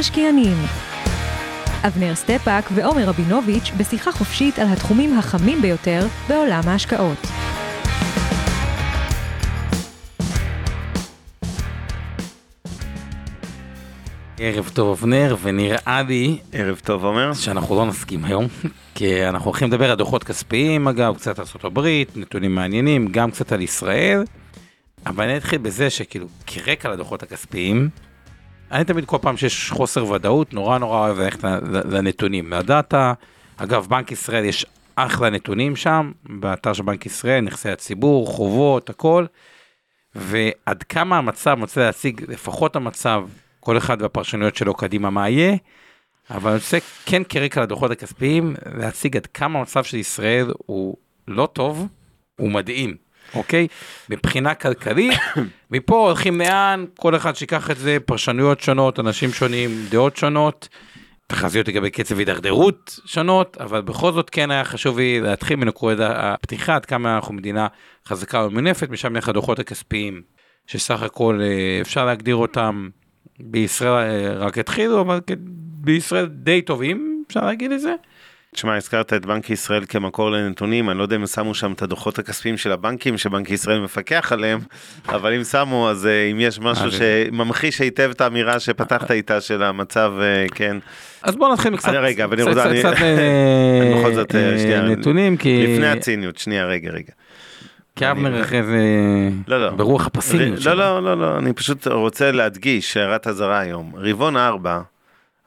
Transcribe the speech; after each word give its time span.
המשקיענים 0.00 0.56
אבנר 1.86 2.14
סטפאק 2.14 2.64
ועומר 2.74 3.04
רבינוביץ' 3.04 3.70
בשיחה 3.78 4.12
חופשית 4.12 4.58
על 4.58 4.66
התחומים 4.68 5.18
החמים 5.18 5.62
ביותר 5.62 6.06
בעולם 6.28 6.60
ההשקעות. 6.66 7.18
ערב 14.38 14.70
טוב 14.74 14.98
אבנר, 14.98 15.36
ונראה 15.42 16.02
לי 16.08 16.38
ערב 16.52 16.80
טוב 16.84 17.04
עומר. 17.04 17.34
שאנחנו 17.34 17.76
לא 17.76 17.86
נסכים 17.86 18.24
היום, 18.24 18.46
כי 18.94 19.28
אנחנו 19.28 19.50
הולכים 19.50 19.68
לדבר 19.68 19.90
על 19.90 19.96
דוחות 19.96 20.24
כספיים 20.24 20.88
אגב, 20.88 21.16
קצת 21.16 21.38
על 21.38 21.44
ארה"ב, 21.64 21.88
נתונים 22.16 22.54
מעניינים, 22.54 23.08
גם 23.08 23.30
קצת 23.30 23.52
על 23.52 23.60
ישראל, 23.62 24.24
אבל 25.06 25.24
אני 25.24 25.36
אתחיל 25.36 25.58
בזה 25.58 25.90
שכאילו 25.90 26.26
כרקע 26.46 26.88
לדוחות 26.88 27.22
הכספיים, 27.22 27.88
אני 28.70 28.84
תמיד 28.84 29.04
כל 29.04 29.18
פעם 29.20 29.36
שיש 29.36 29.70
חוסר 29.70 30.06
ודאות, 30.06 30.54
נורא 30.54 30.78
נורא 30.78 30.98
אוהב 30.98 31.18
ללכת 31.18 31.44
לנתונים, 31.90 32.50
מהדאטה, 32.50 33.12
אגב 33.56 33.86
בנק 33.86 34.12
ישראל 34.12 34.44
יש 34.44 34.66
אחלה 34.96 35.30
נתונים 35.30 35.76
שם, 35.76 36.12
באתר 36.24 36.72
של 36.72 36.82
בנק 36.82 37.06
ישראל, 37.06 37.40
נכסי 37.40 37.70
הציבור, 37.70 38.26
חובות, 38.26 38.90
הכל, 38.90 39.26
ועד 40.14 40.82
כמה 40.82 41.18
המצב, 41.18 41.50
אני 41.50 41.60
רוצה 41.60 41.80
להציג 41.80 42.24
לפחות 42.28 42.76
המצב, 42.76 43.28
כל 43.60 43.78
אחד 43.78 44.02
והפרשנויות 44.02 44.56
שלו 44.56 44.74
קדימה 44.74 45.10
מה 45.10 45.28
יהיה, 45.28 45.56
אבל 46.30 46.50
אני 46.50 46.58
רוצה 46.58 46.78
כן 47.06 47.22
כרקע 47.28 47.62
לדוחות 47.62 47.90
הכספיים, 47.90 48.54
להציג 48.74 49.16
עד 49.16 49.26
כמה 49.26 49.58
המצב 49.58 49.84
של 49.84 49.96
ישראל 49.96 50.52
הוא 50.66 50.96
לא 51.28 51.48
טוב, 51.52 51.88
הוא 52.36 52.50
מדהים. 52.50 52.96
אוקיי? 53.34 53.66
מבחינה 54.10 54.54
כלכלית, 54.54 55.18
מפה 55.70 56.06
הולכים 56.06 56.40
לאן, 56.40 56.84
כל 56.98 57.16
אחד 57.16 57.36
שיקח 57.36 57.70
את 57.70 57.76
זה, 57.76 57.96
פרשנויות 58.06 58.60
שונות, 58.60 59.00
אנשים 59.00 59.32
שונים, 59.32 59.70
דעות 59.90 60.16
שונות, 60.16 60.68
תחזיות 61.26 61.68
לגבי 61.68 61.90
קצב 61.90 62.18
הידרדרות 62.18 63.00
שונות, 63.06 63.56
אבל 63.60 63.80
בכל 63.80 64.12
זאת 64.12 64.30
כן 64.30 64.50
היה 64.50 64.64
חשוב 64.64 64.98
לי 64.98 65.20
להתחיל 65.20 65.56
מנקודת 65.56 66.10
הפתיחה, 66.14 66.74
עד 66.76 66.86
כמה 66.86 67.16
אנחנו 67.16 67.34
מדינה 67.34 67.66
חזקה 68.06 68.46
ומנפת, 68.46 68.90
משם 68.90 69.12
נלך 69.12 69.28
הדוחות 69.28 69.58
הכספיים, 69.58 70.22
שסך 70.66 71.02
הכל 71.02 71.40
אה, 71.42 71.78
אפשר 71.80 72.04
להגדיר 72.06 72.36
אותם 72.36 72.88
בישראל 73.40 74.26
אה, 74.26 74.46
רק 74.46 74.58
התחילו, 74.58 75.00
אבל 75.00 75.20
בישראל 75.80 76.26
די 76.26 76.62
טובים, 76.62 77.24
אפשר 77.28 77.46
להגיד 77.46 77.72
את 77.72 77.80
זה. 77.80 77.94
תשמע, 78.54 78.76
הזכרת 78.76 79.12
את 79.12 79.26
בנק 79.26 79.50
ישראל 79.50 79.84
כמקור 79.88 80.30
לנתונים, 80.30 80.90
אני 80.90 80.98
לא 80.98 81.02
יודע 81.02 81.16
אם 81.16 81.26
שמו 81.26 81.54
שם 81.54 81.72
את 81.72 81.82
הדוחות 81.82 82.18
הכספיים 82.18 82.56
של 82.56 82.72
הבנקים 82.72 83.18
שבנק 83.18 83.50
ישראל 83.50 83.80
מפקח 83.80 84.32
עליהם, 84.32 84.60
אבל 85.08 85.34
אם 85.34 85.44
שמו, 85.44 85.90
אז 85.90 86.06
אה, 86.06 86.30
אם 86.30 86.40
יש 86.40 86.58
משהו 86.60 86.84
אה, 86.84 86.90
שממחיש 86.90 87.80
היטב 87.80 88.10
את 88.10 88.20
האמירה 88.20 88.60
שפתחת 88.60 89.10
איתה 89.10 89.40
של 89.40 89.62
המצב, 89.62 90.12
אה, 90.20 90.46
כן. 90.54 90.76
אז 91.22 91.36
בוא 91.36 91.52
נתחיל 91.52 91.76
קצת, 91.76 91.92
רגע, 91.92 92.26
ואני 92.30 92.42
רוצה, 92.42 92.64
קצת 92.78 92.92
בכל 93.98 94.14
זאת, 94.14 94.30
שנייה, 94.58 94.82
נתונים, 94.82 95.36
כי... 95.36 95.66
לפני 95.66 95.86
הציניות, 95.86 96.38
שנייה, 96.38 96.66
רגע, 96.66 96.90
רגע. 96.90 97.12
כי 97.96 98.10
אבנר 98.10 98.42
אחרי 98.42 98.62
זה 98.62 98.78
לא, 99.48 99.66
לא. 99.66 99.70
ברוח 99.70 100.06
הפסימיות 100.06 100.60
שלו. 100.60 100.74
לא, 100.74 101.02
לא, 101.02 101.20
לא, 101.20 101.38
אני 101.38 101.52
פשוט 101.52 101.86
רוצה 101.86 102.32
להדגיש 102.32 102.96
הערת 102.96 103.26
אזהרה 103.26 103.58
היום. 103.60 103.92
רבעון 103.96 104.36
ארבע, 104.36 104.80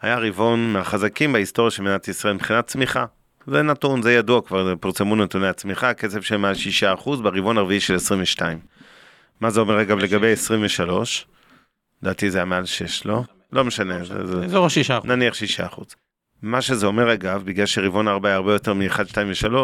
היה 0.03 0.19
רבעון 0.19 0.73
מהחזקים 0.73 1.33
בהיסטוריה 1.33 1.71
של 1.71 1.83
מדינת 1.83 2.07
ישראל 2.07 2.33
מבחינת 2.33 2.67
צמיחה. 2.67 3.05
זה 3.47 3.61
נתון, 3.61 4.01
זה 4.01 4.13
ידוע 4.13 4.41
כבר, 4.41 4.73
פורסמו 4.79 5.15
נתוני 5.15 5.47
הצמיחה, 5.47 5.93
קצב 5.93 6.21
של 6.21 6.37
מעל 6.37 6.55
6% 7.05 7.09
ברבעון 7.23 7.57
הרביעי 7.57 7.79
של 7.79 7.95
22. 7.95 8.59
מה 9.41 9.49
זה 9.49 9.59
אומר 9.59 9.81
אגב 9.81 9.97
לגבי 9.97 10.31
23? 10.31 11.27
לדעתי 12.01 12.31
זה 12.31 12.37
היה 12.37 12.45
מעל 12.45 12.65
6, 12.65 13.05
לא? 13.05 13.23
לא 13.51 13.63
משנה. 13.63 13.97
אזור 14.45 14.65
ה-6%. 14.65 15.07
נניח 15.07 15.33
6%. 15.33 15.83
מה 16.41 16.61
שזה 16.61 16.85
אומר 16.85 17.13
אגב, 17.13 17.43
בגלל 17.45 17.65
שרבעון 17.65 18.07
4 18.07 18.29
היה 18.29 18.35
הרבה 18.35 18.53
יותר 18.53 18.73
מ-1, 18.73 19.05
2 19.07 19.27
ו-3, 19.29 19.55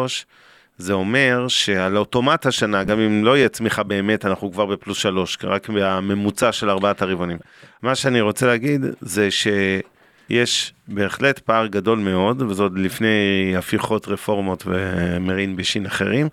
זה 0.76 0.92
אומר 0.92 1.48
שעל 1.48 1.96
אוטומט 1.96 2.46
השנה, 2.46 2.84
גם 2.84 3.00
אם 3.00 3.24
לא 3.24 3.36
יהיה 3.36 3.48
צמיחה 3.48 3.82
באמת, 3.82 4.24
אנחנו 4.24 4.52
כבר 4.52 4.66
בפלוס 4.66 4.98
3, 4.98 5.38
רק 5.44 5.68
בממוצע 5.68 6.52
של 6.52 6.70
ארבעת 6.70 7.02
הרבעונים. 7.02 7.38
מה 7.82 7.94
שאני 7.94 8.20
רוצה 8.20 8.46
להגיד 8.46 8.80
זה 9.00 9.30
ש... 9.30 9.46
יש 10.30 10.72
בהחלט 10.88 11.38
פער 11.38 11.66
גדול 11.66 11.98
מאוד, 11.98 12.42
וזאת 12.42 12.72
לפני 12.76 13.54
הפיכות 13.58 14.08
רפורמות 14.08 14.64
ומרין 14.66 15.56
בשין 15.56 15.86
אחרים. 15.86 16.28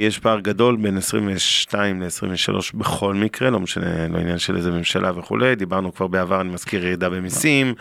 יש 0.00 0.18
פער 0.18 0.40
גדול 0.40 0.76
בין 0.76 0.96
22 0.96 2.02
ל-23 2.02 2.60
בכל 2.74 3.14
מקרה, 3.14 3.50
לא 3.50 3.60
משנה, 3.60 4.08
לא 4.08 4.18
עניין 4.18 4.38
של 4.38 4.56
איזה 4.56 4.70
ממשלה 4.70 5.18
וכולי, 5.18 5.54
דיברנו 5.54 5.94
כבר 5.94 6.06
בעבר, 6.06 6.40
אני 6.40 6.50
מזכיר 6.50 6.86
ירידה 6.86 7.10
במיסים, 7.10 7.74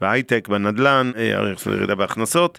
בהייטק, 0.00 0.48
בנדל"ן, 0.48 1.10
אה, 1.16 1.52
ירידה 1.66 1.94
בהכנסות. 1.94 2.58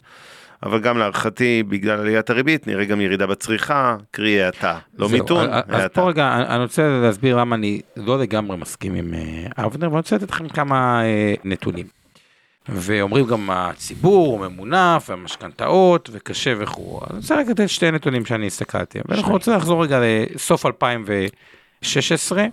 אבל 0.63 0.79
גם 0.79 0.97
להערכתי, 0.97 1.63
בגלל 1.63 1.99
עליית 1.99 2.29
הריבית, 2.29 2.67
נראה 2.67 2.85
גם 2.85 3.01
ירידה 3.01 3.27
בצריכה, 3.27 3.97
קרי 4.11 4.43
האטה, 4.43 4.77
לא 4.97 5.09
מיתון, 5.09 5.47
האטה. 5.49 5.77
אז 5.77 5.89
פה 5.93 6.09
רגע, 6.09 6.45
אני 6.49 6.63
רוצה 6.63 6.99
להסביר 7.01 7.37
למה 7.37 7.55
אני 7.55 7.81
לא 7.97 8.19
לגמרי 8.19 8.57
מסכים 8.57 8.95
עם 8.95 9.13
אה, 9.13 9.65
אבנר, 9.65 9.87
ואני 9.87 9.97
רוצה 9.97 10.15
לתת 10.15 10.31
לכם 10.31 10.49
כמה 10.49 11.03
אה, 11.03 11.33
נתונים. 11.43 12.04
ואומרים 12.69 13.25
גם 13.25 13.49
הציבור 13.49 14.27
הוא 14.27 14.39
ממונף 14.39 15.09
והמשכנתאות 15.09 16.09
וקשה 16.11 16.53
וכו'. 16.59 16.99
אז 17.03 17.11
אני 17.11 17.19
רוצה 17.19 17.35
רק 17.35 17.47
לתת 17.47 17.69
שתי 17.69 17.91
נתונים 17.91 18.25
שאני 18.25 18.47
הסתכלתי, 18.47 18.99
ואנחנו 19.05 19.31
רוצים 19.31 19.53
לחזור 19.53 19.83
רגע 19.83 19.99
לסוף 20.35 20.65
2016, 20.65 22.45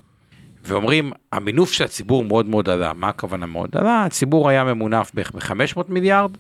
ואומרים 0.65 1.13
המינוף 1.33 1.73
של 1.73 1.85
הציבור 1.85 2.25
מאוד 2.25 2.47
מאוד 2.47 2.69
עלה, 2.69 2.93
מה 2.93 3.09
הכוונה 3.09 3.47
מאוד 3.47 3.77
עלה? 3.77 4.05
הציבור 4.05 4.49
היה 4.49 4.65
ממונף 4.65 5.11
בערך 5.15 5.33
ב-500 5.33 5.83
מיליארד, 5.89 6.37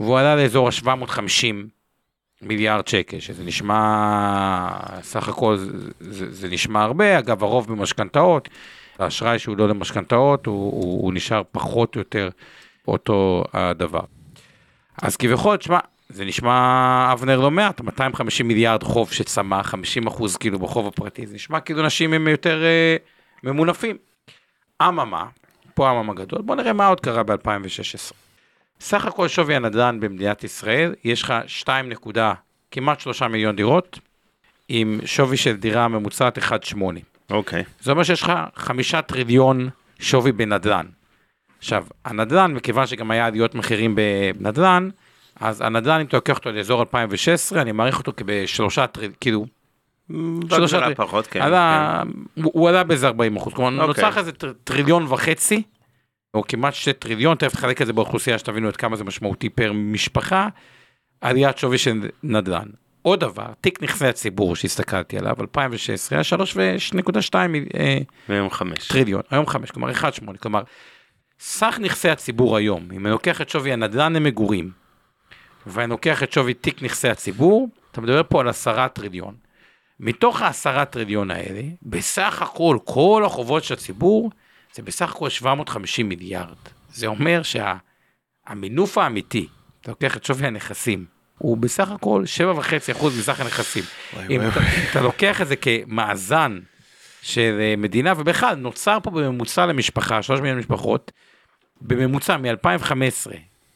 והוא 0.00 0.18
עלה 0.18 0.36
לאזור 0.36 0.68
ה-750 0.68 1.54
מיליארד 2.42 2.88
שקל, 2.88 3.20
שזה 3.20 3.44
נשמע, 3.44 4.68
סך 5.02 5.28
הכל 5.28 5.56
זה, 5.56 5.70
זה, 6.00 6.32
זה 6.32 6.48
נשמע 6.48 6.82
הרבה, 6.82 7.18
אגב 7.18 7.42
הרוב 7.42 7.66
במשכנתאות, 7.68 8.48
האשראי 8.98 9.38
שהוא 9.38 9.56
לא 9.56 9.68
למשכנתאות 9.68 10.46
הוא, 10.46 10.72
הוא, 10.72 11.02
הוא 11.02 11.12
נשאר 11.14 11.42
פחות 11.52 11.94
או 11.94 12.00
יותר 12.00 12.28
אותו 12.88 13.44
הדבר. 13.52 14.00
אז 15.02 15.16
כביכול, 15.16 15.56
תשמע, 15.56 15.78
זה 16.08 16.24
נשמע 16.24 17.08
אבנר 17.12 17.40
לא 17.40 17.50
מעט, 17.50 17.80
250 17.80 18.48
מיליארד 18.48 18.82
חוב 18.82 19.12
שצמח, 19.12 19.66
50 19.66 20.06
אחוז 20.06 20.36
כאילו 20.36 20.58
בחוב 20.58 20.86
הפרטי, 20.86 21.26
זה 21.26 21.34
נשמע 21.34 21.60
כאילו 21.60 21.80
אנשים 21.84 22.12
הם 22.12 22.28
יותר 22.28 22.64
אה, 22.64 22.96
ממונפים. 23.42 23.96
אממה, 24.82 25.26
פה 25.74 25.90
אממה 25.90 26.14
גדול, 26.14 26.42
בוא 26.42 26.56
נראה 26.56 26.72
מה 26.72 26.86
עוד 26.86 27.00
קרה 27.00 27.22
ב-2016. 27.22 28.12
סך 28.80 29.06
הכל 29.06 29.28
שווי 29.28 29.56
הנדל"ן 29.56 30.00
במדינת 30.00 30.44
ישראל, 30.44 30.94
יש 31.04 31.22
לך 31.22 31.34
2 31.46 31.88
נקודה, 31.88 32.34
כמעט 32.70 33.00
3 33.00 33.22
מיליון 33.22 33.56
דירות, 33.56 33.98
עם 34.68 35.00
שווי 35.04 35.36
של 35.36 35.56
דירה 35.56 35.88
ממוצעת 35.88 36.38
1.8. 36.38 36.44
אוקיי. 37.30 37.62
Okay. 37.62 37.64
זה 37.80 37.90
אומר 37.90 38.02
שיש 38.02 38.22
לך 38.22 38.32
5 38.54 38.94
טריליון 38.94 39.68
שווי 40.00 40.32
בנדל"ן. 40.32 40.86
עכשיו, 41.62 41.84
הנדל"ן, 42.04 42.52
מכיוון 42.54 42.86
שגם 42.86 43.10
היה 43.10 43.26
עליות 43.26 43.54
מחירים 43.54 43.94
בנדל"ן, 43.94 44.88
אז 45.40 45.60
הנדל"ן, 45.60 46.00
אם 46.00 46.06
אתה 46.06 46.16
לוקח 46.16 46.36
אותו 46.36 46.52
לאזור 46.52 46.80
2016, 46.80 47.62
אני 47.62 47.72
מעריך 47.72 47.98
אותו 47.98 48.12
כבשלושה, 48.16 48.84
כאילו, 49.20 49.46
שלושה 50.50 50.78
טריליון, 50.78 50.94
פחות, 50.94 51.26
כן, 51.26 51.42
עלה, 51.42 52.02
כן. 52.04 52.42
הוא, 52.42 52.52
הוא 52.54 52.68
עלה 52.68 52.84
באיזה 52.84 53.06
40 53.06 53.36
אחוז, 53.36 53.54
כלומר 53.54 53.84
אוקיי. 53.84 54.04
נוצר 54.04 54.18
איזה 54.18 54.32
טריליון 54.64 55.06
וחצי, 55.08 55.62
או 56.34 56.42
כמעט 56.48 56.74
שתי 56.74 56.92
טריליון, 56.92 57.36
תכף 57.36 57.52
תחלק 57.52 57.82
את 57.82 57.86
זה 57.86 57.92
באוכלוסייה 57.92 58.38
שתבינו 58.38 58.68
עד 58.68 58.76
כמה 58.76 58.96
זה 58.96 59.04
משמעותי 59.04 59.48
פר 59.48 59.72
משפחה, 59.72 60.48
עליית 61.20 61.58
שווי 61.58 61.78
של 61.78 62.08
נדל"ן. 62.22 62.66
עוד 63.02 63.20
דבר, 63.20 63.46
תיק 63.60 63.82
נכסי 63.82 64.06
הציבור 64.06 64.56
שהסתכלתי 64.56 65.18
עליו, 65.18 65.36
2016 65.40 66.18
היה 66.18 66.24
3.2 67.02 67.34
היום 68.28 68.50
5 68.50 68.88
טריליון, 68.88 69.22
היום 69.30 69.46
5, 69.46 69.70
כלומר 69.70 69.90
1.8, 69.90 70.36
כלומר 70.40 70.62
סך 71.44 71.78
נכסי 71.80 72.08
הציבור 72.08 72.56
היום, 72.56 72.88
אם 72.92 73.06
אני 73.06 73.12
לוקח 73.12 73.40
את 73.40 73.48
שווי 73.48 73.72
הנדל"ן 73.72 74.12
למגורים, 74.12 74.70
ואני 75.66 75.90
לוקח 75.90 76.22
את 76.22 76.32
שווי 76.32 76.54
תיק 76.54 76.82
נכסי 76.82 77.08
הציבור, 77.08 77.68
אתה 77.90 78.00
מדבר 78.00 78.22
פה 78.28 78.40
על 78.40 78.48
עשרה 78.48 78.88
טריליון. 78.88 79.34
מתוך 80.00 80.42
העשרה 80.42 80.84
טריליון 80.84 81.30
האלה, 81.30 81.62
בסך 81.82 82.42
הכל, 82.42 82.78
כל 82.84 83.22
החובות 83.26 83.64
של 83.64 83.74
הציבור, 83.74 84.30
זה 84.74 84.82
בסך 84.82 85.10
הכל 85.10 85.28
750 85.28 86.08
מיליארד. 86.08 86.56
זה 86.92 87.06
אומר 87.06 87.42
שהמינוף 87.42 88.94
שה, 88.94 89.02
האמיתי, 89.02 89.48
אתה 89.80 89.90
לוקח 89.90 90.16
את 90.16 90.24
שווי 90.24 90.46
הנכסים, 90.46 91.04
הוא 91.38 91.56
בסך 91.56 91.90
הכל 91.90 92.24
7.5% 92.96 93.04
מסך 93.18 93.40
הנכסים. 93.40 93.84
אם 94.30 94.40
אתה, 94.48 94.60
אתה 94.90 95.00
לוקח 95.00 95.42
את 95.42 95.48
זה 95.48 95.56
כמאזן 95.56 96.58
של 97.22 97.58
אה, 97.60 97.74
מדינה, 97.76 98.12
ובכלל 98.16 98.54
נוצר 98.54 98.98
פה 99.02 99.10
בממוצע 99.10 99.66
למשפחה, 99.66 100.22
3 100.22 100.40
מיליון 100.40 100.58
משפחות, 100.58 101.12
בממוצע 101.86 102.36
מ-2015 102.36 103.32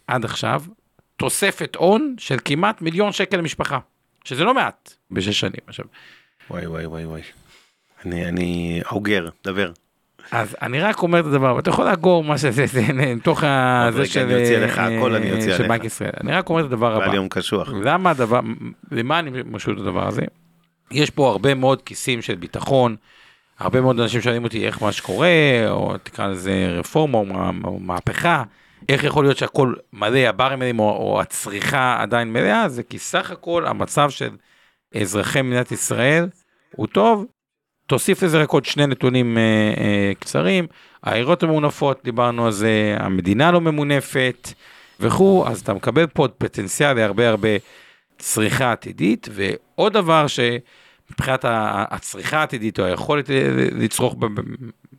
עד 0.06 0.24
עכשיו, 0.24 0.62
תוספת 1.16 1.76
הון 1.76 2.14
של 2.18 2.36
כמעט 2.44 2.82
מיליון 2.82 3.12
שקל 3.12 3.36
למשפחה, 3.36 3.78
שזה 4.24 4.44
לא 4.44 4.54
מעט 4.54 4.94
בשש 5.10 5.40
שנים. 5.40 5.60
עכשיו, 5.66 5.84
וואי 6.50 6.66
וואי 6.66 6.86
וואי 6.86 7.04
וואי. 7.04 7.22
אני, 8.06 8.28
אני 8.28 8.80
אוגר, 8.90 9.28
דבר. 9.44 9.72
אז 10.30 10.56
אני 10.62 10.80
רק 10.80 11.02
אומר 11.02 11.20
את 11.20 11.24
הדבר, 11.24 11.54
ואתה 11.56 11.70
יכול 11.70 11.84
לאגור 11.84 12.24
מה 12.24 12.38
שזה, 12.38 12.66
זה 12.66 12.82
מתוך 12.92 13.44
ה... 13.44 13.84
רגע, 13.88 13.96
זה 13.96 14.06
של... 14.06 14.20
אני 14.20 14.40
אוציא 14.40 14.56
עליך 14.56 14.78
הכל, 14.78 15.14
אני 15.14 15.32
אוציא 15.32 15.56
של 15.56 15.62
עליך. 15.62 15.68
בנק 15.68 15.84
ישראל. 15.84 16.12
אני 16.20 16.32
רק 16.32 16.48
אומר 16.48 16.60
את 16.60 16.66
הדבר 16.66 16.98
בעל 16.98 17.08
הבא. 17.08 17.14
יום 17.14 17.28
קשוח. 17.28 17.68
למה 17.82 18.10
הדבר, 18.10 18.40
למה 18.92 19.18
אני 19.18 19.30
משהו 19.46 19.72
את 19.72 19.78
הדבר 19.78 20.08
הזה? 20.08 20.22
יש 20.90 21.10
פה 21.10 21.30
הרבה 21.30 21.54
מאוד 21.54 21.82
כיסים 21.82 22.22
של 22.22 22.34
ביטחון, 22.34 22.96
הרבה 23.58 23.80
מאוד 23.80 24.00
אנשים 24.00 24.20
שואלים 24.20 24.44
אותי 24.44 24.66
איך 24.66 24.82
מה 24.82 24.92
שקורה, 24.92 25.28
או 25.68 25.98
תקרא 26.02 26.26
לזה 26.26 26.68
רפורמה 26.78 27.18
או, 27.18 27.24
מה- 27.24 27.50
או 27.64 27.78
מהפכה, 27.80 28.42
איך 28.88 29.04
יכול 29.04 29.24
להיות 29.24 29.36
שהכל 29.36 29.74
מלא, 29.92 30.18
הברים 30.18 30.78
או, 30.78 30.90
או 30.90 31.20
הצריכה 31.20 32.02
עדיין 32.02 32.32
מלאה, 32.32 32.68
זה 32.68 32.82
כי 32.82 32.98
סך 32.98 33.30
הכל 33.30 33.66
המצב 33.66 34.10
של 34.10 34.30
אזרחי 35.00 35.42
מדינת 35.42 35.72
ישראל 35.72 36.28
הוא 36.76 36.86
טוב. 36.86 37.26
תוסיף 37.86 38.22
לזה 38.22 38.42
רק 38.42 38.50
עוד 38.50 38.64
שני 38.64 38.86
נתונים 38.86 39.38
אה, 39.38 39.42
אה, 39.76 40.12
קצרים, 40.20 40.66
העירות 41.02 41.42
הממונפות, 41.42 42.00
דיברנו 42.04 42.46
על 42.46 42.52
זה, 42.52 42.96
המדינה 42.98 43.52
לא 43.52 43.60
ממונפת 43.60 44.48
וכו', 45.00 45.46
אז 45.48 45.60
אתה 45.60 45.74
מקבל 45.74 46.06
פה 46.06 46.28
פוטנציאל 46.38 46.92
להרבה 46.92 47.28
הרבה 47.28 47.48
צריכה 48.18 48.72
עתידית, 48.72 49.28
ועוד 49.32 49.92
דבר 49.92 50.26
שמבחינת 50.26 50.85
ה- 51.44 51.94
הצריכה 51.94 52.38
העתידית 52.38 52.80
או 52.80 52.84
היכולת 52.84 53.30
לצרוך 53.72 54.16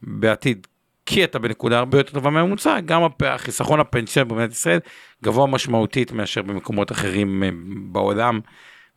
בעתיד, 0.03 0.67
כי 1.05 1.23
אתה 1.23 1.39
בנקודה 1.39 1.79
הרבה 1.79 1.97
יותר 1.97 2.13
טובה 2.13 2.29
מהממוצע, 2.29 2.79
גם 2.79 3.01
החיסכון 3.25 3.79
הפנסיוני 3.79 4.29
במדינת 4.29 4.51
ישראל 4.51 4.79
גבוה 5.23 5.47
משמעותית 5.47 6.11
מאשר 6.11 6.41
במקומות 6.41 6.91
אחרים 6.91 7.43
אה, 7.43 7.49
בעולם. 7.91 8.39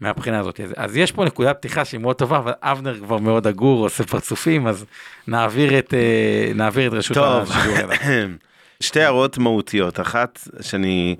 מהבחינה 0.01 0.39
הזאת. 0.39 0.61
אז, 0.61 0.75
אז 0.77 0.97
יש 0.97 1.13
פה 1.13 1.25
נקודת 1.25 1.57
פתיחה 1.57 1.85
שהיא 1.85 2.01
מאוד 2.01 2.17
טובה, 2.17 2.39
אבל 2.39 2.53
אבנר 2.63 2.99
כבר 2.99 3.19
מאוד 3.19 3.47
עגור, 3.47 3.85
עושה 3.85 4.05
פרצופים, 4.05 4.67
אז 4.67 4.85
נעביר 5.27 5.79
את, 5.79 5.95
אה, 5.95 6.53
נעביר 6.55 6.89
את 6.89 6.93
רשות 6.93 7.15
טוב, 7.15 7.51
השידור 7.51 7.77
אליו. 7.77 8.29
שתי 8.81 9.01
הערות 9.01 9.39
מהותיות. 9.39 10.01
אחת, 10.01 10.41
שאני 10.61 11.17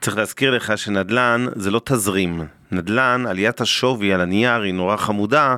צריך 0.00 0.16
להזכיר 0.16 0.50
לך 0.50 0.78
שנדל"ן 0.78 1.46
זה 1.54 1.70
לא 1.70 1.80
תזרים. 1.84 2.44
נדל"ן, 2.72 3.24
עליית 3.28 3.60
השווי 3.60 4.12
על 4.12 4.20
הנייר 4.20 4.60
היא 4.60 4.74
נורא 4.74 4.96
חמודה, 4.96 5.56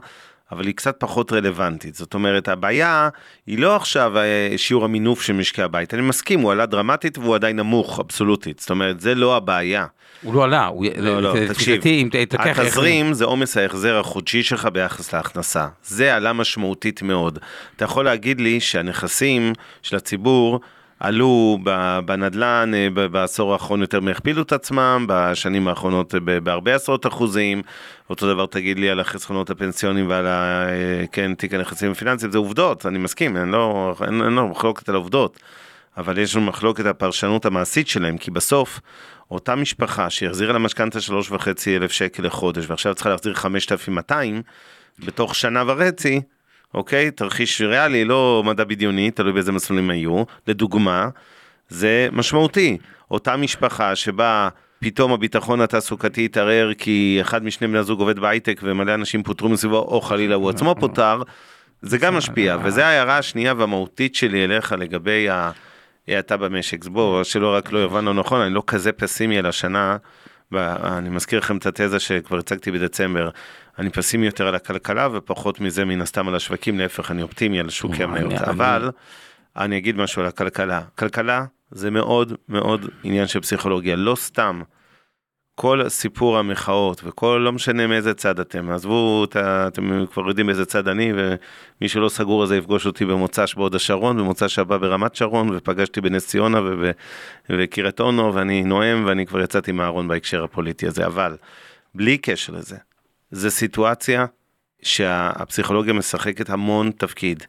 אבל 0.52 0.66
היא 0.66 0.75
קצת 0.75 0.96
פחות 0.99 1.32
רלוונטית. 1.32 1.94
זאת 1.94 2.14
אומרת, 2.14 2.49
הבעיה 2.49 3.08
היא 3.46 3.58
לא 3.58 3.76
עכשיו 3.76 4.19
אה, 4.19 4.55
שיעור 4.56 4.84
המינוף 4.84 5.22
של 5.22 5.32
משקי 5.32 5.62
הבית. 5.62 5.94
אני 5.94 6.02
מסכים, 6.02 6.40
הוא 6.40 6.52
עלה 6.52 6.66
דרמטית 6.66 7.19
והוא 7.19 7.34
עדיין 7.34 7.56
נמוך, 7.56 8.00
אבסולוטית. 8.00 8.58
זאת 8.58 8.70
אומרת, 8.70 9.00
זה 9.00 9.14
לא 9.14 9.37
הבעיה. 9.37 9.87
הוא 10.22 10.34
לא 10.34 10.44
עלה, 10.44 10.66
הוא... 10.66 10.87
לא, 10.99 11.22
לא, 11.22 11.34
תקשיב. 11.49 11.82
התזרים 12.32 13.12
זה 13.12 13.25
עומס 13.25 13.56
ההחזר 13.56 13.99
החודשי 13.99 14.43
שלך 14.43 14.69
ביחס 14.72 15.12
להכנסה. 15.12 15.67
זה 15.82 16.17
עלה 16.17 16.32
משמעותית 16.32 17.02
מאוד. 17.02 17.38
אתה 17.76 17.84
יכול 17.84 18.05
להגיד 18.05 18.40
לי 18.40 18.60
שהנכסים 18.60 19.52
של 19.82 19.96
הציבור 19.96 20.60
עלו 21.05 21.59
בנדלן 22.05 22.73
אה, 22.75 23.09
בעשור 23.09 23.53
האחרון 23.53 23.81
יותר 23.81 24.01
מהכפילו 24.01 24.43
את 24.43 24.53
עצמם, 24.53 25.05
בשנים 25.09 25.69
האחרונות 25.69 26.15
אה, 26.15 26.41
בהרבה 26.41 26.75
עשרות 26.75 27.06
אחוזים. 27.06 27.62
אותו 28.11 28.35
דבר 28.35 28.47
תגיד 28.47 28.79
לי 28.79 28.91
על 28.91 29.01
החסכונות 29.01 29.51
הפנסיונים 29.51 30.09
ועל 30.09 30.27
ה, 30.27 30.67
אה, 30.69 31.05
כן, 31.12 31.35
תיק 31.35 31.55
הנכסים 31.55 31.91
הפיננסיים, 31.91 32.33
זה 32.33 32.39
עובדות, 32.39 32.87
אני 32.87 32.99
מסכים, 32.99 33.37
אני 33.37 33.53
לא, 33.53 33.95
אין, 34.06 34.19
לנו 34.19 34.49
מחלוקת 34.49 34.89
על 34.89 34.95
העובדות. 34.95 35.39
אבל 35.97 36.19
יש 36.19 36.37
לנו 36.37 36.47
מחלוקת 36.47 36.87
הפרשנות 36.87 37.47
המעשית 37.47 37.89
שלהם, 37.89 38.19
כי 38.19 38.31
בסוף, 38.31 38.81
אותה 39.31 39.55
משפחה 39.55 40.11
שהחזירה 40.11 40.53
למשכנתה 40.53 41.01
שלוש 41.01 41.31
וחצי 41.31 41.77
אלף 41.77 41.93
שקל 41.93 42.27
לחודש, 42.27 42.65
ועכשיו 42.69 42.95
צריכה 42.95 43.11
להחזיר 43.11 43.35
5,200, 43.35 44.43
בתוך 44.99 45.35
שנה 45.35 45.62
וחצי, 45.67 46.21
אוקיי? 46.75 47.11
תרחיש 47.11 47.61
ריאלי, 47.61 48.05
לא 48.05 48.43
מדע 48.47 48.65
בדיוני, 48.65 49.11
תלוי 49.11 49.32
באיזה 49.32 49.53
מסלולים 49.53 49.91
היו, 49.91 50.25
לדוגמה, 50.47 51.09
זה 51.69 52.09
משמעותי. 52.12 52.79
אותה 53.11 53.37
משפחה 53.37 53.97
שבה 53.97 54.49
פתאום 54.79 55.12
הביטחון 55.12 55.61
התעסוקתי 55.61 56.25
התערער 56.25 56.75
כי 56.79 57.19
אחד 57.21 57.44
משני 57.44 57.69
בני 57.69 57.79
הזוג 57.79 58.00
עובד 58.00 58.19
בהייטק 58.19 58.61
ומלא 58.62 58.94
אנשים 58.94 59.23
פוטרו 59.23 59.49
מסביבו, 59.49 59.79
או 59.79 60.00
חלילה 60.00 60.35
הוא 60.35 60.50
עצמו 60.50 60.75
פוטר, 60.81 61.23
זה 61.82 61.99
גם 61.99 62.15
משפיע, 62.15 62.56
וזו 62.65 62.81
ההערה 62.81 63.19
השנייה 63.19 63.55
והמהותית 63.56 64.15
שלי 64.15 64.44
אליך 64.44 64.73
לגבי 64.73 65.29
ה... 65.29 65.50
האטה 66.09 66.37
במשק. 66.37 66.82
אז 66.82 66.88
בואו, 66.88 67.25
שלא 67.25 67.55
רק 67.55 67.73
לא 67.73 67.79
יובן 67.79 68.05
לא 68.05 68.15
נכון, 68.15 68.41
אני 68.41 68.55
לא 68.55 68.62
כזה 68.67 68.93
פסימי 68.93 69.38
על 69.38 69.47
השנה. 69.47 69.97
אני 70.55 71.09
מזכיר 71.09 71.38
לכם 71.38 71.56
את 71.56 71.67
התזה 71.67 72.00
שכבר 72.00 72.38
הצגתי 72.38 72.70
בדצמבר. 72.70 73.31
אני 73.79 73.91
פסימי 73.91 74.26
יותר 74.26 74.47
על 74.49 74.55
הכלכלה 74.55 75.09
ופחות 75.12 75.61
מזה 75.61 75.85
מן 75.85 76.00
הסתם 76.00 76.29
על 76.29 76.35
השווקים, 76.35 76.79
להפך, 76.79 77.11
אני 77.11 77.23
אופטימי 77.23 77.61
על 77.61 77.71
שווקי 77.71 78.05
אני- 78.05 78.19
המניות. 78.19 78.32
אבל 78.43 78.91
אני 79.56 79.79
אגיד 79.79 79.97
משהו 79.97 80.23
על 80.23 80.29
הכלכלה. 80.29 80.81
כלכלה 80.99 81.44
זה 81.71 81.91
מאוד 81.91 82.32
מאוד 82.49 82.87
עניין 83.05 83.26
של 83.26 83.41
פסיכולוגיה, 83.41 83.97
לא 83.97 84.15
סתם. 84.15 84.62
כל 85.56 85.88
סיפור 85.88 86.38
המחאות 86.38 87.00
וכל, 87.05 87.41
לא 87.44 87.53
משנה 87.53 87.87
מאיזה 87.87 88.15
צד 88.15 88.41
אתם, 88.41 88.71
עזבו, 88.71 89.26
אתם 89.67 90.05
כבר 90.12 90.29
יודעים 90.29 90.47
באיזה 90.47 90.65
צד 90.65 90.88
אני, 90.88 91.12
ומי 91.17 91.88
שלא 91.88 92.09
סגור 92.09 92.41
על 92.43 92.49
זה 92.49 92.56
יפגוש 92.56 92.87
אותי 92.87 93.05
במוצ"ש 93.05 93.55
בהוד 93.55 93.75
השרון, 93.75 94.17
במוצ"ש 94.17 94.59
הבא 94.59 94.77
ברמת 94.77 95.15
שרון, 95.15 95.50
ופגשתי 95.56 96.00
בנס 96.00 96.27
ציונה 96.27 96.61
וב- 96.61 96.91
ובקריית 97.50 98.00
אונו, 98.00 98.35
ואני 98.35 98.65
נואם, 98.65 99.05
ואני 99.06 99.27
כבר 99.27 99.41
יצאתי 99.41 99.73
מהארון 99.73 100.09
בהקשר 100.09 100.44
הפוליטי 100.44 100.87
הזה, 100.87 101.06
אבל 101.06 101.37
בלי 101.94 102.19
קשר 102.19 102.53
לזה, 102.53 102.77
זו 103.34 103.50
סיטואציה 103.50 104.26
שהפסיכולוגיה 104.82 105.92
משחקת 105.92 106.50
המון 106.50 106.90
תפקיד, 106.90 107.44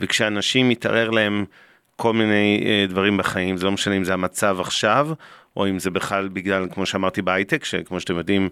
וכשאנשים 0.00 0.68
מתערער 0.68 1.10
להם 1.10 1.44
כל 1.96 2.12
מיני 2.12 2.64
אה, 2.66 2.86
דברים 2.88 3.16
בחיים, 3.16 3.56
זה 3.56 3.66
לא 3.66 3.72
משנה 3.72 3.96
אם 3.96 4.04
זה 4.04 4.12
המצב 4.14 4.56
עכשיו, 4.60 5.08
או 5.56 5.68
אם 5.68 5.78
זה 5.78 5.90
בכלל 5.90 6.28
בגלל, 6.28 6.68
כמו 6.72 6.86
שאמרתי 6.86 7.22
בהייטק, 7.22 7.64
שכמו 7.64 8.00
שאתם 8.00 8.16
יודעים, 8.16 8.48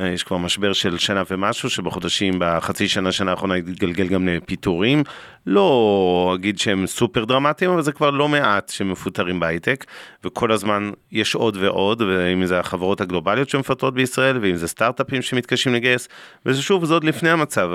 יש 0.00 0.22
כבר 0.22 0.36
משבר 0.36 0.72
של 0.72 0.98
שנה 0.98 1.22
ומשהו, 1.30 1.70
שבחודשים, 1.70 2.34
בחצי 2.38 2.88
שנה, 2.88 3.12
שנה 3.12 3.30
האחרונה 3.30 3.54
התגלגל 3.54 4.06
גם 4.06 4.28
לפיטורים. 4.28 5.02
לא 5.46 6.32
אגיד 6.34 6.58
שהם 6.58 6.86
סופר 6.86 7.24
דרמטיים, 7.24 7.70
אבל 7.70 7.82
זה 7.82 7.92
כבר 7.92 8.10
לא 8.10 8.28
מעט 8.28 8.68
שמפוטרים 8.68 9.40
בהייטק, 9.40 9.84
וכל 10.24 10.52
הזמן 10.52 10.90
יש 11.12 11.34
עוד 11.34 11.56
ועוד, 11.56 12.02
ואם 12.02 12.46
זה 12.46 12.60
החברות 12.60 13.00
הגלובליות 13.00 13.48
שמפטרות 13.48 13.94
בישראל, 13.94 14.38
ואם 14.40 14.56
זה 14.56 14.68
סטארט-אפים 14.68 15.22
שמתקשים 15.22 15.74
לגייס, 15.74 16.08
ושוב, 16.46 16.84
זה 16.84 16.94
עוד 16.94 17.04
לפני 17.04 17.30
המצב 17.30 17.70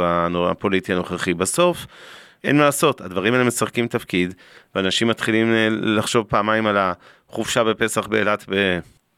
הפוליטי 0.51 0.93
הנוכחי. 0.93 1.33
בסוף, 1.33 1.85
אין 2.43 2.57
מה 2.57 2.63
לעשות, 2.63 3.01
הדברים 3.01 3.33
האלה 3.33 3.45
משחקים 3.45 3.87
תפקיד, 3.87 4.33
ואנשים 4.75 5.07
מתחילים 5.07 5.53
אה, 5.53 5.67
לחשוב 5.71 6.25
פעמיים 6.29 6.67
על 6.67 6.77
החופשה 6.77 7.63
בפסח 7.63 8.07
באילת 8.07 8.45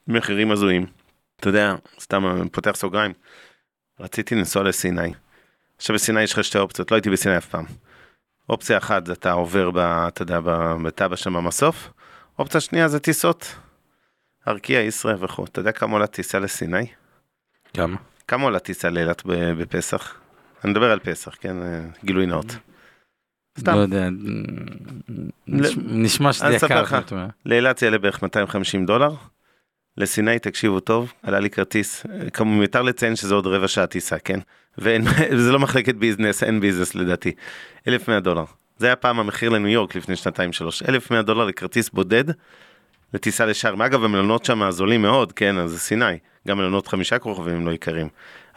במחירים 0.07 0.51
הזויים. 0.51 1.02
אתה 1.43 1.49
יודע, 1.49 1.75
סתם 1.99 2.47
פותח 2.51 2.71
סוגריים, 2.75 3.13
רציתי 3.99 4.35
לנסוע 4.35 4.63
לסיני. 4.63 5.13
עכשיו 5.77 5.93
בסיני 5.95 6.21
יש 6.21 6.33
לך 6.33 6.43
שתי 6.43 6.57
אופציות, 6.57 6.91
לא 6.91 6.95
הייתי 6.95 7.09
בסיני 7.09 7.37
אף 7.37 7.45
פעם. 7.45 7.65
אופציה 8.49 8.77
אחת 8.77 9.05
זה 9.05 9.13
אתה 9.13 9.31
עובר, 9.31 9.71
ב, 9.71 9.77
אתה 9.77 10.21
יודע, 10.21 10.39
בטאבה 10.83 11.17
שם 11.17 11.33
במסוף, 11.33 11.89
אופציה 12.39 12.61
שנייה 12.61 12.87
זה 12.87 12.99
טיסות. 12.99 13.55
ארקיע, 14.47 14.79
ישראל 14.81 15.15
וכו'. 15.23 15.45
אתה 15.45 15.59
יודע 15.59 15.71
כמה 15.71 15.93
עולה 15.93 16.07
טיסה 16.07 16.39
לסיני? 16.39 16.85
כמה? 17.73 17.97
כמה 18.27 18.43
עולה 18.43 18.59
טיסה 18.59 18.89
לאילת 18.89 19.21
בפסח? 19.25 20.15
אני 20.63 20.71
מדבר 20.71 20.91
על 20.91 20.99
פסח, 20.99 21.35
כן? 21.39 21.61
אה, 21.61 21.81
גילוי 22.05 22.25
נאות. 22.25 22.55
סתם. 23.59 23.71
לא 23.75 23.79
יודע, 23.79 24.07
נש- 25.47 25.77
נשמע 25.77 26.33
שזה 26.33 26.47
אני 26.47 26.57
אספר 26.57 26.65
יקר. 26.65 26.81
לך. 26.81 26.97
לאילת 27.45 27.77
זה 27.77 27.85
יעלה 27.85 27.97
בערך 27.97 28.23
250 28.23 28.85
דולר. 28.85 29.09
לסיני, 29.97 30.39
תקשיבו 30.39 30.79
טוב, 30.79 31.13
עלה 31.23 31.39
לי 31.39 31.49
כרטיס, 31.49 32.05
כמובן 32.33 32.57
מיותר 32.57 32.81
לציין 32.81 33.15
שזה 33.15 33.33
עוד 33.33 33.47
רבע 33.47 33.67
שעה 33.67 33.87
טיסה, 33.87 34.19
כן? 34.19 34.39
וזה 34.77 35.51
לא 35.53 35.59
מחלקת 35.59 35.95
ביזנס, 35.95 36.43
אין 36.43 36.59
ביזנס 36.59 36.95
לדעתי. 36.95 37.31
1,100 37.87 38.19
דולר. 38.19 38.43
זה 38.77 38.85
היה 38.85 38.95
פעם 38.95 39.19
המחיר 39.19 39.49
לניו 39.49 39.71
יורק 39.71 39.95
לפני 39.95 40.15
שנתיים 40.15 40.53
שלוש. 40.53 40.83
1,100 40.83 41.21
דולר 41.21 41.45
לכרטיס 41.45 41.89
בודד 41.89 42.23
לטיסה 43.13 43.45
לשארם. 43.45 43.81
אגב, 43.81 44.03
המלונות 44.03 44.45
שם 44.45 44.71
זולים 44.71 45.01
מאוד, 45.01 45.31
כן, 45.31 45.57
אז 45.57 45.71
זה 45.71 45.79
סיני. 45.79 46.17
גם 46.47 46.57
מלונות 46.57 46.87
חמישה 46.87 47.19
כוכבים 47.19 47.67
לא 47.67 47.71
יקרים. 47.71 48.07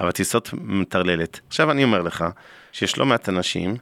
אבל 0.00 0.10
טיסות 0.10 0.50
מטרללת. 0.52 1.40
עכשיו 1.48 1.70
אני 1.70 1.84
אומר 1.84 2.02
לך, 2.02 2.24
שיש 2.72 2.98
לא 2.98 3.06
מעט 3.06 3.28
אנשים 3.28 3.76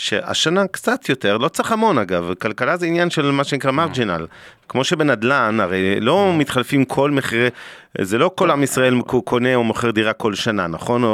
שהשנה 0.00 0.66
קצת 0.66 1.08
יותר, 1.08 1.38
לא 1.38 1.48
צריך 1.48 1.72
המון 1.72 1.98
אגב, 1.98 2.34
כלכלה 2.38 2.76
זה 2.76 2.86
עניין 2.86 3.10
של 3.10 3.30
מה 3.30 3.44
שנקרא 3.44 3.70
מרג'ינל. 3.70 4.26
כמו 4.68 4.84
שבנדל"ן, 4.84 5.60
הרי 5.60 6.00
לא 6.00 6.32
מתחלפים 6.38 6.84
כל 6.84 7.10
מחירי, 7.10 7.48
זה 8.00 8.18
לא 8.18 8.30
כל 8.34 8.50
עם 8.50 8.62
ישראל 8.62 9.00
קונה 9.24 9.54
או 9.54 9.64
מוכר 9.64 9.90
דירה 9.90 10.12
כל 10.12 10.34
שנה, 10.34 10.66
נכון? 10.66 11.04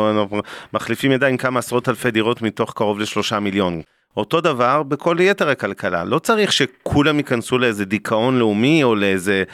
מחליפים 0.72 1.12
עדיין 1.12 1.36
כמה 1.36 1.58
עשרות 1.58 1.88
אלפי 1.88 2.10
דירות 2.10 2.42
מתוך 2.42 2.72
קרוב 2.72 2.98
לשלושה 2.98 3.40
מיליון. 3.40 3.82
אותו 4.16 4.40
דבר 4.40 4.82
בכל 4.82 5.16
יתר 5.20 5.48
הכלכלה, 5.48 6.04
לא 6.04 6.18
צריך 6.18 6.52
שכולם 6.52 7.18
ייכנסו 7.18 7.58
לאיזה 7.58 7.84
דיכאון 7.84 8.38
לאומי 8.38 8.84
או 8.84 8.94
לאיזה 8.94 9.44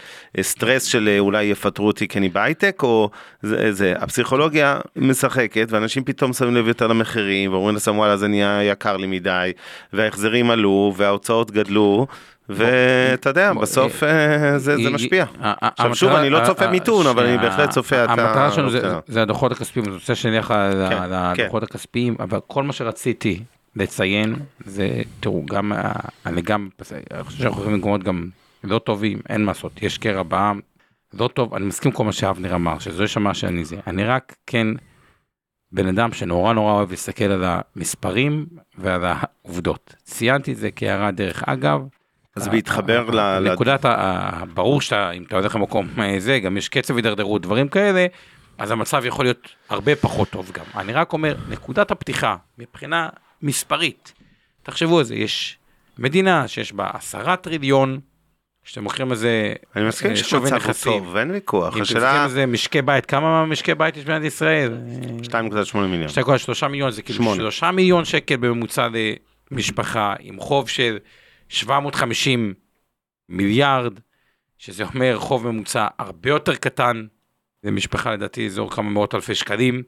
סטרס 0.40 0.84
של 0.84 1.08
אה, 1.08 1.18
אולי 1.18 1.44
יפטרו 1.44 1.86
אותי 1.86 2.08
כי 2.08 2.18
אני 2.18 2.28
בהייטק 2.28 2.82
או 2.82 3.10
זה, 3.42 3.72
זה, 3.72 3.94
הפסיכולוגיה 3.98 4.80
משחקת 4.96 5.66
ואנשים 5.70 6.04
פתאום 6.04 6.32
שמים 6.32 6.56
לב 6.56 6.68
יותר 6.68 6.86
למחירים 6.86 7.52
ואומרים 7.52 7.74
לעצמם 7.74 7.98
וואלה 7.98 8.16
זה 8.16 8.28
נהיה 8.28 8.62
יקר 8.62 8.96
לי 8.96 9.06
מדי 9.06 9.52
וההחזרים 9.92 10.50
עלו 10.50 10.92
וההוצאות 10.96 11.50
גדלו 11.50 12.06
ואתה 12.48 13.30
יודע, 13.30 13.52
בסוף 13.52 14.02
אה, 14.02 14.58
זה 14.58 14.90
משפיע. 14.90 15.24
עכשיו 15.60 15.94
שוב, 15.94 16.12
אני 16.12 16.30
לא 16.30 16.40
צופה 16.46 16.66
מיתון, 16.66 17.06
אבל 17.06 17.26
אני 17.26 17.38
בהחלט 17.38 17.70
צופה 17.70 18.04
את 18.04 18.08
ה... 18.08 18.12
המטרה 18.12 18.52
שלנו 18.52 18.70
זה 19.06 19.22
הדוחות 19.22 19.52
הכספיים, 19.52 19.84
אני 19.86 19.94
רוצה 19.94 20.14
שנלך 20.14 20.50
על 20.50 20.86
כן, 21.36 21.48
כן. 21.50 21.58
הכספיים, 21.62 22.16
אבל 22.20 22.38
כל 22.46 22.62
מה 22.62 22.72
שרציתי 22.72 23.42
לציין, 23.76 24.36
זה, 24.64 25.02
תראו, 25.20 25.46
גם, 25.46 25.72
אני 26.26 26.42
גם, 26.42 26.68
אני 27.12 27.24
חושב 27.24 27.38
שאנחנו 27.38 27.60
יכולים 27.60 27.76
במקומות 27.76 28.02
גם 28.02 28.28
לא 28.64 28.78
טובים, 28.78 29.20
אין 29.28 29.44
מה 29.44 29.50
לעשות, 29.50 29.82
יש 29.82 29.98
קרע 29.98 30.22
בעם, 30.22 30.60
לא 31.14 31.28
טוב, 31.28 31.54
אני 31.54 31.66
מסכים 31.66 31.92
כל 31.92 32.04
מה 32.04 32.12
שאבנר 32.12 32.54
אמר, 32.54 32.78
שזה 32.78 33.04
יש 33.04 33.16
מה 33.16 33.34
שאני 33.34 33.64
זה, 33.64 33.76
אני 33.86 34.04
רק 34.04 34.36
כן 34.46 34.66
בן 35.72 35.86
אדם 35.86 36.12
שנורא 36.12 36.52
נורא 36.52 36.72
אוהב 36.72 36.90
להסתכל 36.90 37.24
על 37.24 37.44
המספרים 37.44 38.46
ועל 38.78 39.00
העובדות. 39.04 39.94
ציינתי 40.04 40.52
את 40.52 40.56
זה 40.56 40.70
כהערה 40.76 41.10
דרך 41.10 41.42
אגב. 41.46 41.80
אז 42.36 42.48
בהתחבר 42.48 43.10
ל... 43.10 43.52
נקודת, 43.52 43.84
ברור 44.54 44.80
שאתה, 44.80 45.10
אם 45.10 45.22
אתה 45.22 45.36
הולך 45.36 45.56
למקום 45.56 45.88
אה, 45.98 46.14
זה, 46.18 46.38
גם 46.38 46.56
יש 46.56 46.68
קצב 46.68 46.96
הידרדרות, 46.96 47.42
דברים 47.42 47.68
כאלה, 47.68 48.06
אז 48.58 48.70
המצב 48.70 49.02
יכול 49.04 49.24
להיות 49.24 49.48
הרבה 49.68 49.96
פחות 49.96 50.30
טוב 50.30 50.50
גם. 50.52 50.64
אני 50.76 50.92
רק 50.92 51.12
אומר, 51.12 51.36
נקודת 51.48 51.90
הפתיחה, 51.90 52.36
מבחינה 52.58 53.08
מספרית. 53.42 54.12
תחשבו 54.62 54.98
על 54.98 55.04
זה, 55.04 55.14
יש 55.14 55.58
מדינה 55.98 56.48
שיש 56.48 56.72
בה 56.72 56.90
עשרה 56.92 57.36
טריליון, 57.36 58.00
שאתם 58.64 58.84
לוקחים 58.84 59.10
איזה 59.10 59.54
אני 59.76 59.88
מסכים 59.88 60.10
אה, 60.10 60.16
שמצב 60.16 60.66
הוא 60.66 60.72
טוב, 60.84 61.16
אין 61.16 61.30
ויכוח. 61.30 61.76
אם 61.76 61.82
אתם 61.82 61.94
לוקחים 61.94 62.24
איזה 62.24 62.46
משקי 62.46 62.82
בית, 62.82 63.06
כמה 63.06 63.46
משקי 63.46 63.74
בית 63.74 63.96
יש 63.96 64.04
במדינת 64.04 64.24
ישראל? 64.24 64.76
2.8 65.22 65.78
מיליון. 65.78 66.08
2.3 66.08 66.68
מיליון, 66.68 66.90
זה 66.90 67.02
כאילו 67.02 67.34
3 67.34 67.64
מיליון 67.64 68.04
שקל 68.04 68.36
בממוצע 68.36 68.88
למשפחה, 69.50 70.14
עם 70.20 70.40
חוב 70.40 70.68
של 70.68 70.98
750 71.48 72.54
מיליארד, 73.28 73.92
שזה 74.58 74.84
אומר 74.84 75.18
חוב 75.18 75.48
ממוצע 75.48 75.86
הרבה 75.98 76.30
יותר 76.30 76.54
קטן 76.54 77.06
למשפחה, 77.64 78.12
לדעתי 78.12 78.46
אזור 78.46 78.70
כמה 78.70 78.90
מאות 78.90 79.14
אלפי 79.14 79.34
שקלים 79.34 79.82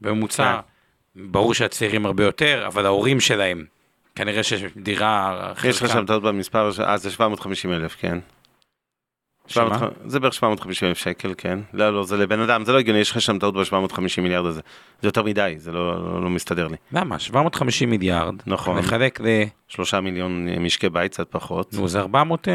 בממוצע. 0.00 0.60
כן. 0.62 0.77
ברור 1.18 1.54
שהצעירים 1.54 2.06
הרבה 2.06 2.24
יותר, 2.24 2.64
אבל 2.66 2.86
ההורים 2.86 3.20
שלהם, 3.20 3.64
כנראה 4.14 4.42
שיש 4.42 4.62
דירה... 4.76 5.52
יש 5.64 5.82
לך 5.82 5.92
שם 5.92 6.06
טעות 6.06 6.22
במספר, 6.22 6.70
אה 6.84 6.96
זה 6.96 7.10
750 7.10 7.72
אלף, 7.72 7.96
כן. 8.00 8.18
שמה? 9.48 9.78
זה 10.06 10.20
בערך 10.20 10.34
750 10.34 10.88
אלף 10.88 10.98
שקל, 10.98 11.34
כן. 11.38 11.58
לא, 11.72 11.94
לא, 11.94 12.04
זה 12.04 12.16
לבן 12.16 12.40
אדם, 12.40 12.64
זה 12.64 12.72
לא 12.72 12.78
הגיוני, 12.78 13.00
יש 13.00 13.10
לך 13.10 13.20
שם 13.20 13.38
טעות 13.38 13.54
ב-750 13.54 14.20
מיליארד 14.20 14.46
הזה. 14.46 14.60
זה 15.02 15.08
יותר 15.08 15.22
מדי, 15.22 15.54
זה 15.56 15.72
לא, 15.72 16.04
לא, 16.04 16.22
לא 16.22 16.30
מסתדר 16.30 16.68
לי. 16.68 16.76
למה? 16.92 17.18
750 17.18 17.90
מיליארד. 17.90 18.34
נכון. 18.46 18.78
נחלק 18.78 19.20
ל... 19.20 19.24
שלושה 19.68 20.00
מיליון 20.00 20.48
משקי 20.48 20.88
בית, 20.88 21.12
קצת 21.12 21.26
פחות. 21.30 21.74
נו, 21.74 21.88
זה 21.88 22.00
400... 22.00 22.48
אה, 22.48 22.54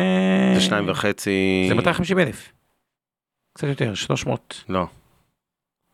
זה 0.56 0.62
שניים 0.62 0.90
וחצי... 0.90 1.66
זה 1.70 1.76
250 1.76 2.20
אלף. 2.20 2.52
קצת 3.54 3.68
יותר, 3.68 3.94
300. 3.94 4.64
לא. 4.70 4.86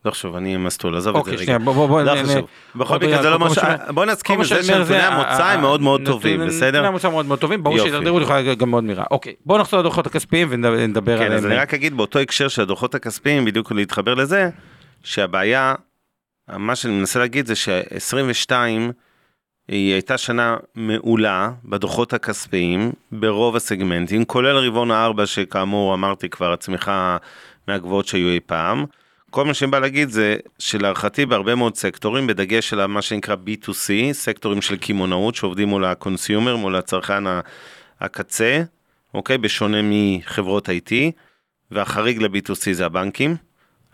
לא 0.06 0.12
חשוב, 0.12 0.36
אני 0.36 0.58
מסטול, 0.58 0.98
עזוב 0.98 1.18
את 1.18 1.26
זה 1.26 1.32
רגע. 1.32 1.34
אוקיי, 1.34 1.46
שנייה, 1.46 1.60
בוא, 1.60 1.74
בוא, 1.74 1.88
בוא, 1.88 2.02
לא 2.02 2.24
חשוב. 2.24 2.48
בכל 2.76 2.96
מקרה 2.98 3.22
זה 3.22 3.30
לא 3.30 3.40
מה 3.40 3.50
ש... 3.50 3.58
בוא 3.94 4.06
נסכים 4.06 4.42
לזה 4.42 4.64
שנתוני 4.64 4.98
המוצא 4.98 5.46
הם 5.46 5.62
מאוד 5.62 5.82
מאוד 5.82 6.02
טובים, 6.06 6.46
בסדר? 6.46 6.68
נתוני 6.68 6.88
המוצא 6.88 7.10
מאוד 7.10 7.26
מאוד 7.26 7.40
טובים, 7.40 7.64
ברור 7.64 7.78
שהידרדרות 7.78 8.22
יכולה 8.22 8.42
להיות 8.42 8.58
גם 8.58 8.70
מאוד 8.70 8.84
מהירה. 8.84 9.04
אוקיי, 9.12 9.34
בוא 9.46 9.60
נחזור 9.60 9.80
לדוחות 9.80 10.08
הכספיים 10.08 10.48
ונדבר 10.52 11.14
עליהם. 11.14 11.32
כן, 11.32 11.38
אז 11.38 11.46
אני 11.46 11.56
רק 11.56 11.74
אגיד 11.74 11.98
באותו 11.98 12.20
הקשר 12.20 12.48
של 12.48 12.62
הדוחות 12.62 12.96
הכספיים, 12.96 13.46
בדיוק 13.46 13.72
להתחבר 13.72 14.14
לזה, 14.14 14.50
שהבעיה, 15.04 15.76
מה 16.58 16.76
שאני 16.76 16.94
מנסה 16.94 17.20
להגיד 17.20 17.46
זה 17.46 17.56
ש-22 17.56 18.52
היא 19.68 19.94
הייתה 19.94 20.18
שנה 20.18 20.58
מעולה 20.76 21.52
בדוחות 21.66 22.14
הכספיים 22.14 22.92
ברוב 23.12 23.56
הסגמנטים, 23.56 24.26
כולל 24.26 24.58
רבעון 24.58 24.92
הארבע 24.92 25.26
שכאמור 25.26 25.94
אמרתי 25.94 26.30
כבר 26.30 26.54
הצמיחה 26.54 27.18
מהגבוהות 27.68 28.08
שהיו 28.08 28.30
אי 28.30 28.40
פעם. 28.46 28.86
כל 29.30 29.46
מה 29.46 29.54
שאני 29.54 29.72
בא 29.72 29.80
להגיד 29.80 30.10
זה 30.10 30.38
שלהערכתי 30.60 31.26
בהרבה 31.26 31.56
מאוד 31.56 31.76
סקטורים, 31.76 32.28
בדגש 32.28 32.74
על 32.74 32.86
מה 32.86 33.02
שנקרא 33.02 33.36
B2C, 33.36 34.14
סקטורים 34.14 34.62
של 34.62 34.78
קמעונאות 34.78 35.36
שעובדים 35.36 35.68
מול 35.68 35.86
ה 35.86 35.93
consumer, 35.93 36.56
מול 36.56 36.76
הצרכן 36.76 37.24
הקצה, 38.00 38.64
אוקיי? 39.14 39.38
בשונה 39.38 39.78
מחברות 39.84 40.70
IT, 40.70 40.92
והחריג 41.72 42.22
ל-B2C 42.22 42.72
זה 42.72 42.86
הבנקים, 42.86 43.36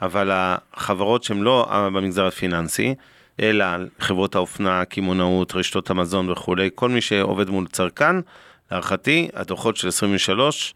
אבל 0.01 0.30
החברות 0.34 1.24
שהן 1.24 1.42
לא 1.42 1.68
במגזר 1.72 2.25
הפיננסי, 2.25 2.96
אלא 3.39 3.65
חברות 4.00 4.36
האופנה, 4.36 4.86
קמעונאות, 4.86 5.56
רשתות 5.56 5.89
המזון 5.89 6.30
וכולי, 6.30 6.70
כל 6.75 6.89
מי 6.89 7.01
שעובד 7.01 7.50
מול 7.50 7.68
צרכן, 7.68 8.15
להערכתי, 8.72 9.30
הדוחות 9.34 9.77
של 9.77 9.88
23, 9.88 10.74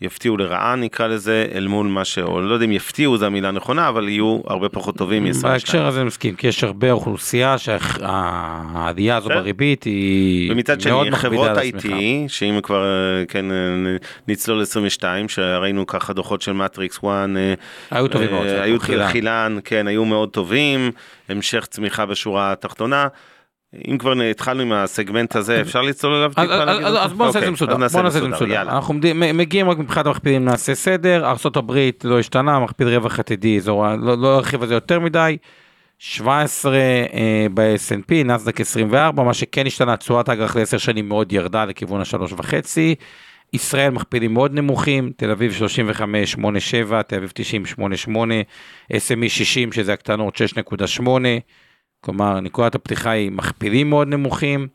יפתיעו 0.00 0.36
לרעה 0.36 0.76
נקרא 0.76 1.06
לזה, 1.06 1.46
אל 1.54 1.66
מול 1.66 1.86
מה 1.86 2.04
ש... 2.04 2.18
או 2.18 2.40
לא 2.40 2.54
יודע 2.54 2.64
אם 2.64 2.72
יפתיעו 2.72 3.16
זו 3.16 3.26
המילה 3.26 3.48
הנכונה, 3.48 3.88
אבל 3.88 4.08
יהיו 4.08 4.40
הרבה 4.46 4.68
פחות 4.68 4.96
טובים 4.96 5.24
מ-22. 5.24 5.42
בהקשר 5.42 5.86
הזה 5.86 6.04
מסכים, 6.04 6.34
כי 6.34 6.46
יש 6.46 6.64
הרבה 6.64 6.90
אוכלוסייה 6.90 7.58
שהעלייה 7.58 9.16
הזו 9.16 9.28
כן. 9.28 9.34
בריבית 9.34 9.84
היא 9.84 10.52
ומצד 10.52 10.80
שני, 10.80 11.10
חברות 11.12 11.50
IT, 11.58 11.88
שאם 12.28 12.60
כבר, 12.62 12.84
כן, 13.28 13.46
נצלול 14.28 14.62
22, 14.62 15.28
שראינו 15.28 15.86
ככה 15.86 16.12
דוחות 16.12 16.42
של 16.42 16.52
מטריקס 16.52 16.98
1, 16.98 17.06
היו 17.90 18.08
טובים 18.08 18.30
מאוד, 18.30 18.46
אה, 18.46 18.62
היו 18.62 18.76
חילן, 19.08 19.58
כן, 19.64 19.86
היו 19.86 20.04
מאוד 20.04 20.28
טובים, 20.30 20.90
המשך 21.28 21.66
צמיחה 21.70 22.06
בשורה 22.06 22.52
התחתונה. 22.52 23.08
אם 23.88 23.98
כבר 23.98 24.22
התחלנו 24.22 24.62
עם 24.62 24.72
הסגמנט 24.72 25.36
הזה 25.36 25.60
אפשר 25.60 25.82
לצלול 25.82 26.14
אליו 26.14 26.28
טיפה? 26.28 26.42
אז 26.42 27.12
בוא 27.12 27.26
נעשה 27.26 27.28
את 27.28 27.32
זה 27.32 27.38
אוקיי, 27.38 27.50
מסודר, 27.50 27.72
בוא 27.72 27.80
נעשה 28.02 28.06
את 28.06 28.12
זה 28.12 28.28
מסודר, 28.28 28.62
אנחנו 28.62 28.94
מגיעים 29.34 29.70
רק 29.70 29.78
מבחינת 29.78 30.06
המכפילים 30.06 30.44
נעשה 30.44 30.74
סדר, 30.74 31.24
ארה"ב 31.26 31.72
לא 32.04 32.18
השתנה, 32.18 32.60
מכפיל 32.60 32.88
רווח 32.88 33.18
עתידי, 33.18 33.60
לא, 33.66 33.96
לא 34.18 34.36
ארחיב 34.36 34.62
על 34.62 34.68
זה 34.68 34.74
יותר 34.74 35.00
מדי, 35.00 35.36
17 35.98 36.76
אה, 36.76 37.46
ב-S&P, 37.54 38.14
נסדק 38.24 38.60
24, 38.60 39.22
מה 39.22 39.34
שכן 39.34 39.66
השתנה, 39.66 39.96
תשואת 39.96 40.28
האג"ח 40.28 40.56
ל-10 40.56 40.78
שנים 40.78 41.08
מאוד 41.08 41.32
ירדה 41.32 41.64
לכיוון 41.64 42.00
ה-3.5, 42.00 42.52
ישראל 43.52 43.90
מכפילים 43.90 44.34
מאוד 44.34 44.54
נמוכים, 44.54 45.12
תל 45.16 45.30
אביב 45.30 45.52
35, 45.52 46.34
8.7, 46.34 47.02
תל 47.02 47.16
אביב 47.16 47.32
90, 47.34 47.62
8.8, 47.66 48.10
SME 48.92 49.28
60 49.28 49.72
שזה 49.72 49.92
הקטנות 49.92 50.40
6.8, 50.56 51.02
כלומר 52.00 52.40
נקודת 52.40 52.74
הפתיחה 52.74 53.10
היא 53.10 53.32
מכפילים 53.32 53.90
מאוד 53.90 54.08
נמוכים. 54.08 54.68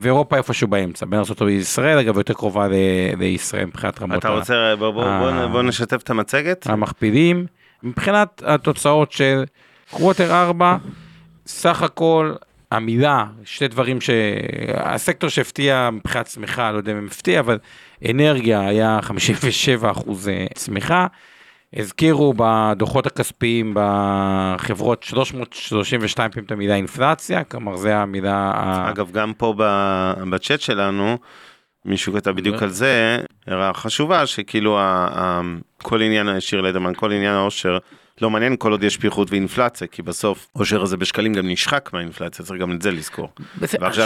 ואירופה 0.00 0.36
איפשהו 0.36 0.68
באמצע, 0.68 1.06
בין 1.06 1.18
ארה"ב 1.18 1.42
לישראל, 1.42 1.98
אגב 1.98 2.16
יותר 2.16 2.34
קרובה 2.34 2.66
לישראל 3.18 3.64
מבחינת 3.64 4.02
רמות. 4.02 4.18
אתה 4.18 4.28
רוצה, 4.28 4.74
בוא, 4.78 4.90
בוא, 4.90 5.18
בוא, 5.18 5.46
בוא 5.46 5.62
נשתף 5.62 6.02
את 6.02 6.10
המצגת. 6.10 6.66
המכפילים, 6.66 7.46
מבחינת 7.82 8.42
התוצאות 8.46 9.12
של 9.12 9.44
קווטר 9.90 10.42
4, 10.42 10.76
סך 11.46 11.82
הכל 11.82 12.32
המילה, 12.70 13.24
שתי 13.44 13.68
דברים 13.68 13.98
שהסקטור 14.00 15.30
שהפתיע 15.30 15.90
מבחינת 15.92 16.26
צמיחה, 16.26 16.72
לא 16.72 16.76
יודע 16.76 16.92
אם 16.92 17.06
הפתיע, 17.06 17.40
אבל 17.40 17.58
אנרגיה 18.10 18.68
היה 18.68 18.98
57 19.02 19.90
אחוז 19.90 20.28
צמיחה. 20.54 21.06
הזכירו 21.76 22.34
בדוחות 22.36 23.06
הכספיים 23.06 23.74
בחברות 23.74 25.02
332 25.02 26.30
פעמים 26.30 26.46
את 26.46 26.52
המילה 26.52 26.74
אינפלציה, 26.74 27.44
כלומר 27.44 27.76
זה 27.76 27.96
המילה... 27.96 28.52
אגב, 28.90 29.10
גם 29.12 29.32
פה 29.36 29.54
בצ'אט 30.30 30.60
שלנו, 30.60 31.18
מישהו 31.84 32.12
כתב 32.12 32.30
בדיוק 32.30 32.62
על 32.62 32.68
זה, 32.68 33.18
הערה 33.46 33.74
חשובה, 33.74 34.26
שכאילו 34.26 34.78
כל 35.82 36.02
עניין, 36.02 36.40
שיר 36.40 36.60
לדמן, 36.60 36.92
כל 36.96 37.12
עניין 37.12 37.34
העושר, 37.34 37.78
לא 38.20 38.30
מעניין 38.30 38.56
כל 38.58 38.72
עוד 38.72 38.82
יש 38.82 38.96
פיחות 38.96 39.30
ואינפלציה, 39.30 39.86
כי 39.86 40.02
בסוף 40.02 40.48
עושר 40.52 40.82
הזה 40.82 40.96
בשקלים 40.96 41.32
גם 41.32 41.48
נשחק 41.48 41.90
מהאינפלציה, 41.92 42.44
צריך 42.44 42.60
גם 42.60 42.72
את 42.72 42.82
זה 42.82 42.90
לזכור. 42.90 43.28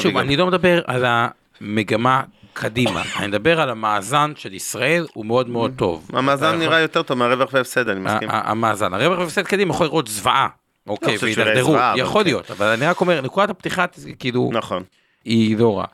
שוב, 0.00 0.16
אני 0.16 0.36
לא 0.36 0.46
מדבר 0.46 0.80
על 0.86 1.04
המגמה 1.06 2.22
קדימה. 2.60 3.02
אני 3.18 3.26
מדבר 3.26 3.60
על 3.60 3.70
המאזן 3.70 4.32
של 4.36 4.54
ישראל, 4.54 5.06
הוא 5.14 5.26
מאוד 5.26 5.48
מאוד 5.48 5.72
טוב. 5.76 6.08
המאזן 6.12 6.58
נראה 6.58 6.80
יותר 6.80 7.02
טוב 7.02 7.18
מהרווח 7.18 7.48
והפסד, 7.52 7.88
אני 7.88 8.00
מסכים. 8.00 8.28
המאזן, 8.32 8.94
הרווח 8.94 9.18
והפסד 9.18 9.42
קדימה 9.42 9.74
יכול 9.74 9.86
לראות 9.86 10.08
זוועה. 10.08 10.48
אוקיי, 10.86 11.14
לא 11.14 11.18
והידרדרו, 11.22 11.76
יכול 11.96 12.22
כן. 12.22 12.28
להיות, 12.28 12.50
אבל 12.50 12.66
אני 12.66 12.86
רק 12.86 13.00
אומר, 13.00 13.20
נקודת 13.20 13.50
הפתיחה, 13.50 13.84
כאילו... 14.18 14.50
נכון. 14.52 14.82
היא 15.24 15.56
לא 15.58 15.78
רעה. 15.78 15.86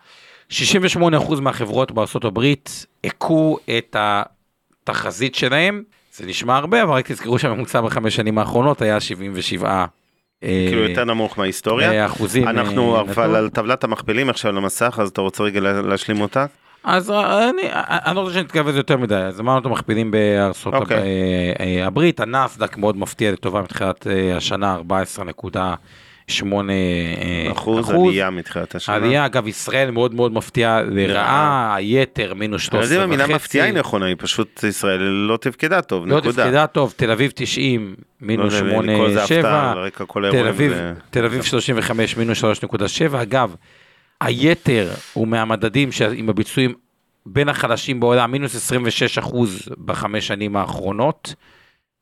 68% 0.51 1.41
מהחברות 1.41 1.93
בארצות 1.93 2.25
הברית 2.25 2.87
הכו 3.05 3.59
את 3.79 3.97
התחזית 3.99 5.35
שלהם, 5.35 5.83
זה 6.13 6.27
נשמע 6.27 6.57
הרבה, 6.57 6.83
אבל 6.83 6.93
רק 6.93 7.11
תזכרו 7.11 7.39
שהממוצע 7.39 7.81
בחמש 7.81 8.17
שנים 8.17 8.39
האחרונות 8.39 8.83
היה 8.83 9.01
77 9.01 9.85
כאילו 10.41 10.83
אה, 10.83 10.89
יותר 10.89 11.05
נמוך 11.05 11.39
מההיסטוריה. 11.39 12.07
אחוזים. 12.07 12.49
אנחנו 12.49 12.97
אה, 12.97 13.01
אבל 13.01 13.37
על 13.37 13.49
טבלת 13.49 13.85
המכפילים 13.85 14.31
עכשיו 14.31 14.53
למסך, 14.53 14.99
אז 15.03 15.09
אתה 15.09 15.21
רוצה 15.21 15.43
רגע 15.43 15.61
להשלים 15.61 16.21
אותה? 16.21 16.47
אז 16.85 17.11
אה, 17.11 17.51
אני, 17.51 18.15
לא 18.15 18.21
רוצה 18.21 18.35
שנתקרב 18.35 18.69
לזה 18.69 18.79
יותר 18.79 18.97
מדי, 18.97 19.15
אז 19.15 19.41
אמרנו 19.41 19.61
את 19.61 19.67
המכפילים 19.67 20.11
בארצות 20.11 20.75
אוקיי. 20.75 21.83
הברית, 21.83 22.21
הנאסדק 22.21 22.77
מאוד 22.77 22.97
מפתיע 22.97 23.33
לטובה 23.33 23.63
מתחילת 23.63 24.07
השנה 24.37 24.75
14 24.75 25.25
נקודה. 25.25 25.75
אה, 26.71 27.53
אחוז, 27.53 27.81
אחוז. 27.81 28.09
עלייה 28.09 28.31
מתחילת 28.31 28.75
השנה. 28.75 28.95
עלייה, 28.95 29.27
אגב, 29.27 29.49
ישראל 29.49 29.91
מאוד 29.91 30.15
מאוד 30.15 30.33
מפתיעה 30.33 30.83
לרעה, 30.83 31.75
היתר 31.75 32.35
מינוס 32.35 32.63
13 32.63 32.81
וחצי. 32.81 32.95
אני 32.95 32.99
לא 32.99 33.05
יודע 33.05 33.15
אם 33.15 33.23
המילה 33.23 33.37
מפתיעה 33.37 33.67
היא 33.67 33.75
נכונה, 33.75 34.07
היא 34.07 34.17
פשוט 34.19 34.65
ישראל 34.65 35.01
לא 35.01 35.37
תפקדה 35.37 35.83
טוב, 35.83 36.07
לא 36.07 36.17
נקודה. 36.19 36.45
לא 36.45 36.49
תפקדה 36.49 36.67
טוב, 36.67 36.95
תל 36.97 37.11
אביב 37.11 37.33
90, 37.35 37.95
מינוס 38.21 38.55
לא, 38.55 38.59
8, 38.59 39.27
7, 39.27 39.75
תל 40.31 40.49
אביב, 40.49 40.73
ו... 40.77 40.93
תל 41.11 41.25
אביב 41.25 41.43
35, 41.43 42.17
מינוס 42.17 42.45
3.7, 42.45 42.47
אגב, 43.23 43.55
היתר 44.21 44.91
הוא 45.13 45.29
מהמדדים 45.29 45.89
עם 46.17 46.29
הביצועים 46.29 46.75
בין 47.27 47.49
החלשים 47.49 48.01
בעולם, 48.01 48.33
מינוס 48.33 48.55
26 48.55 49.19
אחוז 49.19 49.69
בחמש 49.85 50.27
שנים 50.27 50.57
האחרונות. 50.57 51.35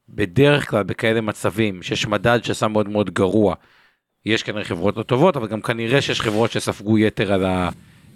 בדרך 0.09 0.71
כלל 0.71 0.83
בכאלה 0.83 1.21
מצבים 1.21 1.83
שיש 1.83 2.07
מדד 2.07 2.39
שעשה 2.43 2.69
מאוד 2.69 2.89
מאוד 2.89 3.11
גרוע, 3.11 3.55
יש 4.27 4.43
כנראה 4.43 4.65
חברות 4.65 4.97
לא 4.97 5.03
טובות, 5.03 5.37
אבל 5.37 5.49
גם 5.49 5.61
כנראה 5.61 6.03
שיש 6.03 6.21
חברות 6.21 6.51
שספגו 6.51 6.99
יתר 6.99 7.33
על, 7.33 7.45
ה, 7.45 7.69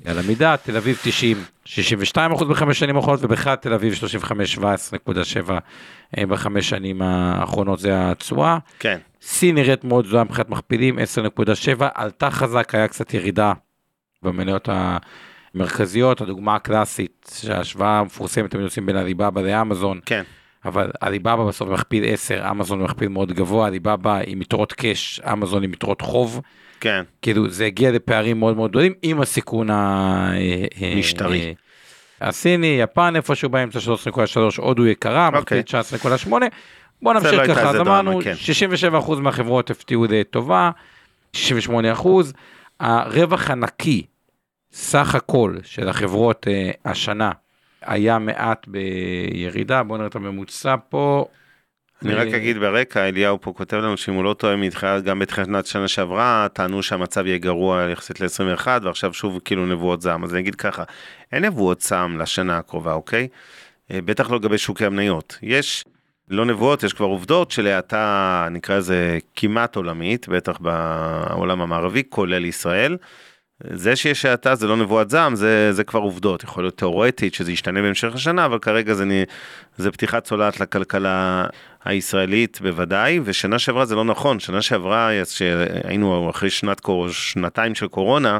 על 0.05 0.19
המידה, 0.19 0.57
תל 0.57 0.77
אביב 0.77 0.99
90, 1.05 1.37
62 1.65 2.33
אחוז 2.33 2.49
בחמש 2.49 2.79
שנים 2.79 2.97
האחרונות, 2.97 3.25
ובכלל 3.25 3.55
תל 3.55 3.73
אביב 3.73 3.95
35, 3.95 4.59
17.7 4.59 4.61
אה, 6.19 6.27
בחמש 6.27 6.69
שנים 6.69 7.03
האחרונות. 7.03 7.79
זה 7.79 8.11
התשואה. 8.11 8.59
כן, 8.79 8.99
סין 9.23 9.55
נראית 9.55 9.85
מאוד 9.85 10.07
זוהה 10.07 10.25
מבחינת 10.25 10.49
מכפילים, 10.49 10.99
10.7, 10.99 11.85
עלתה 11.95 12.31
חזק, 12.31 12.75
היה 12.75 12.89
קצת 12.89 13.15
ירידה 13.15 13.53
במניות 14.23 14.69
המרכזיות, 15.55 16.21
הדוגמה 16.21 16.55
הקלאסית, 16.55 17.31
שההשוואה 17.41 17.99
המפורסמת, 17.99 18.51
תמיד 18.51 18.65
עושים 18.65 18.87
בין 18.87 18.97
עליבאבא 18.97 19.41
לאמזון, 19.41 20.01
כן. 20.07 20.23
אבל 20.67 20.91
עליבאבא 21.01 21.45
בסוף 21.45 21.69
מכפיל 21.69 22.05
10, 22.07 22.51
אמזון 22.51 22.83
מכפיל 22.83 23.09
מאוד 23.09 23.33
גבוה, 23.33 23.67
עליבאבא 23.67 24.19
עם 24.27 24.43
יתרות 24.43 24.73
קאש, 24.73 25.21
אמזון 25.33 25.63
עם 25.65 25.73
יתרות 25.73 26.01
חוב, 26.01 26.41
כן, 26.81 27.03
כאילו 27.23 27.49
זה 27.51 27.67
הגיע 27.67 27.91
לפערים 27.91 28.39
מאוד 28.39 28.57
מאוד 28.57 28.71
גדולים 28.71 28.93
עם 29.03 29.21
הסיכון 29.21 29.71
ה- 29.71 30.31
אה, 30.83 30.95
משטרי. 30.97 31.55
אה, 32.23 32.29
הסיני, 32.29 32.79
יפן 32.81 33.17
איפשהו 33.17 33.49
באמצע 33.49 33.79
13.3, 33.81 33.87
הודו 34.59 34.87
יקרה, 34.87 35.31
מכפיל 35.31 35.59
אוקיי. 35.59 35.83
19.8. 36.23 36.31
בוא 37.03 37.21
זה 37.21 37.27
נמשיך 37.29 37.49
לא 37.49 37.55
ככה, 37.55 37.71
אז 37.71 37.77
אמרנו 37.81 38.21
כן. 38.25 38.35
67% 38.93 39.21
מהחברות 39.21 39.71
הפתיעו 39.71 40.07
לטובה, 40.11 40.71
68%. 41.37 41.39
הרווח 42.81 43.51
הנקי, 43.51 44.03
סך 44.73 45.15
הכל 45.15 45.57
של 45.65 45.89
החברות 45.89 46.47
אה, 46.49 46.71
השנה, 46.85 47.31
היה 47.87 48.19
מעט 48.19 48.69
בירידה, 48.69 49.83
בוא 49.83 49.97
נראה 49.97 50.09
את 50.09 50.15
הממוצע 50.15 50.75
פה. 50.89 51.27
אני 52.03 52.15
רק 52.15 52.29
אה, 52.29 52.37
אגיד 52.37 52.59
ברקע, 52.59 53.09
אליהו 53.09 53.41
פה 53.41 53.53
כותב 53.53 53.77
לנו 53.77 53.97
שאם 53.97 54.15
הוא 54.15 54.25
לא 54.25 54.35
טועה 54.35 54.57
מתחילת, 54.57 55.05
גם 55.05 55.19
בתחילת 55.19 55.67
שנה 55.67 55.89
שעברה, 55.89 56.47
טענו 56.53 56.83
שהמצב 56.83 57.27
יהיה 57.27 57.39
גרוע 57.39 57.89
יחסית 57.93 58.21
ל-21, 58.21 58.67
ועכשיו 58.83 59.15
שוב 59.15 59.41
כאילו 59.45 59.67
נבואות 59.67 60.03
זעם. 60.03 60.25
אז 60.25 60.33
אני 60.33 60.41
אגיד 60.41 60.55
ככה, 60.55 60.83
אין 61.33 61.45
נבואות 61.45 61.81
זעם 61.81 62.19
לשנה 62.19 62.59
הקרובה, 62.59 62.93
אוקיי? 62.93 63.29
אה, 63.91 63.99
בטח 64.05 64.31
לא 64.31 64.37
לגבי 64.37 64.59
שוקי 64.59 64.85
המניות. 64.85 65.39
יש, 65.43 65.85
לא 66.29 66.45
נבואות, 66.45 66.83
יש 66.83 66.93
כבר 66.93 67.07
עובדות 67.07 67.51
של 67.51 67.67
האטה, 67.67 68.49
נקרא 68.51 68.77
לזה 68.77 69.19
כמעט 69.37 69.77
עולמית, 69.77 70.29
בטח 70.29 70.59
בעולם 70.59 71.61
המערבי, 71.61 72.03
כולל 72.09 72.45
ישראל. 72.45 72.97
זה 73.61 73.97
שיש 73.97 74.25
האטה 74.25 74.55
זה 74.55 74.67
לא 74.67 74.77
נבואת 74.77 75.11
זעם, 75.11 75.37
זה, 75.37 75.73
זה 75.73 75.85
כבר 75.85 76.01
עובדות. 76.01 76.45
יכול 76.45 76.65
להיות 76.65 76.79
תיאורטית 76.79 77.35
שזה 77.35 77.53
ישתנה 77.53 77.83
בהמשך 77.83 78.15
השנה, 78.15 78.45
אבל 78.45 78.59
כרגע 78.59 78.95
זה, 78.95 79.05
זה 79.77 79.91
פתיחת 79.91 80.25
צולעת 80.25 80.61
לכלכלה 80.61 81.47
הישראלית 81.85 82.59
בוודאי, 82.63 83.21
ושנה 83.25 83.59
שעברה 83.59 83.85
זה 83.85 83.95
לא 83.95 84.05
נכון, 84.05 84.41
שנה 84.41 84.63
שעברה 84.63 85.11
שהיינו 85.25 86.31
אחרי 86.31 86.51
שנת, 86.51 86.81
שנתיים 87.11 87.75
של 87.75 87.87
קורונה, 87.89 88.39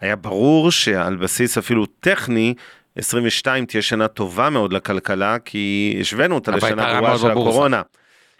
היה 0.00 0.16
ברור 0.16 0.70
שעל 0.70 1.16
בסיס 1.16 1.58
אפילו 1.58 1.86
טכני, 1.86 2.54
22 2.96 3.66
תהיה 3.66 3.82
שנה 3.82 4.08
טובה 4.08 4.50
מאוד 4.50 4.72
לכלכלה, 4.72 5.38
כי 5.38 5.96
השווינו 6.00 6.34
אותה 6.34 6.50
לשנה 6.50 6.94
גרועה 6.94 7.18
של 7.18 7.28
בבורסה. 7.28 7.50
הקורונה. 7.50 7.82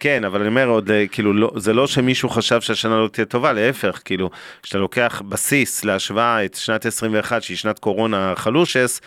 כן, 0.00 0.24
אבל 0.24 0.40
אני 0.40 0.48
אומר 0.48 0.66
עוד, 0.66 0.90
אה, 0.90 1.06
כאילו, 1.06 1.32
לא, 1.32 1.52
זה 1.56 1.72
לא 1.72 1.86
שמישהו 1.86 2.28
חשב 2.28 2.60
שהשנה 2.60 2.96
לא 2.96 3.08
תהיה 3.08 3.24
טובה, 3.24 3.52
להפך, 3.52 4.00
כאילו, 4.04 4.30
כשאתה 4.62 4.78
לוקח 4.78 5.22
בסיס 5.28 5.84
להשוואה 5.84 6.44
את 6.44 6.54
שנת 6.54 6.86
21, 6.86 7.42
שהיא 7.42 7.56
שנת 7.56 7.78
קורונה 7.78 8.32
חלושס, 8.36 9.00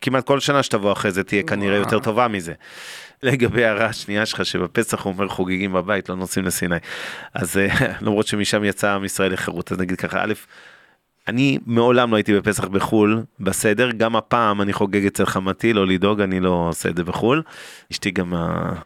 כמעט 0.00 0.26
כל 0.26 0.40
שנה 0.40 0.62
שתבוא 0.62 0.92
אחרי 0.92 1.10
זה 1.10 1.24
תהיה 1.24 1.42
כנראה 1.42 1.76
יותר 1.76 1.98
טובה 1.98 2.28
מזה. 2.28 2.52
לגבי 3.22 3.64
ההערה 3.64 3.86
השנייה 3.86 4.26
שלך, 4.26 4.44
שבפסח 4.44 5.02
הוא 5.02 5.12
אומר 5.12 5.28
חוגגים 5.28 5.72
בבית, 5.72 6.08
לא 6.08 6.16
נוסעים 6.16 6.46
לסיני. 6.46 6.76
אז 7.34 7.58
אה, 7.58 7.68
למרות 8.02 8.26
שמשם 8.26 8.64
יצא 8.64 8.94
עם 8.94 9.04
ישראל 9.04 9.32
לחירות, 9.32 9.72
אז 9.72 9.78
נגיד 9.78 10.00
ככה, 10.00 10.24
א', 10.24 10.32
אני 11.28 11.58
מעולם 11.66 12.10
לא 12.10 12.16
הייתי 12.16 12.34
בפסח 12.34 12.64
בחו"ל, 12.64 13.22
בסדר, 13.40 13.90
גם 13.90 14.16
הפעם 14.16 14.62
אני 14.62 14.72
חוגג 14.72 15.06
אצל 15.06 15.26
חמתי, 15.26 15.72
לא 15.72 15.86
לדאוג, 15.86 16.20
אני 16.20 16.40
לא 16.40 16.66
עושה 16.68 16.88
את 16.88 16.96
זה 16.96 17.04
בחו"ל. 17.04 17.42
אשתי 17.92 18.10
גם, 18.10 18.34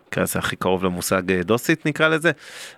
נקרא 0.09 0.23
לזה 0.23 0.39
הכי 0.39 0.57
קרוב 0.57 0.85
למושג 0.85 1.33
אה, 1.33 1.43
דוסית 1.43 1.87
נקרא 1.87 2.09
לזה, 2.09 2.31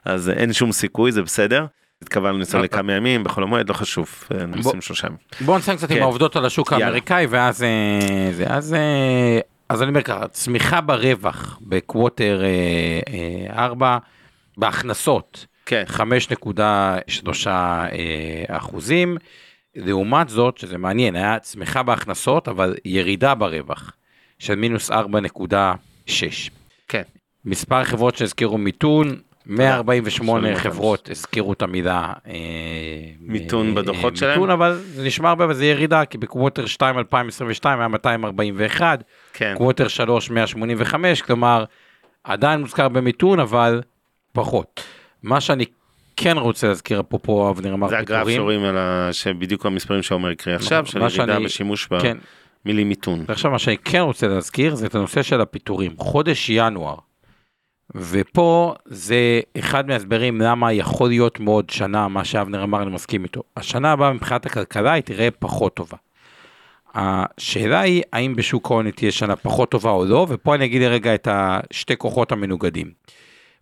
אז 0.05 0.31
אין 0.31 0.53
שום 0.53 0.73
סיכוי, 0.73 1.13
זה 1.13 1.23
בסדר. 1.23 1.67
התכוונו 2.03 2.39
לנסוע 2.39 2.61
אוקיי. 2.61 2.79
לכמה 2.79 2.93
ימים, 2.93 3.25
בחול 3.25 3.45
המועד, 3.45 3.69
לא 3.69 3.75
חשוב, 3.75 4.25
אה, 4.35 4.47
נוסעים 4.47 4.81
שלושה 4.81 5.07
ימים. 5.07 5.19
בוא 5.41 5.59
נסיים 5.59 5.77
קצת 5.77 5.91
עם 5.91 5.97
כן. 5.97 6.03
העובדות 6.03 6.37
על 6.37 6.45
השוק. 6.45 6.73
האמריקאי 6.73 7.27
ואז 7.27 7.63
אה, 7.63 8.33
זה 8.33 8.45
אז 8.49 8.77
אז 9.69 9.83
אני 9.83 9.89
אומר 9.89 10.03
ככה 10.03 10.29
צמיחה 10.29 10.81
ברווח 10.81 11.59
בקווטר 11.63 12.43
4 13.51 13.99
בהכנסות 14.57 15.47
כן, 15.67 15.85
5.3 15.89 17.47
אה, 17.47 17.93
אחוזים 18.49 19.17
לעומת 19.77 20.29
זאת 20.29 20.59
שזה 20.59 20.79
מעניין 20.79 21.17
היה 21.17 21.39
צמיחה 21.39 21.83
בהכנסות 21.83 22.49
אבל 22.49 22.75
ירידה 22.85 23.35
ברווח 23.35 23.93
של 24.39 24.55
מינוס 24.55 24.91
4.6 24.91 24.97
כן. 26.89 27.03
מספר 27.45 27.85
חברות 27.85 28.17
שהזכירו 28.17 28.59
מיתון 28.59 29.17
148 29.47 30.41
שומעים 30.41 30.57
חברות 30.57 31.11
הזכירו 31.11 31.53
את 31.53 31.63
המילה 31.63 32.13
אה, 32.27 32.33
מיתון 33.21 33.69
אה, 33.69 33.75
בדוחות 33.75 34.13
אה, 34.13 34.19
שלהם? 34.19 34.31
מיתון, 34.31 34.51
אבל 34.51 34.81
זה 34.87 35.07
נשמע 35.07 35.29
הרבה 35.29 35.47
וזה 35.49 35.67
ירידה 35.67 36.05
כי 36.05 36.19
בקווטר 36.19 36.67
2 36.67 36.99
2022 36.99 37.79
היה 37.79 37.89
241 37.89 39.05
כן, 39.33 39.55
קווטר 39.57 39.89
3 39.89 40.31
185 40.31 41.23
כלומר 41.23 41.65
עדיין 42.25 42.61
מוזכר 42.61 42.89
במיתון 42.89 43.41
אבל 43.41 43.83
פחות. 44.33 44.83
מה 45.23 45.41
שאני 45.41 45.65
כן 46.17 46.39
רוצה 46.39 46.69
להזכיר 46.69 47.01
אפרופו 47.01 47.51
אבנר 47.51 47.75
אמר 47.75 47.89
זה 47.89 47.99
הגרף 47.99 48.19
פיטורים. 48.19 48.37
שרואים 48.37 48.65
על 48.65 48.79
ה... 48.79 49.09
שבדיוק 49.13 49.67
המספרים 49.67 50.03
שעומר 50.03 50.31
הקריא 50.31 50.57
עכשיו, 50.57 50.87
של 50.87 50.99
ירידה 50.99 51.11
שאני- 51.11 51.45
בשימוש 51.45 51.89
כן, 52.01 52.17
במילים 52.65 52.89
מיתון. 52.89 53.25
ועכשיו 53.29 53.51
מה 53.51 53.59
שאני 53.59 53.79
כן 53.79 54.01
רוצה 54.01 54.29
להזכיר 54.29 54.75
זה 54.75 54.87
את 54.87 54.95
הנושא 54.95 55.23
של 55.23 55.41
הפיטורים 55.41 55.93
חודש 55.99 56.51
ינואר. 56.51 56.95
ופה 57.95 58.75
זה 58.87 59.41
אחד 59.59 59.87
מההסברים 59.89 60.41
למה 60.41 60.73
יכול 60.73 61.09
להיות 61.09 61.41
מאוד 61.41 61.71
שנה 61.71 62.09
מה 62.09 62.25
שאבנר 62.25 62.63
אמר 62.63 62.83
אני 62.83 62.91
מסכים 62.91 63.25
איתו 63.25 63.43
השנה 63.57 63.93
הבאה 63.93 64.13
מבחינת 64.13 64.47
הכלכלה 64.47 64.93
היא 64.93 65.03
תראה 65.03 65.29
פחות 65.39 65.75
טובה. 65.75 65.97
השאלה 66.95 67.81
היא 67.81 68.03
האם 68.13 68.37
בשוק 68.37 68.71
ההון 68.71 68.91
תהיה 68.91 69.13
שנה 69.13 69.37
פחות 69.37 69.71
טובה 69.71 69.91
או 69.91 70.05
לא 70.05 70.27
ופה 70.29 70.55
אני 70.55 70.65
אגיד 70.65 70.83
רגע 70.83 71.15
את 71.15 71.29
השתי 71.31 71.97
כוחות 71.97 72.33
המנוגדים. 72.33 72.91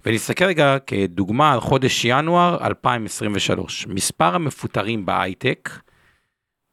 ונסתכל 0.06 0.44
רגע 0.44 0.76
כדוגמה 0.86 1.52
על 1.52 1.60
חודש 1.60 2.04
ינואר 2.04 2.66
2023 2.66 3.86
מספר 3.86 4.34
המפוטרים 4.34 5.06
בהייטק 5.06 5.70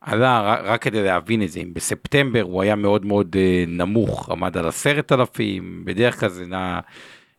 עלה 0.01 0.55
רק, 0.63 0.81
כדי 0.81 1.03
להבין 1.03 1.43
את 1.43 1.51
זה, 1.51 1.59
אם 1.59 1.73
בספטמבר 1.73 2.41
הוא 2.41 2.61
היה 2.61 2.75
מאוד 2.75 3.05
מאוד 3.05 3.35
אה, 3.39 3.63
נמוך, 3.67 4.29
עמד 4.29 4.57
על 4.57 4.67
עשרת 4.67 5.11
אלפים, 5.11 5.85
בדרך 5.85 6.19
כלל 6.19 6.29
זה 6.29 6.45
נע, 6.45 6.79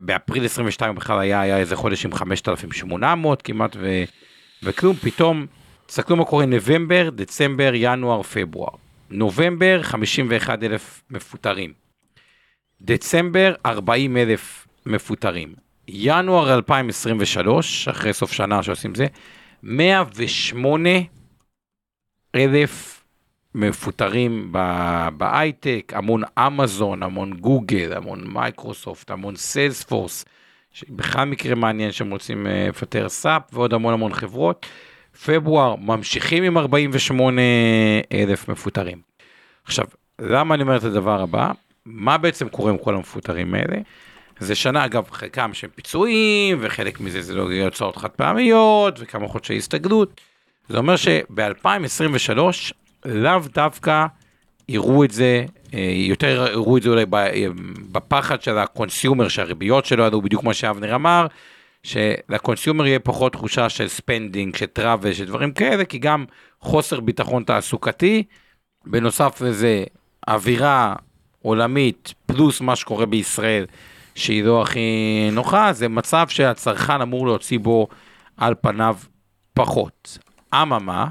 באפריל 0.01 0.45
22 0.45 0.95
בכלל 0.95 1.19
היה, 1.19 1.41
היה 1.41 1.59
איזה 1.59 1.77
חודש 1.77 2.05
עם 2.05 2.15
5,800 2.15 3.43
כמעט 3.43 3.77
ו, 3.77 4.03
וכלום, 4.63 4.97
פתאום, 4.97 5.47
תסתכלו 5.87 6.17
מה 6.17 6.25
קורה 6.25 6.47
נובמבר, 6.47 7.11
דצמבר, 7.11 7.73
ינואר, 7.75 8.23
פברואר. 8.23 8.75
נובמבר 9.11 9.83
51 9.83 10.63
אלף 10.63 11.03
מפוטרים, 11.11 11.73
דצמבר 12.81 13.55
40 13.67 14.17
אלף 14.17 14.67
מפוטרים, 14.87 15.55
ינואר 15.95 16.55
2023, 16.55 17.89
אחרי 17.89 18.13
סוף 18.13 18.33
שנה 18.33 18.63
שעושים 18.63 18.95
זה, 18.95 19.07
108 19.63 20.91
אלף 22.35 23.05
מפוטרים 23.55 24.53
בהייטק, 25.17 25.93
המון 25.97 26.23
אמזון, 26.39 27.03
המון 27.03 27.33
גוגל, 27.33 27.93
המון 27.97 28.25
מייקרוסופט, 28.27 29.11
המון 29.11 29.37
סיילספורס, 29.37 30.25
שבכלל 30.73 31.25
מקרה 31.25 31.55
מעניין 31.55 31.93
שהם 31.93 32.11
רוצים 32.11 32.47
אה, 32.47 32.67
לפטר 32.69 33.09
סאפ 33.09 33.43
ועוד 33.53 33.75
המון 33.75 33.95
המון 33.95 34.13
חברות. 34.13 34.67
פברואר 35.25 35.77
ממשיכים 35.77 36.45
עם 36.45 36.59
48 36.59 37.43
אלף 38.13 38.49
מפוטרים. 38.49 39.01
עכשיו, 39.65 39.85
למה 40.19 40.55
אני 40.55 40.63
אומר 40.63 40.77
את 40.77 40.85
הדבר 40.85 41.23
הבא? 41.23 41.53
מה 41.87 42.19
בעצם 42.19 42.49
קורה 42.49 42.71
עם 42.71 42.79
כל 42.79 42.95
המפוטרים 42.95 43.55
האלה? 43.55 43.77
זה 44.43 44.55
שנה, 44.55 44.85
אגב, 44.85 45.11
חלקם 45.11 45.55
שהם 45.55 45.71
פיצויים, 45.75 46.59
וחלק 46.61 47.01
מזה 47.01 47.23
זה 47.23 47.35
לא 47.35 47.49
הוצאות 47.65 47.97
חד 47.97 48.09
פעמיות, 48.09 48.95
וכמה 48.99 49.29
חודשי 49.29 49.57
הסתגלות. 49.57 50.21
זה 50.69 50.79
אומר 50.79 50.97
שב-2023, 50.97 52.39
לאו 53.05 53.41
דווקא 53.55 54.07
יראו 54.69 55.05
את 55.05 55.11
זה, 55.11 55.45
אה, 55.75 55.93
יותר 55.95 56.47
יראו 56.53 56.77
את 56.77 56.83
זה 56.83 56.91
אולי 56.91 57.05
ב- 57.11 57.47
בפחד 57.93 58.43
של 58.43 58.59
ה 58.59 58.66
consumer, 58.66 59.29
שהריביות 59.29 59.85
שלו 59.85 60.05
יעלו 60.05 60.23
בדיוק 60.23 60.43
כמו 60.43 60.55
שאבנר 60.55 60.95
אמר, 60.95 61.27
של 61.83 62.11
consumer 62.11 62.87
יהיה 62.87 62.99
פחות 62.99 63.33
תחושה 63.33 63.69
של 63.69 63.89
spending, 63.89 64.57
של 64.57 64.67
travel, 64.67 65.13
של 65.13 65.25
דברים 65.25 65.53
כאלה, 65.53 65.85
כי 65.85 65.99
גם 65.99 66.25
חוסר 66.61 67.01
ביטחון 67.01 67.45
תעסוקתי, 67.45 68.23
בנוסף 68.87 69.41
לזה, 69.41 69.85
אווירה 70.29 70.95
עולמית, 71.43 72.15
פלוס 72.27 72.61
מה 72.61 72.77
שקורה 72.77 73.07
בישראל, 73.07 73.67
שהיא 74.15 74.45
לא 74.45 74.63
הכי 74.63 75.29
נוחה, 75.33 75.73
זה 75.73 75.89
מצב 75.89 76.29
שהצרכן 76.29 77.01
אמור 77.01 77.27
להוציא 77.27 77.59
בו 77.59 77.89
על 78.37 78.55
פניו 78.61 78.97
פחות. 79.55 80.19
אממה, 80.55 81.09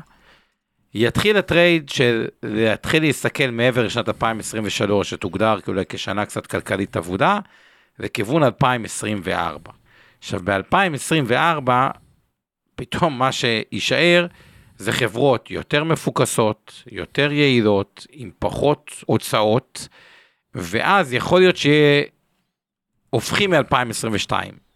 יתחיל 0.94 1.38
הטרייד 1.38 1.90
של 1.90 2.28
להתחיל 2.44 3.04
להסתכל 3.04 3.50
מעבר 3.52 3.84
לשנת 3.84 4.10
2023, 4.10 5.10
שתוגדר 5.10 5.62
כאולי 5.62 5.84
כשנה 5.90 6.26
קצת 6.26 6.48
כלכלית 6.48 6.98
עבודה, 6.98 7.40
לכיוון 8.00 8.44
2024. 8.44 9.72
עכשיו, 10.20 10.40
ב-2024, 10.44 11.72
פתאום 12.76 13.20
מה 13.20 13.32
שיישאר 13.32 14.28
זה 14.78 14.92
חברות 14.92 15.52
יותר 15.52 15.84
מפוקסות, 15.84 16.84
יותר 16.92 17.32
יעילות, 17.32 18.08
עם 18.12 18.32
פחות 18.40 18.92
הוצאות, 19.06 19.88
ואז 20.56 21.14
יכול 21.14 21.40
להיות 21.40 21.58
שיהיה, 21.58 22.04
הופכים 23.16 23.50
מ-2022. 23.54 24.32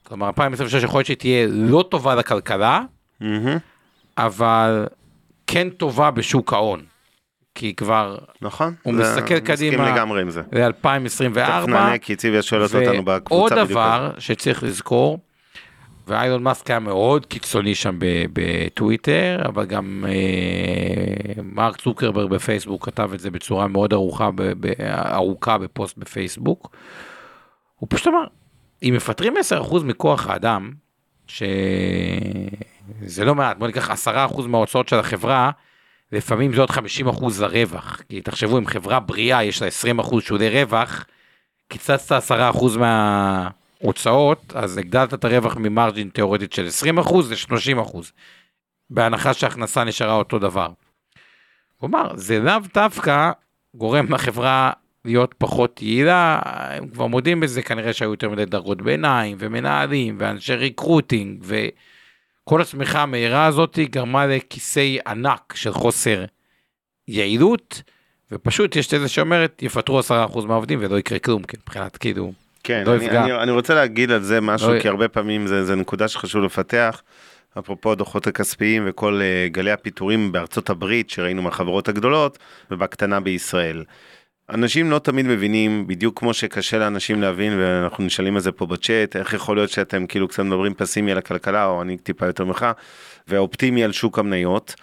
כלומר, 0.07 0.27
2023 0.27 0.83
יכול 0.83 0.97
להיות 0.99 1.07
שתהיה 1.07 1.47
לא 1.49 1.85
טובה 1.89 2.15
לכלכלה. 2.15 2.81
אבל 4.17 4.85
כן 5.47 5.69
טובה 5.69 6.11
בשוק 6.11 6.53
ההון. 6.53 6.81
כי 7.55 7.73
כבר 7.75 8.17
נכון. 8.41 8.73
הוא 8.83 8.95
זה- 8.95 9.01
מסתכל 9.15 9.39
קדימה. 9.39 9.77
מסכים 9.83 9.95
לגמרי 9.95 10.21
עם 10.21 10.29
זה. 10.29 10.41
תכף 10.43 10.53
ל-2024. 10.53 11.39
נענה, 11.67 11.97
כי 11.97 12.15
ציוויה 12.15 12.41
שואלת 12.41 12.75
אותנו 12.75 13.05
בקבוצה 13.05 13.55
בדיוק. 13.55 13.69
דבר 13.69 14.11
שצריך 14.17 14.63
לזכור, 14.63 15.19
ואיילון 16.07 16.43
מאסק 16.43 16.69
היה 16.69 16.79
מאוד 16.79 17.25
קיצוני 17.25 17.75
שם 17.75 17.99
בטוויטר, 18.33 19.41
אבל 19.45 19.65
גם 19.65 20.05
אה, 20.07 20.13
מרק 21.43 21.77
צוקרברג 21.81 22.29
בפייסבוק 22.29 22.85
כתב 22.85 23.09
את 23.13 23.19
זה 23.19 23.31
בצורה 23.31 23.67
מאוד 23.67 23.93
ארוכה, 23.93 24.31
ב- 24.31 24.41
ב- 24.67 24.73
ארוכה 25.13 25.57
בפוסט 25.57 25.97
בפייסבוק. 25.97 26.75
הוא 27.85 27.97
פשוט 27.97 28.07
אמר, 28.07 28.23
אם 28.83 28.93
מפטרים 28.95 29.33
10% 29.71 29.83
מכוח 29.83 30.27
האדם, 30.27 30.71
שזה 31.27 31.45
לא 33.25 33.35
מעט, 33.35 33.57
בוא 33.57 33.67
ניקח 33.67 34.07
10% 34.07 34.41
מההוצאות 34.47 34.89
של 34.89 34.99
החברה, 34.99 35.51
לפעמים 36.11 36.53
זה 36.53 36.61
עוד 36.61 36.69
50% 36.69 36.73
לרווח. 37.39 38.01
כי 38.09 38.21
תחשבו, 38.21 38.57
אם 38.57 38.67
חברה 38.67 38.99
בריאה 38.99 39.43
יש 39.43 39.61
לה 39.61 39.67
20% 39.99 40.21
שולי 40.21 40.49
רווח, 40.49 41.05
קיצצת 41.67 42.21
10% 42.29 42.77
מההוצאות, 42.77 44.53
אז 44.55 44.77
הגדלת 44.77 45.13
את 45.13 45.25
הרווח 45.25 45.57
ממרג'ין 45.57 46.09
תיאורטית 46.09 46.53
של 46.53 46.67
20% 47.03 47.15
ל-30%, 47.29 47.97
בהנחה 48.89 49.33
שההכנסה 49.33 49.83
נשארה 49.83 50.13
אותו 50.13 50.39
דבר. 50.39 50.69
כלומר, 51.79 52.11
זה 52.15 52.39
לאו 52.39 52.59
דווקא 52.73 53.31
גורם 53.75 54.13
לחברה 54.13 54.71
להיות 55.05 55.35
פחות 55.37 55.81
יעילה, 55.81 56.39
הם 56.45 56.87
כבר 56.87 57.07
מודים 57.07 57.39
בזה, 57.39 57.61
כנראה 57.61 57.93
שהיו 57.93 58.11
יותר 58.11 58.29
מדי 58.29 58.45
דרגות 58.45 58.81
ביניים, 58.81 59.37
ומנהלים, 59.39 60.15
ואנשי 60.19 60.53
recruiting, 60.53 61.43
וכל 61.43 62.61
הצמיחה 62.61 63.01
המהירה 63.01 63.45
הזאת 63.45 63.79
גרמה 63.79 64.25
לכיסי 64.27 64.97
ענק 65.07 65.53
של 65.55 65.73
חוסר 65.73 66.25
יעילות, 67.07 67.81
ופשוט 68.31 68.75
יש 68.75 68.87
תזה 68.87 69.07
שאומרת, 69.07 69.61
יפטרו 69.61 69.99
10% 69.99 70.45
מהעובדים 70.45 70.79
ולא 70.81 70.99
יקרה 70.99 71.19
כלום, 71.19 71.43
כן, 71.43 71.57
מבחינת 71.61 71.97
כאילו, 71.97 72.33
כן, 72.63 72.83
לא 72.85 72.95
אני, 72.95 73.05
יפגע. 73.05 73.23
אני, 73.23 73.33
אני 73.33 73.51
רוצה 73.51 73.75
להגיד 73.75 74.11
על 74.11 74.21
זה 74.21 74.41
משהו, 74.41 74.73
לא- 74.73 74.81
כי 74.81 74.87
הרבה 74.87 75.07
פעמים 75.07 75.47
זה, 75.47 75.65
זה 75.65 75.75
נקודה 75.75 76.07
שחשוב 76.07 76.43
לפתח. 76.43 77.01
אפרופו 77.59 77.91
הדוחות 77.91 78.27
הכספיים 78.27 78.83
וכל 78.85 79.21
uh, 79.21 79.53
גלי 79.53 79.71
הפיטורים 79.71 80.31
בארצות 80.31 80.69
הברית 80.69 81.09
שראינו 81.09 81.41
מהחברות 81.41 81.87
הגדולות 81.87 82.37
ובקטנה 82.71 83.19
בישראל. 83.19 83.83
אנשים 84.49 84.91
לא 84.91 84.99
תמיד 84.99 85.25
מבינים, 85.25 85.87
בדיוק 85.87 86.19
כמו 86.19 86.33
שקשה 86.33 86.77
לאנשים 86.79 87.21
להבין, 87.21 87.53
ואנחנו 87.59 88.03
נשאלים 88.03 88.35
על 88.35 88.41
זה 88.41 88.51
פה 88.51 88.65
בצ'אט, 88.65 89.15
איך 89.15 89.33
יכול 89.33 89.57
להיות 89.57 89.69
שאתם 89.69 90.07
כאילו 90.07 90.27
קצת 90.27 90.43
מדברים 90.43 90.73
פסימי 90.73 91.11
על 91.11 91.17
הכלכלה, 91.17 91.65
או 91.65 91.81
אני 91.81 91.97
טיפה 91.97 92.25
יותר 92.25 92.45
ממך, 92.45 92.65
ואופטימי 93.27 93.83
על 93.83 93.91
שוק 93.91 94.19
המניות. 94.19 94.75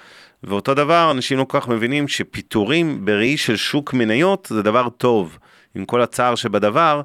ואותו 0.42 0.75
דבר, 0.75 1.11
אנשים 1.11 1.38
לא 1.38 1.44
כל 1.44 1.61
כך 1.61 1.68
מבינים 1.68 2.09
שפיטורים 2.09 3.05
בראי 3.05 3.37
של 3.37 3.57
שוק 3.57 3.94
מניות 3.94 4.48
זה 4.51 4.62
דבר 4.62 4.88
טוב. 4.88 5.38
עם 5.75 5.85
כל 5.85 6.03
הצער 6.03 6.35
שבדבר, 6.35 7.03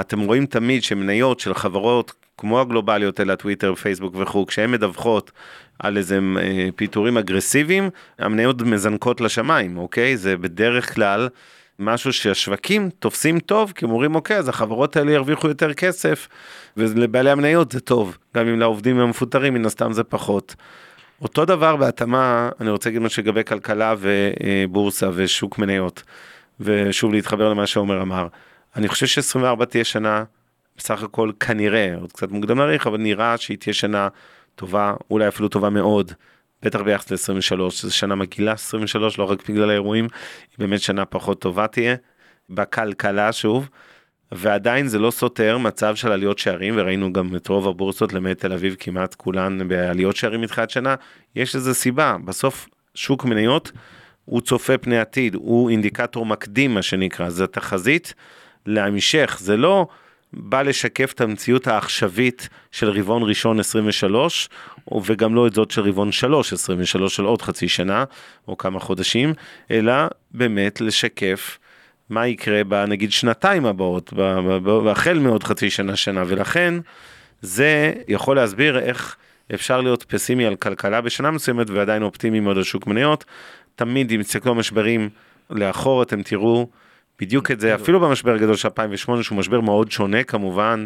אתם 0.00 0.20
רואים 0.20 0.46
תמיד 0.46 0.82
שמניות 0.82 1.40
של 1.40 1.54
חברות 1.54 2.12
כמו 2.38 2.60
הגלובליות 2.60 3.20
אלה, 3.20 3.36
טוויטר, 3.36 3.74
פייסבוק 3.74 4.14
וכו', 4.18 4.46
כשהן 4.46 4.70
מדווחות 4.70 5.32
על 5.78 5.96
איזה 5.96 6.18
אה, 6.38 6.68
פיטורים 6.76 7.18
אגרסיביים, 7.18 7.90
המניות 8.18 8.62
מזנקות 8.62 9.20
לשמיים, 9.20 9.76
אוקיי? 9.76 10.16
זה 10.16 10.36
בדרך 10.36 10.94
כלל 10.94 11.28
משהו 11.78 12.12
שהשווקים 12.12 12.90
תופסים 12.90 13.38
טוב, 13.38 13.72
כי 13.74 13.84
הם 13.84 13.90
אומרים, 13.90 14.14
אוקיי, 14.14 14.38
אז 14.38 14.48
החברות 14.48 14.96
האלה 14.96 15.12
ירוויחו 15.12 15.48
יותר 15.48 15.74
כסף, 15.74 16.28
ולבעלי 16.76 17.30
המניות 17.30 17.72
זה 17.72 17.80
טוב, 17.80 18.18
גם 18.36 18.48
אם 18.48 18.58
לעובדים 18.58 18.98
המפוטרים, 18.98 19.54
מן 19.54 19.66
הסתם 19.66 19.92
זה 19.92 20.04
פחות. 20.04 20.54
אותו 21.22 21.44
דבר 21.44 21.76
בהתאמה, 21.76 22.50
אני 22.60 22.70
רוצה 22.70 22.88
להגיד 22.88 23.02
משהו 23.02 23.22
לגבי 23.22 23.44
כלכלה 23.44 23.94
ובורסה 23.98 25.10
ושוק 25.14 25.58
מניות, 25.58 26.02
ושוב 26.60 27.12
להתחבר 27.12 27.48
למה 27.48 27.66
שעומר 27.66 28.02
אמר. 28.02 28.26
אני 28.76 28.88
חושב 28.88 29.06
ש-24 29.06 29.64
תהיה 29.64 29.84
שנה, 29.84 30.24
בסך 30.76 31.02
הכל 31.02 31.30
כנראה, 31.40 31.94
עוד 32.00 32.12
קצת 32.12 32.30
מוקדם 32.30 32.58
להעריך, 32.58 32.86
אבל 32.86 32.98
נראה 32.98 33.36
שהיא 33.36 33.58
תהיה 33.58 33.74
שנה 33.74 34.08
טובה, 34.54 34.94
אולי 35.10 35.28
אפילו 35.28 35.48
טובה 35.48 35.70
מאוד, 35.70 36.12
בטח 36.62 36.80
ביחס 36.80 37.10
ל-23, 37.10 37.70
זו 37.70 37.94
שנה 37.94 38.14
מגעילה, 38.14 38.52
23, 38.52 39.18
לא 39.18 39.30
רק 39.30 39.50
בגלל 39.50 39.70
האירועים, 39.70 40.04
היא 40.50 40.66
באמת 40.66 40.80
שנה 40.80 41.04
פחות 41.04 41.40
טובה 41.40 41.66
תהיה, 41.66 41.94
בכלכלה 42.50 43.32
שוב, 43.32 43.68
ועדיין 44.32 44.88
זה 44.88 44.98
לא 44.98 45.10
סותר 45.10 45.58
מצב 45.58 45.96
של 45.96 46.12
עליות 46.12 46.38
שערים, 46.38 46.74
וראינו 46.76 47.12
גם 47.12 47.36
את 47.36 47.48
רוב 47.48 47.68
הבורסות 47.68 48.12
למעט 48.12 48.38
תל 48.38 48.52
אביב 48.52 48.76
כמעט 48.78 49.14
כולן 49.14 49.68
בעליות 49.68 50.16
שערים 50.16 50.40
מתחילת 50.40 50.70
שנה, 50.70 50.94
יש 51.36 51.56
לזה 51.56 51.74
סיבה, 51.74 52.16
בסוף 52.24 52.68
שוק 52.94 53.24
מניות 53.24 53.72
הוא 54.24 54.40
צופה 54.40 54.78
פני 54.78 54.98
עתיד, 54.98 55.34
הוא 55.34 55.70
אינדיקטור 55.70 56.26
מקדים 56.26 56.74
מה 56.74 56.82
שנקרא, 56.82 57.30
זה 57.30 57.46
תחזית 57.46 58.14
להמשך, 58.66 59.36
זה 59.40 59.56
לא 59.56 59.86
בא 60.32 60.62
לשקף 60.62 61.12
את 61.12 61.20
המציאות 61.20 61.66
העכשווית 61.66 62.48
של 62.72 62.90
רבעון 62.90 63.22
ראשון 63.22 63.60
23, 63.60 64.48
וגם 65.04 65.34
לא 65.34 65.46
את 65.46 65.54
זאת 65.54 65.70
של 65.70 65.82
רבעון 65.82 66.12
3 66.12 66.52
23 66.52 67.16
של 67.16 67.24
עוד 67.24 67.42
חצי 67.42 67.68
שנה 67.68 68.04
או 68.48 68.58
כמה 68.58 68.80
חודשים, 68.80 69.34
אלא 69.70 69.94
באמת 70.30 70.80
לשקף 70.80 71.58
מה 72.10 72.26
יקרה 72.26 72.64
בנגיד 72.64 73.12
שנתיים 73.12 73.66
הבאות, 73.66 74.12
החל 74.90 75.18
מעוד 75.18 75.44
חצי 75.44 75.70
שנה 75.70 75.96
שנה, 75.96 76.22
ולכן 76.26 76.74
זה 77.42 77.92
יכול 78.08 78.36
להסביר 78.36 78.78
איך 78.78 79.16
אפשר 79.54 79.80
להיות 79.80 80.02
פסימי 80.02 80.46
על 80.46 80.56
כלכלה 80.56 81.00
בשנה 81.00 81.30
מסוימת 81.30 81.70
ועדיין 81.70 82.02
אופטימי 82.02 82.40
מאוד 82.40 82.56
על 82.56 82.62
שוק 82.62 82.86
מניות. 82.86 83.24
תמיד 83.74 84.12
אם 84.12 84.22
תסתכלו 84.22 84.54
משברים 84.54 85.08
לאחור 85.50 86.02
אתם 86.02 86.22
תראו 86.22 86.68
בדיוק 87.20 87.50
את 87.50 87.60
זה, 87.60 87.74
אפילו 87.74 88.00
במשבר 88.00 88.34
הגדול 88.34 88.56
של 88.56 88.68
2008 88.68 89.22
שהוא 89.22 89.38
משבר 89.38 89.60
מאוד 89.60 89.90
שונה 89.90 90.22
כמובן, 90.22 90.84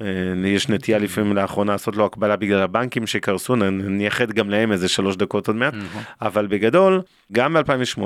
אה, 0.00 0.06
יש 0.44 0.68
נטייה 0.68 0.98
לפעמים 0.98 1.36
לאחרונה 1.36 1.72
לעשות 1.72 1.96
לו 1.96 2.04
הקבלה 2.04 2.36
בגלל 2.36 2.60
הבנקים 2.60 3.06
שקרסו, 3.06 3.56
נייחד 3.56 4.32
גם 4.32 4.50
להם 4.50 4.72
איזה 4.72 4.88
שלוש 4.88 5.16
דקות 5.16 5.46
עוד 5.46 5.56
מעט, 5.56 5.74
אבל 6.22 6.46
בגדול, 6.46 7.02
גם 7.32 7.54
ב-2008, 7.54 8.00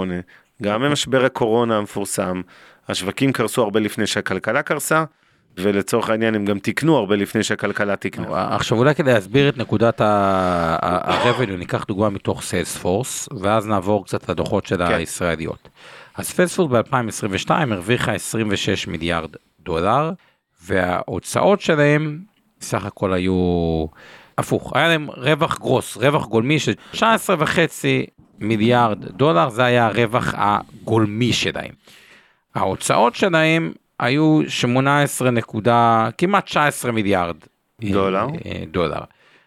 גם 0.62 0.82
במשבר 0.82 1.24
הקורונה 1.24 1.76
המפורסם, 1.76 2.40
השווקים 2.88 3.32
קרסו 3.32 3.62
הרבה 3.62 3.80
לפני 3.80 4.06
שהכלכלה 4.06 4.62
קרסה, 4.62 5.04
ולצורך 5.56 6.10
העניין 6.10 6.34
הם 6.34 6.44
גם 6.44 6.58
תיקנו 6.58 6.96
הרבה 6.96 7.16
לפני 7.16 7.42
שהכלכלה 7.42 7.96
תיקנה. 7.96 8.54
עכשיו 8.56 8.78
אולי 8.78 8.94
כדי 8.94 9.12
להסביר 9.12 9.48
את 9.48 9.58
נקודת 9.58 10.00
ה-revenue, 10.00 11.56
ניקח 11.58 11.84
דוגמה 11.88 12.10
מתוך 12.10 12.42
סיילספורס, 12.42 13.28
ואז 13.40 13.66
נעבור 13.66 14.04
קצת 14.04 14.28
לדוחות 14.28 14.66
של 14.66 14.76
כן. 14.76 14.94
הישראליות. 14.94 15.68
אז 16.20 16.26
סיילספורס 16.26 16.70
ב-2022 16.72 17.50
הרוויחה 17.50 18.12
26 18.12 18.86
מיליארד 18.86 19.30
דולר, 19.60 20.12
וההוצאות 20.62 21.60
שלהם 21.60 22.18
סך 22.60 22.84
הכל 22.84 23.12
היו 23.12 23.86
הפוך, 24.38 24.72
היה 24.76 24.88
להם 24.88 25.10
רווח 25.10 25.58
גרוס, 25.58 25.96
רווח 25.96 26.26
גולמי 26.26 26.58
של 26.58 26.72
19 26.90 27.36
וחצי 27.38 28.06
מיליארד 28.38 29.04
דולר, 29.04 29.48
זה 29.48 29.64
היה 29.64 29.86
הרווח 29.86 30.34
הגולמי 30.36 31.32
שלהם. 31.32 31.72
ההוצאות 32.54 33.14
שלהם 33.14 33.72
היו 34.00 34.40
18 34.48 35.30
נקודה, 35.30 36.08
כמעט 36.18 36.44
19 36.44 36.92
מיליארד 36.92 37.36
דולר. 37.80 38.26
אה, 38.46 38.62
דולר. 38.70 39.00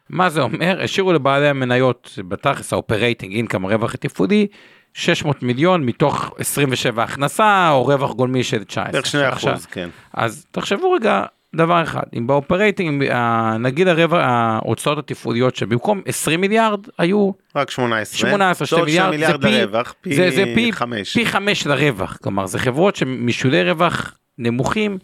מה 0.10 0.30
זה 0.30 0.42
אומר? 0.42 0.82
השאירו 0.84 1.14
לבעלי 1.14 1.48
המניות 1.48 2.20
בתכלס 2.28 2.74
ה 2.74 2.80
operating 2.80 3.36
income 3.36 3.66
הרווח 3.66 3.94
התפעולי 3.94 4.48
600 4.94 5.44
מיליון 5.44 5.86
מתוך 5.86 6.34
27 6.40 7.04
הכנסה 7.04 7.70
או 7.72 7.84
רווח 7.86 8.12
גולמי 8.12 8.44
של 8.44 8.64
19. 8.64 8.92
בערך 8.92 9.06
2 9.06 9.26
עכשיו, 9.26 9.54
אחוז, 9.54 9.66
כן. 9.66 9.90
אז 10.14 10.46
תחשבו 10.52 10.92
רגע 10.92 11.24
דבר 11.56 11.84
אחד, 11.84 12.04
אם 12.18 12.28
ב 12.28 12.35
operating, 12.35 13.04
אה, 13.04 13.58
נגיד 13.58 13.88
הרווח, 13.88 14.20
ההוצאות 14.22 14.98
התפעוליות 14.98 15.56
שבמקום 15.56 16.02
20 16.06 16.42
מיליארד 16.42 16.80
היו 16.98 17.32
רק 17.56 17.70
18. 17.72 18.18
18, 18.20 18.68
2 18.68 18.80
ועוד 18.80 18.86
מיליארד, 18.90 19.10
מיליארד 19.12 19.42
זה 19.42 19.48
פי- 19.48 19.62
הרווח, 19.62 19.94
פי 20.02 20.16
זה, 20.16 20.30
זה 20.32 20.44
פי, 20.56 20.74
5. 20.74 21.14
פי 21.14 21.26
5 21.26 21.68
לרווח, 21.68 22.18
כלומר 22.24 22.46
זה 22.46 22.60
חברות 22.60 22.96
ששולי 22.96 23.64
רווח 23.72 24.14
נמוכים 24.38 24.98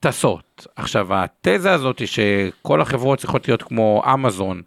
טסות. 0.00 0.66
עכשיו 0.76 1.06
התזה 1.10 1.72
הזאת 1.72 2.02
שכל 2.06 2.80
החברות 2.80 3.18
צריכות 3.18 3.48
להיות 3.48 3.62
כמו 3.62 4.02
אמזון 4.14 4.62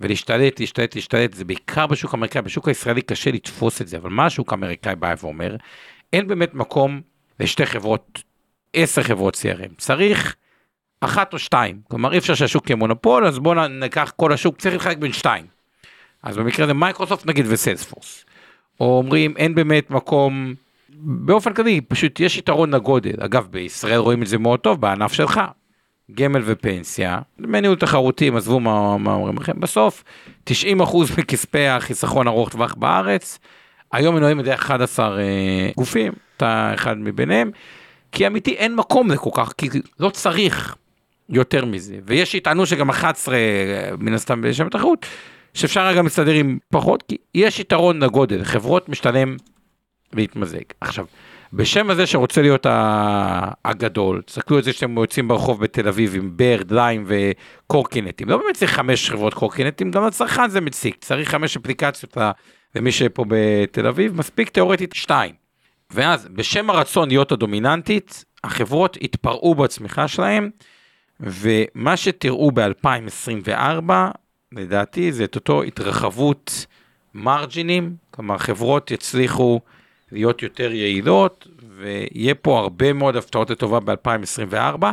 ולהשתלט, 0.00 0.60
להשתלט, 0.60 0.94
להשתלט, 0.94 1.34
זה 1.34 1.44
בעיקר 1.44 1.86
בשוק 1.86 2.14
האמריקאי, 2.14 2.42
בשוק 2.42 2.68
הישראלי 2.68 3.02
קשה 3.02 3.30
לתפוס 3.30 3.82
את 3.82 3.88
זה, 3.88 3.96
אבל 3.96 4.10
מה 4.10 4.26
השוק 4.26 4.52
האמריקאי 4.52 4.96
בא 4.96 5.14
ואומר? 5.22 5.56
אין 6.12 6.28
באמת 6.28 6.54
מקום 6.54 7.00
לשתי 7.40 7.66
חברות, 7.66 8.22
עשר 8.72 9.02
חברות 9.02 9.34
CRM, 9.34 9.74
צריך 9.78 10.36
אחת 11.00 11.32
או 11.32 11.38
שתיים, 11.38 11.80
כלומר 11.88 12.12
אי 12.12 12.18
אפשר 12.18 12.34
שהשוק 12.34 12.70
יהיה 12.70 12.76
מונופול, 12.76 13.26
אז 13.26 13.38
בואו 13.38 13.68
ניקח 13.68 14.12
כל 14.16 14.32
השוק, 14.32 14.58
צריך 14.58 14.74
לחלק 14.76 14.98
בין 14.98 15.12
שתיים. 15.12 15.46
אז 16.22 16.36
במקרה 16.36 16.64
הזה 16.64 16.74
מייקרוסופט 16.74 17.26
נגיד 17.26 17.46
וסיילספורס. 17.48 18.24
או 18.80 18.98
אומרים 18.98 19.36
אין 19.36 19.54
באמת 19.54 19.90
מקום, 19.90 20.54
באופן 21.00 21.54
כללי 21.54 21.80
פשוט 21.80 22.20
יש 22.20 22.36
יתרון 22.36 22.74
לגודל, 22.74 23.14
אגב 23.20 23.48
בישראל 23.50 23.98
רואים 23.98 24.22
את 24.22 24.26
זה 24.26 24.38
מאוד 24.38 24.60
טוב 24.60 24.80
בענף 24.80 25.12
שלך. 25.12 25.40
גמל 26.14 26.42
ופנסיה, 26.44 27.18
דמי 27.40 27.60
ניהול 27.60 27.76
תחרותיים, 27.76 28.36
עזבו 28.36 28.60
מה, 28.60 28.98
מה 28.98 29.14
אומרים 29.14 29.36
לכם, 29.36 29.60
בסוף 29.60 30.04
90% 30.50 30.52
מכספי 31.18 31.66
החיסכון 31.66 32.28
ארוך 32.28 32.48
טווח 32.48 32.74
בארץ, 32.74 33.38
היום 33.92 34.14
מנוהלים 34.14 34.38
על 34.38 34.44
ידי 34.44 34.54
11 34.54 35.18
אה, 35.20 35.70
גופים, 35.76 36.12
אתה 36.36 36.70
אחד 36.74 36.98
מביניהם, 36.98 37.50
כי 38.12 38.26
אמיתי 38.26 38.54
אין 38.54 38.74
מקום 38.74 39.10
לכל 39.10 39.30
כך, 39.34 39.52
כי 39.58 39.68
לא 40.00 40.10
צריך 40.10 40.76
יותר 41.28 41.64
מזה, 41.64 41.96
ויש 42.06 42.32
שיטענו 42.32 42.66
שגם 42.66 42.90
11 42.90 43.34
אה, 43.34 43.90
מן 43.98 44.14
הסתם 44.14 44.40
בשם 44.42 44.66
התחרות, 44.66 45.06
שאפשר 45.54 45.94
גם 45.96 46.04
להסתדר 46.04 46.32
עם 46.32 46.58
פחות, 46.68 47.02
כי 47.08 47.16
יש 47.34 47.60
יתרון 47.60 48.02
לגודל, 48.02 48.44
חברות 48.44 48.88
משתלם 48.88 49.36
להתמזג. 50.12 50.62
עכשיו, 50.80 51.06
בשם 51.52 51.90
הזה 51.90 52.06
שרוצה 52.06 52.42
להיות 52.42 52.66
הגדול, 53.64 54.22
תסתכלו 54.22 54.56
על 54.56 54.62
זה 54.62 54.72
שאתם 54.72 54.96
יוצאים 54.96 55.28
ברחוב 55.28 55.60
בתל 55.60 55.88
אביב 55.88 56.14
עם 56.14 56.36
ברד, 56.36 56.70
ליים 56.70 57.04
וקורקינטים, 57.06 58.28
לא 58.28 58.36
באמת 58.36 58.56
צריך 58.56 58.72
חמש 58.72 59.10
חברות 59.10 59.34
קורקינטים, 59.34 59.90
גם 59.90 60.06
לצרכן 60.06 60.48
זה 60.48 60.60
מציק, 60.60 60.96
צריך 61.00 61.28
חמש 61.28 61.56
אפליקציות 61.56 62.16
למי 62.74 62.92
שפה 62.92 63.24
בתל 63.28 63.86
אביב, 63.86 64.16
מספיק 64.16 64.48
תאורטית 64.48 64.92
שתיים. 64.92 65.34
ואז 65.90 66.28
בשם 66.32 66.70
הרצון 66.70 67.08
להיות 67.08 67.32
הדומיננטית, 67.32 68.24
החברות 68.44 68.96
התפרעו 69.02 69.54
בצמיחה 69.54 70.08
שלהם, 70.08 70.50
ומה 71.20 71.96
שתראו 71.96 72.50
ב-2024, 72.50 73.92
לדעתי, 74.52 75.12
זה 75.12 75.24
את 75.24 75.34
אותו 75.34 75.62
התרחבות 75.62 76.66
מרג'ינים, 77.14 77.96
כלומר 78.10 78.38
חברות 78.38 78.90
יצליחו 78.90 79.60
להיות 80.12 80.42
יותר 80.42 80.72
יעילות, 80.72 81.46
ויהיה 81.76 82.34
פה 82.34 82.58
הרבה 82.58 82.92
מאוד 82.92 83.16
הפתעות 83.16 83.50
לטובה 83.50 83.80
ב-2024. 83.80 84.84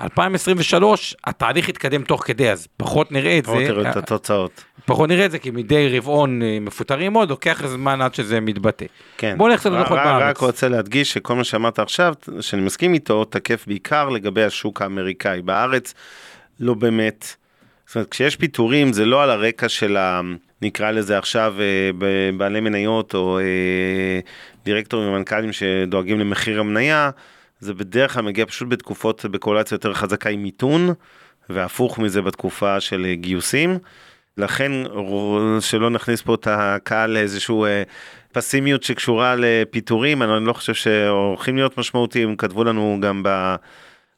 2023, 0.00 1.16
התהליך 1.24 1.68
יתקדם 1.68 2.02
תוך 2.02 2.22
כדי, 2.26 2.50
אז 2.50 2.68
פחות 2.76 3.12
נראה 3.12 3.38
את 3.38 3.44
זה. 3.44 3.52
תראו 3.66 3.82
את 3.90 3.96
התוצאות. 3.96 4.64
פחות 4.84 5.08
נראה 5.08 5.26
את 5.26 5.30
זה, 5.30 5.38
כי 5.38 5.50
מדי 5.50 5.98
רבעון 5.98 6.42
אה, 6.42 6.58
מפוטרים 6.60 7.14
עוד, 7.14 7.30
לוקח 7.30 7.66
זמן 7.66 8.02
עד 8.02 8.14
שזה 8.14 8.40
מתבטא. 8.40 8.86
כן. 9.18 9.34
בואו 9.38 9.48
נלך 9.48 9.60
קצת 9.60 9.70
רק- 9.70 9.90
בארץ. 9.90 10.36
רק 10.36 10.38
רוצה 10.38 10.68
להדגיש 10.68 11.12
שכל 11.12 11.34
מה 11.34 11.44
שאמרת 11.44 11.78
עכשיו, 11.78 12.14
שאני 12.40 12.62
מסכים 12.62 12.94
איתו, 12.94 13.24
תקף 13.24 13.64
בעיקר 13.66 14.08
לגבי 14.08 14.44
השוק 14.44 14.82
האמריקאי. 14.82 15.42
בארץ 15.42 15.94
לא 16.60 16.74
באמת, 16.74 17.36
זאת 17.86 17.96
אומרת, 17.96 18.08
כשיש 18.10 18.36
פיטורים 18.36 18.92
זה 18.92 19.06
לא 19.06 19.22
על 19.22 19.30
הרקע 19.30 19.68
של 19.68 19.96
ה... 19.96 20.20
נקרא 20.62 20.90
לזה 20.90 21.18
עכשיו 21.18 21.54
אה, 21.60 21.90
בעלי 22.36 22.60
מניות 22.60 23.14
או 23.14 23.38
אה, 23.38 23.44
דירקטורים 24.64 25.08
ומנכ"לים 25.08 25.52
שדואגים 25.52 26.20
למחיר 26.20 26.60
המניה, 26.60 27.10
זה 27.60 27.74
בדרך 27.74 28.14
כלל 28.14 28.22
מגיע 28.22 28.46
פשוט 28.46 28.68
בתקופות 28.68 29.24
בקורלציה 29.24 29.74
יותר 29.74 29.94
חזקה 29.94 30.30
עם 30.30 30.42
מיתון, 30.42 30.94
והפוך 31.50 31.98
מזה 31.98 32.22
בתקופה 32.22 32.80
של 32.80 33.06
אה, 33.08 33.14
גיוסים. 33.14 33.78
לכן 34.38 34.72
שלא 35.60 35.90
נכניס 35.90 36.22
פה 36.22 36.34
את 36.34 36.46
הקהל 36.50 37.10
לאיזשהו 37.10 37.64
אה, 37.64 37.82
פסימיות 38.32 38.82
שקשורה 38.82 39.34
לפיטורים, 39.38 40.22
אני 40.22 40.46
לא 40.46 40.52
חושב 40.52 40.74
שהולכים 40.74 41.56
להיות 41.56 41.78
משמעותיים, 41.78 42.36
כתבו 42.36 42.64
לנו 42.64 42.98
גם 43.00 43.22
ב... 43.22 43.54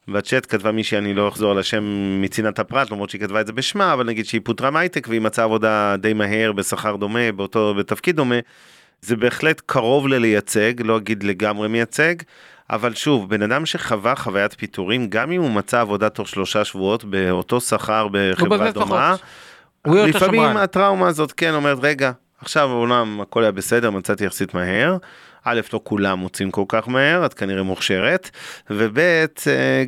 בצ'אט 0.09 0.47
כתבה 0.49 0.73
מישהי, 0.73 0.99
אני 0.99 1.15
לא 1.15 1.29
אחזור 1.29 1.51
על 1.51 1.59
השם 1.59 1.85
מצנעת 2.23 2.59
הפרט, 2.59 2.91
למרות 2.91 3.11
שהיא 3.11 3.21
כתבה 3.21 3.41
את 3.41 3.47
זה 3.47 3.53
בשמה, 3.53 3.93
אבל 3.93 4.07
נגיד 4.07 4.27
שהיא 4.27 4.41
פוטרה 4.45 4.71
מהייטק 4.71 5.07
והיא 5.09 5.21
מצאה 5.21 5.45
עבודה 5.45 5.97
די 5.99 6.13
מהר 6.13 6.53
בשכר 6.53 6.97
דומה, 6.97 7.33
באותו, 7.33 7.75
בתפקיד 7.75 8.17
דומה, 8.17 8.35
זה 9.03 9.17
בהחלט 9.17 9.63
קרוב 9.67 10.09
ללייצג, 10.09 10.73
לא 10.85 10.97
אגיד 10.97 11.23
לגמרי 11.23 11.69
מייצג, 11.69 12.15
אבל 12.71 12.95
שוב, 12.95 13.31
בן 13.31 13.43
אדם 13.43 13.67
שחווה 13.67 14.17
חוויית 14.17 14.55
פיטורים, 14.55 15.09
גם 15.09 15.33
אם 15.33 15.41
הוא 15.41 15.51
מצא 15.51 15.81
עבודה 15.81 16.09
תוך 16.09 16.29
שלושה 16.29 16.65
שבועות 16.65 17.05
באותו 17.05 17.61
שכר 17.61 18.09
בחברה 18.13 18.71
דומה, 18.71 19.15
לפעמים. 19.87 20.57
הטראומה 20.57 21.09
הזאת 21.09 21.33
כן 21.33 21.55
אומרת, 21.55 21.79
רגע, 21.83 22.13
עכשיו 22.41 22.71
אומנם 22.71 23.21
הכל 23.21 23.43
היה 23.43 23.53
בסדר, 23.53 23.91
מצאתי 23.91 24.25
יחסית 24.25 24.55
מהר. 24.55 24.97
א', 25.49 25.61
לא 25.73 25.81
כולם 25.85 26.19
מוצאים 26.19 26.51
כל 26.51 26.65
כך 26.69 26.89
מהר, 26.89 27.27
את 27.27 27.35
כנראה 27.35 27.63
מוכשרת, 27.63 28.31
וב', 28.71 28.99
אה, 28.99 29.25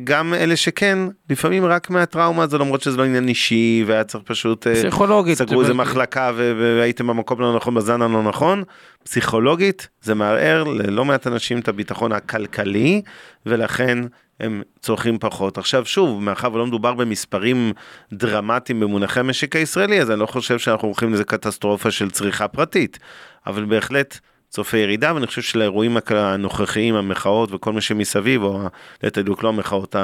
גם 0.03 0.33
אלה 0.33 0.55
שכן, 0.55 0.99
לפעמים 1.29 1.65
רק 1.65 1.89
מהטראומה 1.89 2.43
הזו, 2.43 2.57
למרות 2.57 2.81
שזה 2.81 2.97
לא 2.97 3.03
עניין 3.03 3.27
אישי, 3.27 3.83
והיה 3.87 4.03
צריך 4.03 4.23
פשוט, 4.27 4.67
אה, 4.67 4.73
פסיכולוגית. 4.75 5.37
סגרו 5.37 5.61
איזה 5.61 5.71
זה- 5.73 5.77
מחלקה 5.77 6.31
והייתם 6.35 7.07
במקום 7.07 7.41
לא 7.41 7.55
נכון, 7.55 7.75
בזן 7.75 8.01
הלא 8.01 8.23
נכון, 8.23 8.63
פסיכולוגית 9.03 9.87
זה 10.01 10.15
מערער 10.15 10.63
ללא 10.63 11.05
מעט 11.05 11.27
אנשים 11.27 11.59
את 11.59 11.67
הביטחון 11.67 12.11
הכלכלי, 12.11 13.01
ולכן 13.45 13.97
הם 14.39 14.61
צורכים 14.81 15.17
פחות. 15.19 15.57
עכשיו 15.57 15.85
שוב, 15.85 16.23
מאחר 16.23 16.53
ולא 16.53 16.65
מדובר 16.67 16.93
במספרים 16.93 17.71
דרמטיים 18.13 18.79
במונחי 18.79 19.19
המשק 19.19 19.55
הישראלי, 19.55 20.01
אז 20.01 20.11
אני 20.11 20.19
לא 20.19 20.25
חושב 20.25 20.59
שאנחנו 20.59 20.87
הולכים 20.87 21.13
לזה 21.13 21.23
קטסטרופה 21.23 21.91
של 21.91 22.11
צריכה 22.11 22.47
פרטית, 22.47 22.99
אבל 23.47 23.65
בהחלט 23.65 24.19
צופה 24.49 24.77
ירידה, 24.77 25.13
ואני 25.15 25.27
חושב 25.27 25.41
שלאירועים 25.41 25.97
הנוכחיים, 26.09 26.95
המחאות 26.95 27.49
וכל 27.53 27.73
מה 27.73 27.81
שמסביב, 27.81 28.43
או 28.43 28.69
ליתר 29.03 29.21
דיוק 29.21 29.43
לא 29.43 29.49
המחאות, 29.49 29.95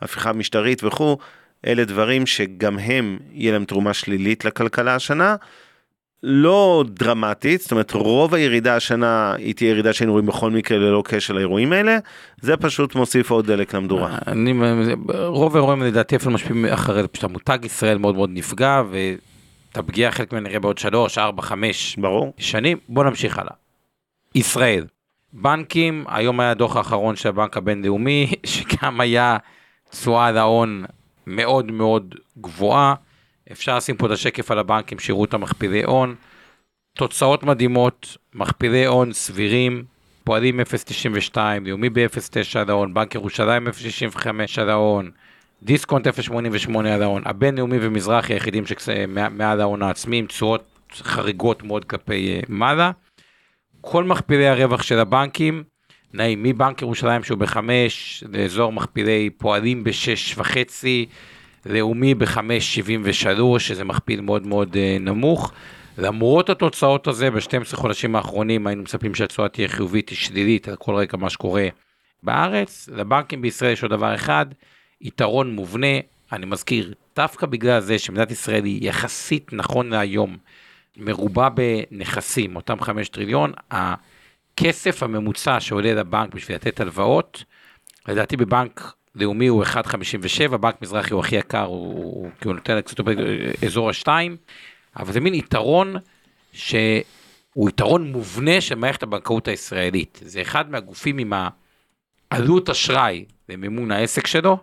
ההפיכה 0.00 0.30
המשטרית 0.30 0.84
וכו', 0.84 1.18
אלה 1.66 1.84
דברים 1.84 2.26
שגם 2.26 2.78
הם, 2.78 3.18
יהיה 3.32 3.52
להם 3.52 3.64
תרומה 3.64 3.94
שלילית 3.94 4.44
לכלכלה 4.44 4.94
השנה. 4.94 5.36
לא 6.26 6.84
דרמטית, 6.86 7.60
זאת 7.60 7.72
אומרת 7.72 7.92
רוב 7.92 8.34
הירידה 8.34 8.76
השנה 8.76 9.34
היא 9.38 9.54
תהיה 9.54 9.70
ירידה 9.70 9.92
שהיינו 9.92 10.12
רואים 10.12 10.26
בכל 10.26 10.50
מקרה 10.50 10.78
ללא 10.78 11.02
קשר 11.06 11.34
לאירועים 11.34 11.72
האלה, 11.72 11.98
זה 12.40 12.56
פשוט 12.56 12.94
מוסיף 12.94 13.30
עוד 13.30 13.46
דלק 13.46 13.74
למדורה. 13.74 14.18
אני, 14.26 14.54
רוב 15.14 15.56
האירועים 15.56 15.82
לדעתי 15.82 16.16
אפילו 16.16 16.30
משפיעים 16.30 16.66
אחרי 16.66 17.02
זה, 17.02 17.08
פשוט 17.08 17.24
המותג 17.24 17.58
ישראל 17.64 17.98
מאוד 17.98 18.14
מאוד 18.14 18.30
נפגע, 18.32 18.82
ואת 18.90 19.78
הפגיעה 19.78 20.12
חלק 20.12 20.32
ממנה 20.32 20.48
נראה 20.48 20.60
בעוד 20.60 20.78
3, 20.78 21.18
4, 21.18 21.42
5 21.42 21.96
ברור. 21.96 22.32
שנים. 22.38 22.78
בוא 22.88 23.04
נמשיך 23.04 23.38
הלאה. 23.38 23.63
ישראל, 24.34 24.86
בנקים, 25.32 26.04
היום 26.08 26.40
היה 26.40 26.50
הדוח 26.50 26.76
האחרון 26.76 27.16
של 27.16 27.28
הבנק 27.28 27.56
הבינלאומי, 27.56 28.32
שגם 28.46 29.00
היה 29.00 29.36
תשואה 29.90 30.26
על 30.26 30.38
ההון 30.38 30.84
מאוד 31.26 31.72
מאוד 31.72 32.14
גבוהה. 32.38 32.94
אפשר 33.52 33.76
לשים 33.76 33.96
פה 33.96 34.06
את 34.06 34.10
השקף 34.10 34.50
על 34.50 34.58
הבנקים, 34.58 34.98
שיראו 34.98 35.24
את 35.24 35.34
המכפילי 35.34 35.84
הון. 35.84 36.14
תוצאות 36.96 37.42
מדהימות, 37.42 38.16
מכפילי 38.34 38.86
הון 38.86 39.12
סבירים, 39.12 39.84
פועלים 40.24 40.60
0.92, 40.60 41.36
לאומי 41.64 41.90
ב-0.9 41.90 42.58
על 42.58 42.70
ההון, 42.70 42.94
בנק 42.94 43.14
ירושלים 43.14 43.68
0.65 43.68 44.28
על 44.60 44.68
ההון, 44.68 45.10
דיסקונט 45.62 46.06
0.88 46.06 46.88
על 46.88 47.02
ההון, 47.02 47.22
הבינלאומי 47.26 47.76
ומזרחי 47.80 48.32
היחידים 48.32 48.64
שמעל 48.66 49.60
ההון 49.60 49.82
העצמי, 49.82 50.18
עם 50.18 50.26
תשואות 50.26 50.64
חריגות 50.92 51.62
מאוד 51.62 51.84
כלפי 51.84 52.34
אה, 52.34 52.40
מעלה. 52.48 52.90
כל 53.84 54.04
מכפילי 54.04 54.46
הרווח 54.46 54.82
של 54.82 54.98
הבנקים 54.98 55.62
נעים 56.12 56.42
מבנק 56.42 56.82
ירושלים 56.82 57.22
שהוא 57.22 57.38
בחמש, 57.38 58.24
לאזור 58.32 58.72
מכפילי 58.72 59.30
פועלים 59.30 59.84
בשש 59.84 60.38
וחצי, 60.38 61.06
לאומי 61.66 62.14
בחמש 62.14 62.74
שבעים 62.74 63.00
ושלוש, 63.04 63.68
שזה 63.68 63.84
מכפיל 63.84 64.20
מאוד 64.20 64.46
מאוד 64.46 64.74
uh, 64.74 65.02
נמוך. 65.02 65.52
למרות 65.98 66.50
התוצאות 66.50 67.06
הזה, 67.06 67.30
ב-12 67.30 67.76
חודשים 67.76 68.16
האחרונים 68.16 68.66
היינו 68.66 68.82
מצפים 68.82 69.14
שהתשואה 69.14 69.48
תהיה 69.48 69.68
חיובית, 69.68 70.08
היא 70.08 70.18
שלילית 70.18 70.68
על 70.68 70.76
כל 70.76 70.94
רקע 70.94 71.16
מה 71.16 71.30
שקורה 71.30 71.68
בארץ. 72.22 72.88
לבנקים 72.92 73.42
בישראל 73.42 73.72
יש 73.72 73.82
עוד 73.82 73.90
דבר 73.92 74.14
אחד, 74.14 74.46
יתרון 75.00 75.54
מובנה, 75.54 75.96
אני 76.32 76.46
מזכיר, 76.46 76.94
דווקא 77.16 77.46
בגלל 77.46 77.80
זה 77.80 77.98
שמדינת 77.98 78.30
ישראל 78.30 78.64
היא 78.64 78.88
יחסית 78.88 79.52
נכון 79.52 79.90
להיום 79.90 80.36
מרובה 80.96 81.48
בנכסים, 81.48 82.56
אותם 82.56 82.80
5 82.80 83.08
טריליון, 83.08 83.52
הכסף 83.70 85.02
הממוצע 85.02 85.60
שעולה 85.60 85.94
לבנק 85.94 86.34
בשביל 86.34 86.56
לתת 86.56 86.80
הלוואות, 86.80 87.44
לדעתי 88.08 88.36
בבנק 88.36 88.92
לאומי 89.14 89.46
הוא 89.46 89.64
1.57, 89.64 90.56
בנק 90.56 90.82
מזרחי 90.82 91.12
הוא 91.12 91.20
הכי 91.20 91.36
יקר, 91.36 91.64
הוא, 91.64 91.94
הוא, 91.94 92.30
הוא 92.44 92.54
נותן 92.54 92.80
קצת 92.80 92.96
אזור 93.66 93.90
השתיים, 93.90 94.36
אבל 94.96 95.12
זה 95.12 95.20
מין 95.20 95.34
יתרון 95.34 95.94
שהוא 96.52 97.68
יתרון 97.68 98.12
מובנה 98.12 98.60
של 98.60 98.74
מערכת 98.74 99.02
הבנקאות 99.02 99.48
הישראלית. 99.48 100.20
זה 100.24 100.42
אחד 100.42 100.70
מהגופים 100.70 101.18
עם 101.18 101.32
העלות 102.30 102.70
אשראי 102.70 103.24
למימון 103.48 103.90
העסק 103.90 104.26
שלו, 104.26 104.58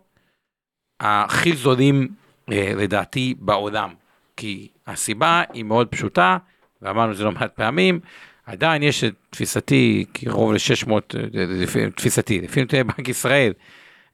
הכי 0.99 1.55
זולים 1.55 2.07
אה, 2.51 2.73
לדעתי 2.77 3.35
בעולם. 3.39 4.00
כי 4.41 4.67
הסיבה 4.87 5.43
היא 5.53 5.63
מאוד 5.63 5.87
פשוטה, 5.87 6.37
ואמרנו 6.81 7.11
את 7.11 7.17
זה 7.17 7.23
לא 7.23 7.31
מעט 7.31 7.55
פעמים, 7.55 7.99
עדיין 8.45 8.83
יש 8.83 9.03
את 9.03 9.13
תפיסתי 9.29 10.05
קרוב 10.13 10.53
ל-600, 10.53 10.91
תפיסתי, 11.95 12.41
לפי 12.41 12.61
נתוני 12.61 12.83
בנק 12.83 13.09
ישראל, 13.09 13.53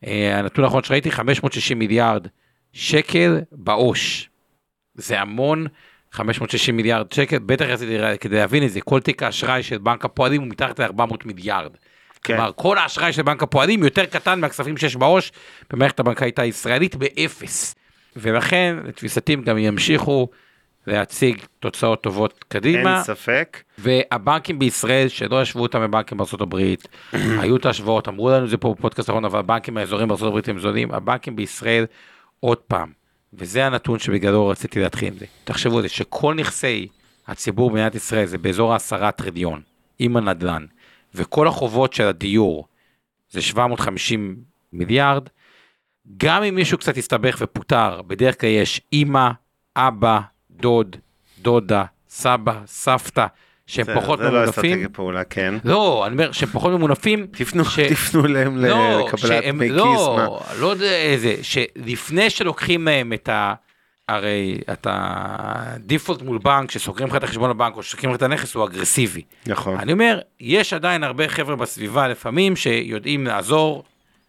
אה, 0.06 0.40
הנתון 0.40 0.64
האחרון 0.64 0.84
שראיתי 0.84 1.12
560 1.12 1.80
מיליארד 1.80 2.28
שקל 2.74 3.42
בעו"ש. 3.52 4.30
זה 4.96 5.22
המון, 5.22 5.68
560 6.12 6.78
מיליארד 6.78 7.12
שקל, 7.12 7.40
בטח 7.40 7.66
רציתי 7.66 7.98
כדי 8.20 8.36
להבין 8.36 8.64
את 8.64 8.72
זה, 8.72 8.82
כל 8.82 9.00
תיק 9.00 9.24
האשראי 9.24 9.64
של 9.64 9.78
בנק 9.78 10.06
הפועלים 10.06 10.42
הוא 10.42 10.50
מתחת 10.50 10.80
ל-400 10.80 11.16
מיליארד. 11.26 11.72
כן. 12.24 12.36
כלומר, 12.36 12.52
כל 12.56 12.78
האשראי 12.78 13.14
של 13.14 13.22
בנק 13.22 13.44
הפועלים 13.44 13.84
יותר 13.84 14.06
קטן 14.06 14.40
מהכספים 14.40 14.78
שיש 14.78 14.96
בעו"ש 14.96 15.32
במערכת 15.70 16.00
הבנקאית 16.00 16.40
הישראלית 16.40 16.96
באפס. 16.96 17.76
ולכן, 18.18 18.76
לתפיסתי, 18.84 19.34
הם 19.34 19.42
גם 19.42 19.58
ימשיכו 19.58 20.28
להציג 20.88 21.38
תוצאות 21.60 22.04
טובות 22.04 22.46
קדימה. 22.48 22.96
אין 22.96 23.04
ספק. 23.04 23.64
והבנקים 23.78 24.60
בישראל, 24.60 25.08
שלא 25.08 25.42
ישבו 25.42 25.62
אותם 25.62 25.82
בבנקים 25.82 26.18
הברית, 26.40 26.88
היו 27.42 27.56
את 27.56 27.66
ההשוואות, 27.66 28.08
אמרו 28.08 28.30
לנו 28.30 28.46
את 28.46 28.50
זה 28.50 28.58
פה 28.58 28.76
בפודקאסט 28.78 29.10
האחרון, 29.10 29.26
אבל 29.26 29.40
הבנקים 29.40 29.78
האזוריים 29.78 30.08
בארצות 30.08 30.28
הברית 30.28 30.50
הם 30.50 30.60
זולים, 30.60 30.92
הבנקים 30.92 31.36
בישראל, 31.36 31.86
עוד 32.40 32.58
פעם, 32.58 32.92
וזה 33.34 33.66
הנתון 33.66 34.00
שבגללו 34.00 34.48
רציתי 34.48 34.80
להתחיל 34.80 35.08
עם 35.08 35.18
זה. 35.20 35.26
תחשבו 35.44 35.78
על 35.78 35.82
זה, 35.82 35.90
שכל 35.90 36.34
נכסי 36.34 36.88
הציבור 37.28 37.70
במדינת 37.70 37.96
ישראל 37.96 38.26
זה 38.26 38.38
באזור 38.38 38.74
העשרה 38.74 39.12
טריליון, 39.12 39.62
עם 40.00 40.18
הנדל"ן, 40.18 40.66
וכל 41.16 41.48
החובות 41.48 41.94
של 41.94 42.08
הדיור 42.08 42.68
זה 43.30 43.42
750 43.42 44.36
מיליארד, 44.74 45.24
גם 46.18 46.44
אם 46.44 46.56
מישהו 46.56 46.78
קצת 46.78 46.98
הסתבך 46.98 47.38
ופוטר, 47.42 48.02
בדרך 48.08 48.42
כלל 48.42 48.50
יש 48.50 48.82
אימא, 48.94 49.30
אבא, 49.76 50.20
דוד, 50.52 50.96
דודה, 51.40 51.84
סבא, 52.10 52.60
סבתא, 52.66 53.26
שהם 53.68 53.86
זה, 53.86 53.96
פחות 53.96 54.20
זה 54.20 54.30
ממונפים. 54.30 54.52
זה 54.52 54.62
לא 54.62 54.70
אסטרטגיה 54.70 54.90
פעולה, 54.90 55.24
כן. 55.24 55.54
לא, 55.64 56.04
אני 56.06 56.14
אומר 56.14 56.32
שהם 56.32 56.50
פחות 56.50 56.72
ממונפים. 56.72 57.28
תפנו, 57.32 57.66
ש... 57.66 57.80
תפנו 57.80 58.28
להם 58.28 58.58
לא, 58.58 59.08
לקבלת 59.08 59.44
דמי 59.44 59.70
לא, 59.70 59.84
כיס, 59.84 60.08
מה? 60.08 60.60
לא 60.60 60.68
יודע 60.68 60.96
איזה, 60.96 61.36
שלפני 61.42 62.30
שלוקחים 62.30 62.86
מהם 62.86 63.14
את 63.14 63.30
ה... 63.30 63.54
הרי 64.08 64.58
אתה 64.74 65.16
דיפולט 65.80 66.22
מול 66.22 66.38
בנק, 66.38 66.72
שסוגרים 66.72 67.10
לך 67.10 67.16
את 67.16 67.24
החשבון 67.24 67.50
לבנק 67.50 67.76
או 67.76 67.84
שסוגרים 67.84 68.10
לך 68.10 68.18
את 68.18 68.22
הנכס, 68.22 68.56
הוא 68.56 68.66
אגרסיבי. 68.66 69.22
נכון. 69.48 69.78
אני 69.80 69.92
אומר, 69.92 70.20
יש 70.40 70.74
עדיין 70.74 71.04
הרבה 71.04 71.28
חבר'ה 71.28 71.56
בסביבה 71.56 72.08
לפעמים 72.08 72.56
שיודעים 72.56 73.26
לעזור 73.26 73.84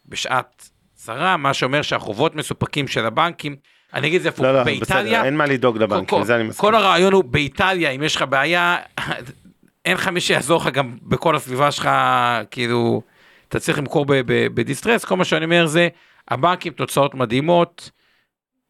בשעת 0.09 0.69
צרה, 0.99 1.37
מה 1.37 1.55
שאומר 1.55 1.83
שהחובות 1.83 2.35
מסופקים 2.35 2.89
של 2.89 3.07
הבנקים, 3.07 3.57
אני 3.95 4.07
אגיד 4.07 4.17
את 4.17 4.23
זה 4.23 4.29
הפוך, 4.29 4.45
לא, 4.45 4.55
לא, 4.55 4.63
באיטליה, 4.65 5.03
בסדר, 5.03 5.25
אין 5.25 5.37
מה 5.37 5.47
לדאוג 5.47 5.79
לבנקים, 5.79 6.25
זה 6.25 6.37
אני 6.37 6.43
מסכים. 6.43 6.61
כל 6.61 6.75
הרעיון 6.75 7.13
הוא 7.13 7.25
באיטליה, 7.25 7.91
אם 7.91 8.03
יש 8.03 8.17
לך 8.17 8.23
בעיה, 8.23 8.77
אין 9.85 9.95
לך 9.95 10.09
מי 10.09 10.21
שיעזור 10.21 10.61
לך 10.61 10.69
גם 10.69 10.97
בכל 11.03 11.37
הסביבה 11.37 11.71
שלך, 11.71 11.91
כאילו, 12.51 13.03
אתה 13.49 13.61
צריך 13.61 13.79
למכור 13.79 14.07
בדיסטרס, 14.55 15.05
כל 15.05 15.17
מה 15.17 15.25
שאני 15.25 15.45
אומר 15.45 15.67
זה, 15.67 15.89
הבנקים 16.29 16.73
תוצאות 16.73 17.15
מדהימות, 17.15 17.91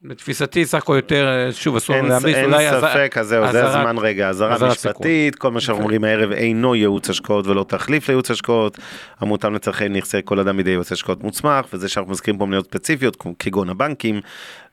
לתפיסתי 0.03 0.65
סך 0.65 0.79
הכל 0.79 0.97
יותר, 0.97 1.49
שוב 1.53 1.77
אסור 1.77 1.97
להמליץ, 1.97 2.37
אין 2.37 2.81
ספק, 2.81 3.15
אז 3.21 3.27
זהו, 3.27 3.53
זה 3.53 3.65
הזמן 3.65 3.99
רגע, 3.99 4.29
אזהרה 4.29 4.69
משפטית, 4.69 5.37
כל 5.37 5.51
מה 5.51 5.61
שאנחנו 5.61 5.83
אומרים 5.83 6.05
הערב 6.05 6.33
אינו 6.33 6.75
ייעוץ 6.75 7.11
השקעות 7.11 7.47
ולא 7.47 7.65
תחליף 7.69 8.09
לייעוץ 8.09 8.31
השקעות, 8.31 8.79
המותאם 9.21 9.55
לצרכי 9.55 9.89
נכסי 9.89 10.19
כל 10.25 10.39
אדם 10.39 10.57
בידי 10.57 10.71
ייעוץ 10.71 10.93
השקעות 10.93 11.23
מוצמח, 11.23 11.67
וזה 11.73 11.89
שאנחנו 11.89 12.13
מזכירים 12.13 12.39
פה 12.39 12.47
מניות 12.47 12.65
ספציפיות, 12.65 13.17
כגון 13.39 13.71
הבנקים, 13.71 14.21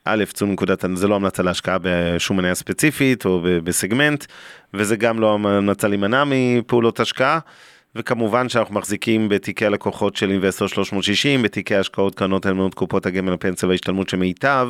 א', 0.05 0.23
צאו 0.33 0.47
נקודת, 0.47 0.85
זה 0.93 1.07
לא 1.07 1.15
המלצה 1.15 1.43
להשקעה 1.43 1.77
בשום 1.81 2.37
מניה 2.37 2.55
ספציפית 2.55 3.25
או 3.25 3.41
בסגמנט, 3.63 4.25
וזה 4.73 4.95
גם 4.95 5.19
לא 5.19 5.33
המלצה 5.33 5.87
להימנע 5.87 6.23
מפעולות 6.27 6.99
השקעה. 6.99 7.39
וכמובן 7.95 8.49
שאנחנו 8.49 8.75
מחזיקים 8.75 9.29
בתיקי 9.29 9.65
הלקוחות 9.65 10.15
של 10.15 10.31
אינבסטור 10.31 10.67
360, 10.67 11.41
בתיקי 11.41 11.75
השקעות 11.75 12.15
קרנות 12.15 12.45
הנאמנות 12.45 12.73
קופות 12.73 13.05
הגמל 13.05 13.33
הפנסיה 13.33 13.69
וההשתלמות 13.69 14.09
שמיטב, 14.09 14.69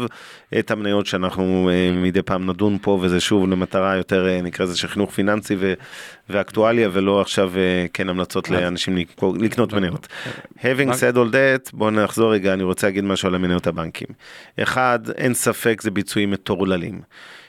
את 0.60 0.72
המניות 0.72 1.06
שאנחנו 1.06 1.70
uh, 1.70 1.98
מדי 1.98 2.22
פעם 2.22 2.50
נדון 2.50 2.78
פה, 2.82 3.00
וזה 3.02 3.20
שוב 3.20 3.48
למטרה 3.50 3.96
יותר 3.96 4.26
uh, 4.26 4.44
נקרא 4.44 4.66
לזה 4.66 4.78
של 4.78 4.88
חינוך 4.88 5.12
פיננסי 5.12 5.56
ו- 5.60 5.74
ואקטואליה, 6.30 6.90
ולא 6.92 7.22
עכשיו 7.22 7.52
uh, 7.54 7.90
כן 7.94 8.10
המלצות 8.10 8.50
לאנשים 8.50 8.98
לקנות 9.40 9.74
מניות. 9.74 10.08
Having 10.58 10.92
said 10.92 11.16
all 11.16 11.32
that, 11.32 11.70
בואו 11.74 11.92
נחזור 11.92 12.34
רגע, 12.34 12.54
אני 12.54 12.64
רוצה 12.64 12.88
להגיד 12.88 13.04
משהו 13.04 13.28
על 13.28 13.36
המניות 13.36 13.68
הבנקים. 13.68 14.08
אחד, 14.60 15.00
אין 15.18 15.34
ספק 15.34 15.82
זה 15.82 15.92
ביצועים 15.92 16.32
מטורללים. 16.32 17.02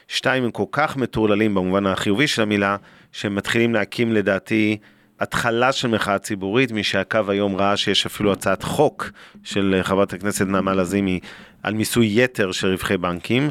שתיים, 0.07 0.43
הם 0.43 0.51
כל 0.51 0.63
כך 0.71 0.97
מטורללים 0.97 1.55
במובן 1.55 1.85
החיובי 1.85 2.27
של 2.27 2.41
המילה, 2.41 2.77
שהם 3.11 3.35
מתחילים 3.35 3.73
להקים 3.73 4.13
לדעתי 4.13 4.77
התחלה 5.19 5.71
של 5.71 5.87
מחאה 5.87 6.19
ציבורית, 6.19 6.71
מי 6.71 6.83
שעקב 6.83 7.29
היום 7.29 7.55
ראה 7.55 7.77
שיש 7.77 8.05
אפילו 8.05 8.31
הצעת 8.31 8.63
חוק 8.63 9.09
של 9.43 9.79
חברת 9.83 10.13
הכנסת 10.13 10.45
נעמה 10.47 10.73
לזימי 10.73 11.19
על 11.63 11.73
מיסוי 11.73 12.23
יתר 12.23 12.51
של 12.51 12.67
רווחי 12.67 12.97
בנקים, 12.97 13.49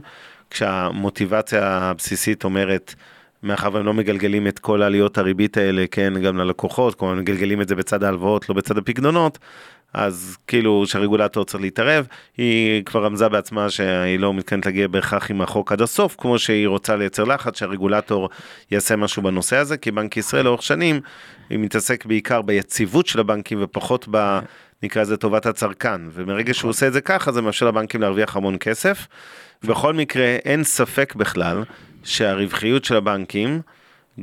כשהמוטיבציה 0.51 1.79
הבסיסית 1.79 2.45
אומרת, 2.45 2.95
מאחר 3.43 3.69
והם 3.73 3.87
לא 3.87 3.95
מגלגלים 3.95 4.47
את 4.47 4.59
כל 4.59 4.83
עליות 4.83 5.19
הריבית 5.19 5.57
האלה, 5.57 5.85
כן, 5.91 6.13
גם 6.23 6.37
ללקוחות, 6.37 6.95
כלומר 6.95 7.15
מגלגלים 7.15 7.61
את 7.61 7.69
זה 7.69 7.75
בצד 7.75 8.05
ההלוואות, 8.05 8.49
לא 8.49 8.55
בצד 8.55 8.79
הפקדונות, 8.79 9.39
אז 9.95 10.37
כאילו 10.47 10.85
שהרגולטור 10.87 11.45
צריך 11.45 11.63
להתערב, 11.63 12.07
היא 12.37 12.85
כבר 12.85 13.05
רמזה 13.05 13.29
בעצמה 13.29 13.71
שהיא 13.71 14.19
לא 14.19 14.35
מתכוונת 14.35 14.67
להגיע 14.67 14.89
בהכרח 14.89 15.31
עם 15.31 15.41
החוק 15.41 15.73
עד 15.73 15.83
הסוף, 15.83 16.17
כמו 16.19 16.39
שהיא 16.39 16.69
רוצה 16.69 16.97
לייצר 16.97 17.25
לחץ 17.25 17.59
שהרגולטור 17.59 18.29
יעשה 18.71 18.97
משהו 18.97 19.23
בנושא 19.23 19.57
הזה, 19.57 19.77
כי 19.77 19.91
בנק 19.91 20.17
ישראל 20.17 20.45
לאורך 20.45 20.63
שנים, 20.63 21.01
היא 21.51 21.59
מתעסק 21.59 22.07
בעיקר 22.07 22.43
ביציבות 22.43 23.07
של 23.07 23.21
הבנקים 23.21 23.59
ופחות 23.63 24.07
ב... 24.11 24.39
נקרא 24.83 25.03
לזה 25.03 25.17
טובת 25.17 25.47
הצרכן, 25.47 26.01
ומרגע 26.13 26.55
שהוא 26.55 26.69
עושה 26.69 26.87
את 26.87 26.93
זה 26.93 27.01
ככה 27.01 27.33
זה 27.33 27.43
מאפשר 27.43 27.67
לבנקים 27.67 28.01
להרוויח 28.01 28.37
המון 28.37 28.57
כסף. 28.61 29.07
בכל 29.65 29.95
מקרה 29.95 30.37
אין 30.45 30.65
ספק 30.65 31.15
בכלל 31.15 31.63
שהרווחיות 32.05 32.85
של 32.85 32.97
הבנקים 32.97 33.61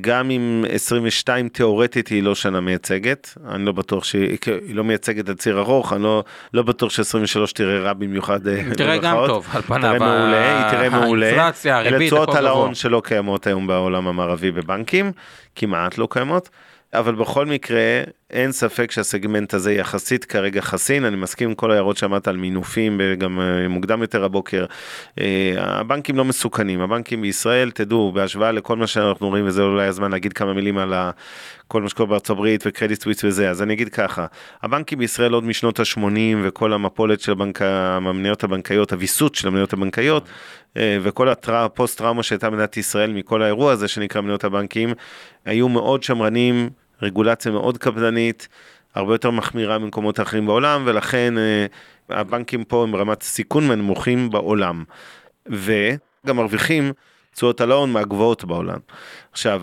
גם 0.01 0.31
אם 0.31 0.65
22 0.69 1.49
תיאורטית 1.49 2.07
היא 2.07 2.23
לא 2.23 2.35
שנה 2.35 2.61
מייצגת, 2.61 3.37
אני 3.49 3.65
לא 3.65 3.71
בטוח 3.71 4.03
שהיא 4.03 4.37
לא 4.69 4.83
מייצגת 4.83 5.29
על 5.29 5.35
ציר 5.35 5.59
ארוך, 5.59 5.93
אני 5.93 6.03
לא, 6.03 6.23
לא 6.53 6.61
בטוח 6.63 6.91
ש-23 6.91 7.53
תראה 7.55 7.79
רע 7.79 7.93
במיוחד. 7.93 8.47
אה, 8.47 8.61
תראה 8.77 8.97
גם 8.97 9.17
טוב, 9.27 9.47
על 9.53 9.61
פניו. 9.61 9.81
תראה 9.81 9.99
מעולה, 9.99 10.63
היא 10.63 10.71
תראה 10.71 10.89
מעולה. 10.89 11.25
האינפלציה, 11.25 11.77
הריבית, 11.77 11.99
אלה 11.99 12.07
תשואות 12.07 12.35
על 12.35 12.47
ההון 12.47 12.75
שלא 12.75 13.01
קיימות 13.05 13.47
היום 13.47 13.67
בעולם 13.67 14.07
המערבי 14.07 14.51
בבנקים, 14.51 15.11
כמעט 15.55 15.97
לא 15.97 16.07
קיימות. 16.11 16.49
אבל 16.93 17.15
בכל 17.15 17.45
מקרה, 17.45 18.01
אין 18.33 18.51
ספק 18.51 18.91
שהסגמנט 18.91 19.53
הזה 19.53 19.73
יחסית 19.73 20.25
כרגע 20.25 20.61
חסין, 20.61 21.05
אני 21.05 21.15
מסכים 21.15 21.49
עם 21.49 21.55
כל 21.55 21.71
ההערות 21.71 21.97
שאמרת 21.97 22.27
על 22.27 22.37
מינופים, 22.37 23.01
וגם 23.03 23.39
אה, 23.39 23.67
מוקדם 23.67 24.01
יותר 24.01 24.23
הבוקר. 24.23 24.65
אה, 25.19 25.53
הבנקים 25.57 26.17
לא 26.17 26.25
מסוכנים, 26.25 26.81
הבנקים 26.81 27.21
בישראל, 27.21 27.71
תדעו, 27.71 28.11
בהשוואה 28.11 28.51
לכל 28.51 28.77
מה 28.77 28.87
שאנחנו 28.87 29.29
רואים, 29.29 29.47
וזה 29.47 29.61
אולי 29.61 29.87
הזמן 29.87 30.11
להגיד 30.11 30.33
כמה 30.33 30.53
מילים 30.53 30.77
על 30.77 30.93
כל 31.67 31.81
מה 31.81 31.89
שקורה 31.89 32.09
בארצות 32.09 32.29
הברית 32.29 32.63
וקרדיט 32.65 33.01
סוויץ 33.01 33.23
וזה, 33.23 33.49
אז 33.49 33.61
אני 33.61 33.73
אגיד 33.73 33.89
ככה, 33.89 34.25
הבנקים 34.61 34.99
בישראל 34.99 35.33
עוד 35.33 35.43
משנות 35.43 35.79
ה-80 35.79 36.37
וכל 36.43 36.73
המפולת 36.73 37.19
של 37.21 37.31
הבנק, 37.31 37.61
המניות 37.61 38.43
הבנקאיות, 38.43 38.93
הוויסות 38.93 39.35
של 39.35 39.47
המניות 39.47 39.73
הבנקאיות, 39.73 40.27
אה, 40.77 40.97
וכל 41.01 41.27
הפוסט 41.47 41.97
טראומה 41.97 42.23
שהייתה 42.23 42.49
מדינת 42.49 42.77
ישראל 42.77 43.11
מכל 43.11 43.41
האירוע 43.41 43.71
הזה 43.71 43.87
שנקרא 43.87 44.21
מניות 44.21 44.43
הבנקים, 44.43 44.93
היו 45.45 45.69
מאוד 45.69 46.03
שמרנים, 46.03 46.69
רגולציה 47.01 47.51
מאוד 47.51 47.77
קפדנית, 47.77 48.47
הרבה 48.95 49.13
יותר 49.13 49.31
מחמירה 49.31 49.77
ממקומות 49.77 50.19
אחרים 50.19 50.45
בעולם, 50.45 50.83
ולכן 50.85 51.33
אה, 51.37 51.65
הבנקים 52.09 52.63
פה 52.63 52.83
הם 52.83 52.95
רמת 52.95 53.23
סיכון 53.23 53.67
מהנמוכים 53.67 54.29
בעולם. 54.29 54.83
וגם 55.45 56.35
מרוויחים 56.35 56.93
תשואות 57.33 57.61
על 57.61 57.71
ההון 57.71 57.91
מהגבוהות 57.91 58.45
בעולם. 58.45 58.77
עכשיו, 59.31 59.61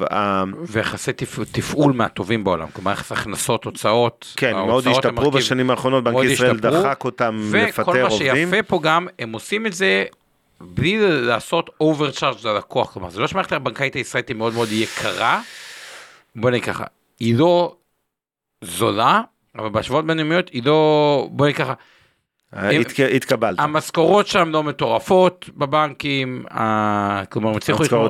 ויחסי 0.66 1.12
תפעול 1.52 1.92
מהטובים 1.92 2.44
בעולם, 2.44 2.68
כלומר 2.72 2.92
יחס 2.92 3.12
הכנסות, 3.12 3.64
הוצאות. 3.64 4.34
כן, 4.36 4.52
מאוד 4.52 4.86
השתפרו 4.86 5.30
בשנים 5.30 5.70
האחרונות, 5.70 6.04
בנק 6.04 6.24
ישראל 6.24 6.58
דחק 6.58 7.04
אותם 7.04 7.50
לפטר 7.54 7.82
עובדים. 7.82 8.04
וכל 8.04 8.14
מה 8.14 8.36
שיפה 8.36 8.62
פה 8.62 8.80
גם, 8.82 9.06
הם 9.18 9.32
עושים 9.32 9.66
את 9.66 9.72
זה 9.72 10.04
בלי 10.60 10.98
לעשות 11.00 11.70
overcharge 11.80 12.36
ללקוח, 12.44 12.92
כלומר 12.92 13.10
זה 13.10 13.20
לא 13.20 13.26
שמערכת 13.26 13.52
הבנקאית 13.52 13.94
הישראלית 13.94 14.28
היא 14.28 14.36
מאוד 14.36 14.54
מאוד 14.54 14.68
יקרה, 14.72 15.40
בוא 16.36 16.50
נגיד 16.50 16.64
ככה, 16.64 16.84
היא 17.20 17.34
לא 17.38 17.76
זולה, 18.64 19.22
אבל 19.58 19.68
בהשוואות 19.68 20.06
בינלאומיות 20.06 20.48
היא 20.48 20.62
לא, 20.64 21.28
בוא 21.30 21.46
נגיד 21.46 21.56
ככה, 21.56 21.74
התקבלת. 23.16 23.58
המשכורות 23.58 24.26
שם 24.26 24.50
לא 24.50 24.62
מטורפות 24.62 25.50
בבנקים, 25.56 26.44
כלומר, 27.30 27.50
הם 27.50 27.56
הצליחו 27.56 27.82
לא 27.92 28.08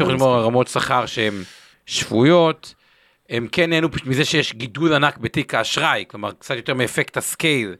לא 0.00 0.12
לשמור 0.12 0.38
רמות 0.40 0.68
שכר 0.68 1.06
שהן 1.06 1.34
שפויות, 1.86 2.74
הם 3.28 3.48
כן 3.52 3.70
נהנו 3.70 3.88
מזה 4.06 4.24
שיש 4.24 4.54
גידול 4.54 4.94
ענק 4.94 5.18
בתיק 5.18 5.54
האשראי, 5.54 6.04
כלומר, 6.08 6.32
קצת 6.32 6.56
יותר 6.56 6.74
מאפקט 6.74 7.16
ה 7.16 7.24
scale. 7.24 7.74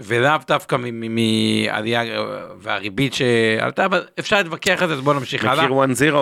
ולאו 0.00 0.38
דווקא 0.48 0.76
מעלייה 0.92 2.02
והריבית 2.58 3.14
שעלתה, 3.14 3.84
אבל 3.84 4.06
אפשר 4.18 4.36
להתווכח 4.36 4.82
על 4.82 4.88
זה, 4.88 4.94
אז 4.94 5.00
בוא 5.00 5.14
נמשיך 5.14 5.44
הלאה. 5.44 5.64
מכיר 5.64 5.68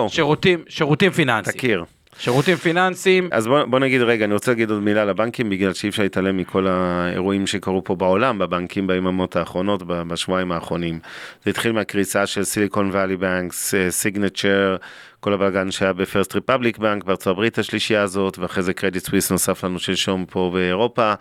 1-0. 0.07 0.09
שירותים, 0.09 0.63
שירותים 0.69 1.11
פיננסיים. 1.11 1.57
תכיר. 1.57 1.85
שירותים 2.19 2.55
פיננסיים. 2.55 3.29
אז 3.31 3.47
בוא, 3.47 3.63
בוא 3.63 3.79
נגיד 3.79 4.01
רגע, 4.01 4.25
אני 4.25 4.33
רוצה 4.33 4.51
להגיד 4.51 4.71
עוד 4.71 4.83
מילה 4.83 5.05
לבנקים, 5.05 5.49
בגלל 5.49 5.73
שאי 5.73 5.89
אפשר 5.89 6.03
להתעלם 6.03 6.37
מכל 6.37 6.67
האירועים 6.67 7.47
שקרו 7.47 7.83
פה 7.83 7.95
בעולם, 7.95 8.39
בבנקים 8.39 8.87
ביממות 8.87 9.35
האחרונות, 9.35 9.83
בשבועיים 9.87 10.51
האחרונים. 10.51 10.99
זה 11.43 11.49
התחיל 11.49 11.71
מהקריסה 11.71 12.25
של 12.25 12.43
סיליקון 12.43 12.89
ואלי 12.93 13.17
בנקס, 13.17 13.73
סיגנצ'ר, 13.89 14.75
כל 15.19 15.33
הבלאגן 15.33 15.71
שהיה 15.71 15.93
בפרסט 15.93 16.35
ריפבליק 16.35 16.77
בנק 16.77 17.03
בארצות 17.03 17.27
הברית 17.27 17.57
השלישייה 17.57 18.01
הזאת, 18.01 18.37
ואחרי 18.39 18.63
זה 18.63 18.73
קרדיט 18.73 19.05
סוויס 19.05 19.31
נוסף 19.31 19.63
לנו 19.63 19.79
שלשום 19.79 20.25
פה 20.29 20.51
באירופה, 20.53 21.13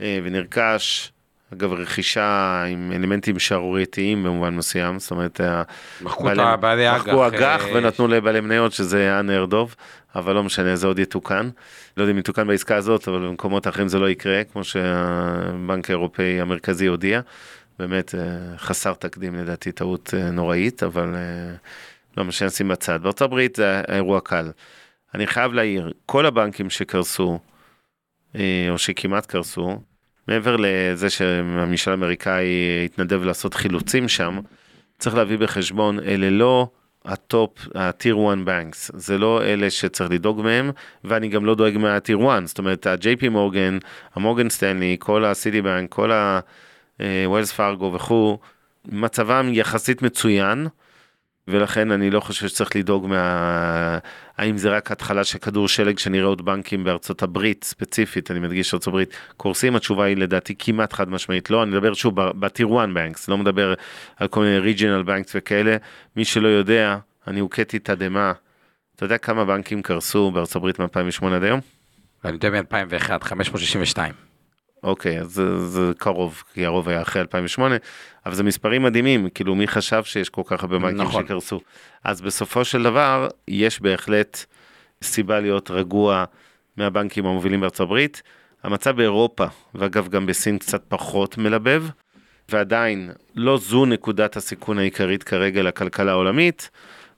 אה, 0.00 0.18
ונרכש. 0.24 1.10
אגב, 1.52 1.72
רכישה 1.72 2.64
עם 2.68 2.92
אלמנטים 2.94 3.38
שערורייתיים 3.38 4.24
במובן 4.24 4.56
מסוים, 4.56 4.98
זאת 4.98 5.10
אומרת, 5.10 5.40
מחקו 6.00 6.32
אג"ח. 6.32 6.36
מחקו 6.96 7.26
אג"ח 7.26 7.64
אה, 7.64 7.76
ונתנו 7.76 8.08
לבעלי 8.08 8.40
מניות, 8.40 8.72
שזה 8.72 8.98
היה 8.98 9.22
נר 9.22 9.44
דוב, 9.44 9.74
אבל 10.16 10.34
לא 10.34 10.42
משנה, 10.42 10.76
זה 10.76 10.86
עוד 10.86 10.98
יתוקן. 10.98 11.48
לא 11.96 12.02
יודע 12.02 12.12
אם 12.12 12.18
יתוקן 12.18 12.46
בעסקה 12.46 12.76
הזאת, 12.76 13.08
אבל 13.08 13.18
במקומות 13.18 13.68
אחרים 13.68 13.88
זה 13.88 13.98
לא 13.98 14.10
יקרה, 14.10 14.44
כמו 14.44 14.64
שהבנק 14.64 15.90
האירופאי 15.90 16.40
המרכזי 16.40 16.86
הודיע. 16.86 17.20
באמת 17.78 18.14
אה, 18.14 18.58
חסר 18.58 18.94
תקדים 18.94 19.34
לדעתי, 19.34 19.72
טעות 19.72 20.14
אה, 20.16 20.30
נוראית, 20.30 20.82
אבל 20.82 21.14
לא 22.16 22.24
משנה, 22.24 22.48
נשים 22.48 22.68
בצד. 22.68 23.02
בארצות 23.02 23.22
הברית 23.22 23.56
זה 23.56 23.80
אירוע 23.88 24.20
קל. 24.20 24.50
אני 25.14 25.26
חייב 25.26 25.52
להעיר, 25.52 25.92
כל 26.06 26.26
הבנקים 26.26 26.70
שקרסו, 26.70 27.38
או 28.34 28.78
שכמעט 28.78 29.26
קרסו, 29.26 29.80
מעבר 30.28 30.56
לזה 30.58 31.10
שהממשל 31.10 31.90
האמריקאי 31.90 32.44
התנדב 32.84 33.22
לעשות 33.22 33.54
חילוצים 33.54 34.08
שם, 34.08 34.40
צריך 34.98 35.16
להביא 35.16 35.38
בחשבון, 35.38 36.00
אלה 36.00 36.30
לא 36.30 36.68
ה 37.04 37.13
top, 37.13 37.50
ה-Tier 37.74 38.32
1 38.32 38.38
banks, 38.44 38.90
זה 38.94 39.18
לא 39.18 39.42
אלה 39.42 39.70
שצריך 39.70 40.10
לדאוג 40.10 40.40
מהם, 40.40 40.70
ואני 41.04 41.28
גם 41.28 41.44
לא 41.44 41.54
דואג 41.54 41.78
מה-Tier 41.78 42.28
1, 42.28 42.46
זאת 42.46 42.58
אומרת, 42.58 42.86
ה-JP 42.86 43.28
מורגן, 43.28 43.78
המורגן 44.14 44.48
סטנלי, 44.48 44.96
כל 44.98 45.24
ה- 45.24 45.37
Citi 45.37 45.62
בנק, 45.62 45.92
כל 45.92 46.12
ה- 46.12 46.52
Wells 46.52 47.52
Fargo 47.56 47.92
וכו', 47.94 48.38
מצבם 48.84 49.48
יחסית 49.52 50.02
מצוין. 50.02 50.66
ולכן 51.48 51.90
אני 51.90 52.10
לא 52.10 52.20
חושב 52.20 52.48
שצריך 52.48 52.76
לדאוג 52.76 53.06
מה... 53.06 53.98
האם 54.38 54.56
זה 54.56 54.76
רק 54.76 54.90
התחלה 54.90 55.24
של 55.24 55.38
כדור 55.38 55.68
שלג 55.68 55.98
שנראה 55.98 56.26
עוד 56.26 56.44
בנקים 56.44 56.84
בארצות 56.84 57.22
הברית 57.22 57.64
ספציפית, 57.64 58.30
אני 58.30 58.40
מדגיש 58.40 58.74
ארצות 58.74 58.86
הברית, 58.88 59.16
קורסים, 59.36 59.76
התשובה 59.76 60.04
היא 60.04 60.16
לדעתי 60.16 60.54
כמעט 60.58 60.92
חד 60.92 61.08
משמעית 61.08 61.50
לא, 61.50 61.62
אני 61.62 61.70
מדבר 61.70 61.94
שוב 61.94 62.14
בטיר 62.20 62.68
1 62.78 62.88
בנקס, 62.94 63.28
לא 63.28 63.38
מדבר 63.38 63.74
על 64.16 64.28
כל 64.28 64.40
מיני 64.40 64.58
ריג'ינל 64.58 65.02
בנקס 65.02 65.32
וכאלה, 65.34 65.76
מי 66.16 66.24
שלא 66.24 66.48
יודע, 66.48 66.96
אני 67.26 67.40
הוכיתי 67.40 67.78
תדהמה, 67.78 68.32
אתה 68.96 69.04
יודע 69.04 69.18
כמה 69.18 69.44
בנקים 69.44 69.82
קרסו 69.82 70.30
בארצות 70.30 70.56
הברית 70.56 70.80
מ-2008 70.80 71.26
עד 71.26 71.42
היום? 71.42 71.60
אני 72.24 72.32
יודע 72.32 72.50
מ-2001, 72.50 73.24
562. 73.24 74.33
אוקיי, 74.84 75.20
אז 75.20 75.26
זה, 75.26 75.66
זה 75.66 75.92
קרוב, 75.98 76.42
כי 76.54 76.66
הרוב 76.66 76.88
היה 76.88 77.02
אחרי 77.02 77.22
2008, 77.22 77.76
אבל 78.26 78.34
זה 78.34 78.42
מספרים 78.42 78.82
מדהימים, 78.82 79.28
כאילו 79.34 79.54
מי 79.54 79.66
חשב 79.66 80.04
שיש 80.04 80.28
כל 80.28 80.42
כך 80.46 80.62
הרבה 80.62 80.78
בנקים 80.78 81.00
נכון. 81.00 81.24
שקרסו. 81.24 81.60
אז 82.04 82.20
בסופו 82.20 82.64
של 82.64 82.82
דבר, 82.82 83.28
יש 83.48 83.80
בהחלט 83.80 84.44
סיבה 85.02 85.40
להיות 85.40 85.70
רגוע 85.70 86.24
מהבנקים 86.76 87.26
המובילים 87.26 87.60
בארצות 87.60 87.80
הברית. 87.80 88.22
המצב 88.62 88.96
באירופה, 88.96 89.46
ואגב 89.74 90.08
גם 90.08 90.26
בסין 90.26 90.58
קצת 90.58 90.82
פחות 90.88 91.38
מלבב, 91.38 91.84
ועדיין 92.48 93.10
לא 93.34 93.58
זו 93.58 93.86
נקודת 93.86 94.36
הסיכון 94.36 94.78
העיקרית 94.78 95.22
כרגע 95.22 95.62
לכלכלה 95.62 96.12
העולמית. 96.12 96.70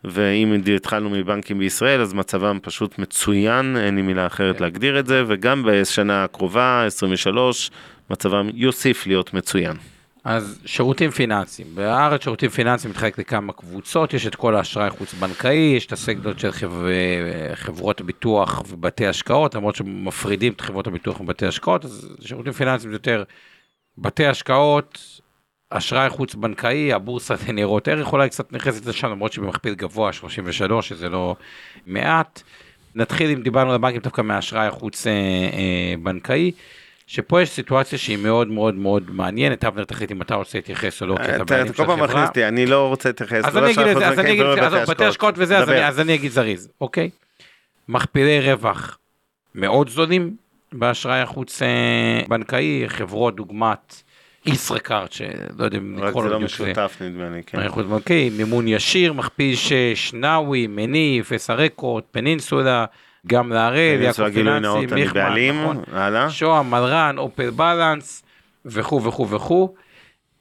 ואם 0.06 0.60
התחלנו 0.76 1.10
מבנקים 1.10 1.58
בישראל, 1.58 2.00
אז 2.00 2.14
מצבם 2.14 2.58
פשוט 2.62 2.98
מצוין, 2.98 3.76
אין 3.76 3.96
לי 3.96 4.02
מילה 4.02 4.26
אחרת 4.26 4.56
כן. 4.56 4.64
להגדיר 4.64 4.98
את 4.98 5.06
זה, 5.06 5.24
וגם 5.26 5.62
בשנה 5.66 6.24
הקרובה, 6.24 6.84
23, 6.86 7.70
מצבם 8.10 8.48
יוסיף 8.54 9.06
להיות 9.06 9.34
מצוין. 9.34 9.76
אז 10.24 10.58
שירותים 10.64 11.10
פיננסיים, 11.10 11.68
בארץ 11.74 12.22
שירותים 12.24 12.50
פיננסיים 12.50 12.90
מתחלק 12.90 13.18
לכמה 13.18 13.52
קבוצות, 13.52 14.14
יש 14.14 14.26
את 14.26 14.34
כל 14.34 14.56
האשראי 14.56 14.86
החוץ 14.86 15.14
בנקאי, 15.14 15.74
יש 15.76 15.86
את 15.86 15.92
הסגדות 15.92 16.38
של 16.38 16.52
חבר... 16.52 16.86
חברות 17.54 18.00
הביטוח 18.00 18.62
ובתי 18.68 19.06
השקעות, 19.06 19.54
למרות 19.54 19.76
שמפרידים 19.76 20.52
את 20.52 20.60
חברות 20.60 20.86
הביטוח 20.86 21.20
ובתי 21.20 21.46
השקעות, 21.46 21.84
אז 21.84 22.16
שירותים 22.20 22.52
פיננסיים 22.52 22.90
זה 22.90 22.94
יותר 22.94 23.24
בתי 23.98 24.26
השקעות, 24.26 25.20
אשראי 25.70 26.10
חוץ 26.10 26.34
בנקאי, 26.34 26.92
הבורסה 26.92 27.34
לניירות 27.48 27.88
ערך 27.88 28.12
אולי 28.12 28.28
קצת 28.28 28.52
נכנסת 28.52 28.86
לשם, 28.86 29.10
למרות 29.10 29.32
שבמכפיל 29.32 29.74
גבוה, 29.74 30.12
33, 30.12 30.88
שזה 30.88 31.08
לא 31.08 31.36
מעט. 31.86 32.42
נתחיל 32.94 33.30
אם 33.30 33.42
דיברנו 33.42 33.70
על 33.70 33.74
הבנקים 33.74 34.00
דווקא 34.00 34.22
מהאשראי 34.22 34.66
החוץ 34.66 35.06
אה, 35.06 35.12
אה, 35.12 35.94
בנקאי. 36.02 36.52
שפה 37.06 37.42
יש 37.42 37.50
סיטואציה 37.50 37.98
שהיא 37.98 38.16
מאוד 38.18 38.48
מאוד 38.48 38.74
מאוד 38.74 39.10
מעניינת, 39.10 39.64
אבנר 39.64 39.84
תחליט 39.84 40.12
אם 40.12 40.22
אתה 40.22 40.34
רוצה 40.34 40.58
להתייחס 40.58 41.02
או 41.02 41.06
לא, 41.06 41.16
כי 41.16 41.36
אתה 41.36 41.44
בעלים 41.44 41.66
של 41.66 41.82
החברה. 41.82 41.96
כל 41.96 41.96
פעם 41.96 42.10
מכניס 42.10 42.28
אותי, 42.28 42.48
אני 42.48 42.66
לא 42.66 42.88
רוצה 42.88 43.08
להתייחס. 43.08 43.44
אז 43.44 43.56
אני 43.56 43.72
אגיד 43.72 43.86
את 43.86 43.96
זה, 43.96 44.08
אז 44.08 44.18
אני 44.18 44.32
אגיד, 44.32 44.44
עזוב, 44.46 44.80
בתי 44.80 45.04
השקעות 45.04 45.34
וזה, 45.38 45.58
אז 45.58 46.00
אני 46.00 46.14
אגיד 46.14 46.32
זריז, 46.32 46.68
אוקיי? 46.80 47.10
מכפילי 47.88 48.40
רווח 48.40 48.98
מאוד 49.54 49.88
זולים 49.88 50.36
באשראי 50.72 51.20
החוץ 51.20 51.62
אה, 51.62 52.22
בנקאי, 52.28 52.84
חברות 52.86 53.36
דוגמת 53.36 54.02
ישראכרט, 54.46 55.12
שלא 55.12 55.64
יודע 55.64 55.78
אם 55.78 55.98
לקרוא 55.98 56.22
לו... 56.22 56.28
רק 56.28 56.28
זה 56.28 56.34
לא 56.34 56.40
משותף 56.40 56.98
נדמה 57.00 57.28
לי, 57.28 57.42
כן. 57.46 57.68
בנקאי, 57.88 58.30
מימון 58.30 58.68
ישיר, 58.68 59.12
מכפיל 59.12 59.54
שנאווי, 59.94 60.66
מניף, 60.66 61.32
אסא 61.32 61.52
רקורד, 61.52 62.02
פנינסולה, 62.10 62.84
גם 63.26 63.52
להראל, 63.52 64.00
יעקב 64.02 64.30
פיננסי, 64.30 64.94
מיכמן, 64.94 65.34
נכון, 65.50 66.30
שוהם, 66.30 66.70
מלרן, 66.70 67.18
אופל 67.18 67.50
בלנס, 67.50 68.22
וכו' 68.64 69.02
וכו' 69.02 69.30
וכו'. 69.30 69.74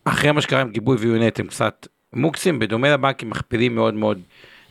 אחרי 0.06 0.32
מה 0.32 0.42
שקרה 0.42 0.62
עם 0.62 0.70
גיבוי 0.70 0.98
ויונט 0.98 1.40
הם 1.40 1.48
קצת 1.48 1.88
מוקסים, 2.14 2.60
בדומה 2.60 2.90
לבנקים 2.94 3.30
מכפילים 3.30 3.76
מאוד 3.76 3.94
מאוד 3.94 4.22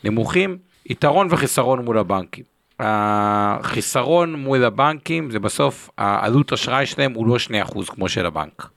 נמוכים, 0.05 0.59
יתרון 0.87 1.28
וחיסרון 1.30 1.85
מול 1.85 1.99
הבנקים. 1.99 2.45
החיסרון 2.80 4.32
מול 4.35 4.64
הבנקים 4.64 5.30
זה 5.30 5.39
בסוף 5.39 5.91
העלות 5.99 6.53
אשראי 6.53 6.87
שלהם 6.87 7.12
הוא 7.12 7.26
לא 7.26 7.37
2% 7.66 7.85
כמו 7.95 8.09
של 8.09 8.26
הבנק. 8.26 8.68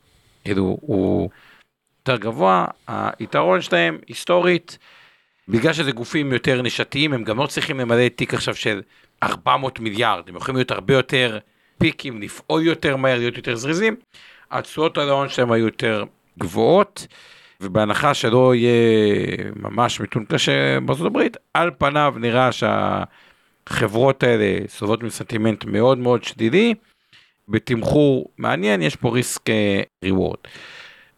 כאילו 0.48 0.78
הוא 0.80 1.30
יותר 1.98 2.16
גבוה, 2.16 2.64
היתרון 2.88 3.62
שלהם 3.62 3.98
היסטורית, 4.06 4.78
בגלל 5.48 5.72
שזה 5.72 5.92
גופים 5.92 6.32
יותר 6.32 6.62
נישתיים, 6.62 7.12
הם 7.12 7.24
גם 7.24 7.38
לא 7.38 7.46
צריכים 7.46 7.80
למלא 7.80 8.08
תיק 8.08 8.34
עכשיו 8.34 8.54
של 8.54 8.82
400 9.22 9.80
מיליארד, 9.80 10.28
הם 10.28 10.36
יכולים 10.36 10.56
להיות 10.56 10.70
הרבה 10.70 10.94
יותר 10.94 11.38
פיקים, 11.78 12.22
לפעול 12.22 12.62
יותר 12.62 12.96
מהר, 12.96 13.18
להיות 13.18 13.36
יותר 13.36 13.56
זריזים, 13.56 13.96
התשואות 14.50 14.98
על 14.98 15.08
ההון 15.08 15.28
שלהם 15.28 15.52
היו 15.52 15.64
יותר 15.64 16.04
גבוהות, 16.38 17.06
ובהנחה 17.60 18.14
שלא 18.14 18.54
יהיה 18.54 19.36
ממש 19.56 20.00
מיתון 20.00 20.24
קשה 20.24 20.80
בארצות 20.80 21.06
הברית, 21.06 21.36
על 21.54 21.70
פניו 21.78 22.14
נראה 22.16 22.50
שהחברות 22.52 24.22
האלה 24.22 24.58
סובלות 24.68 25.02
מסנטימנט 25.02 25.64
מאוד 25.64 25.98
מאוד 25.98 26.24
שלילי, 26.24 26.74
בתמחור 27.48 28.30
מעניין, 28.38 28.82
יש 28.82 28.96
פה 28.96 29.08
ריסק 29.08 29.42
ריוורד. 30.04 30.38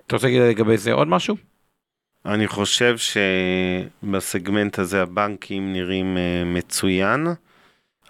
אתה 0.06 0.16
רוצה 0.16 0.26
להגיד 0.26 0.42
לגבי 0.42 0.76
זה 0.76 0.92
עוד 0.92 1.08
משהו? 1.08 1.36
אני 2.26 2.48
חושב 2.48 2.96
שבסגמנט 2.98 4.78
הזה 4.78 5.02
הבנקים 5.02 5.72
נראים 5.72 6.16
אה, 6.16 6.42
מצוין. 6.44 7.26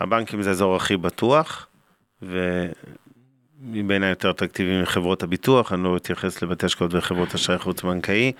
הבנקים 0.00 0.42
זה 0.42 0.50
האזור 0.50 0.76
הכי 0.76 0.96
בטוח, 0.96 1.66
ומבין 2.22 4.02
היותר 4.02 4.30
אטרקטיביים 4.30 4.82
מחברות 4.82 5.22
הביטוח, 5.22 5.72
אני 5.72 5.84
לא 5.84 5.96
אתייחס 5.96 6.42
לבתי 6.42 6.66
השקעות 6.66 6.94
וחברות 6.94 7.34
אשראי 7.34 7.58
חוץ 7.58 7.82
בנקאי. 7.82 8.32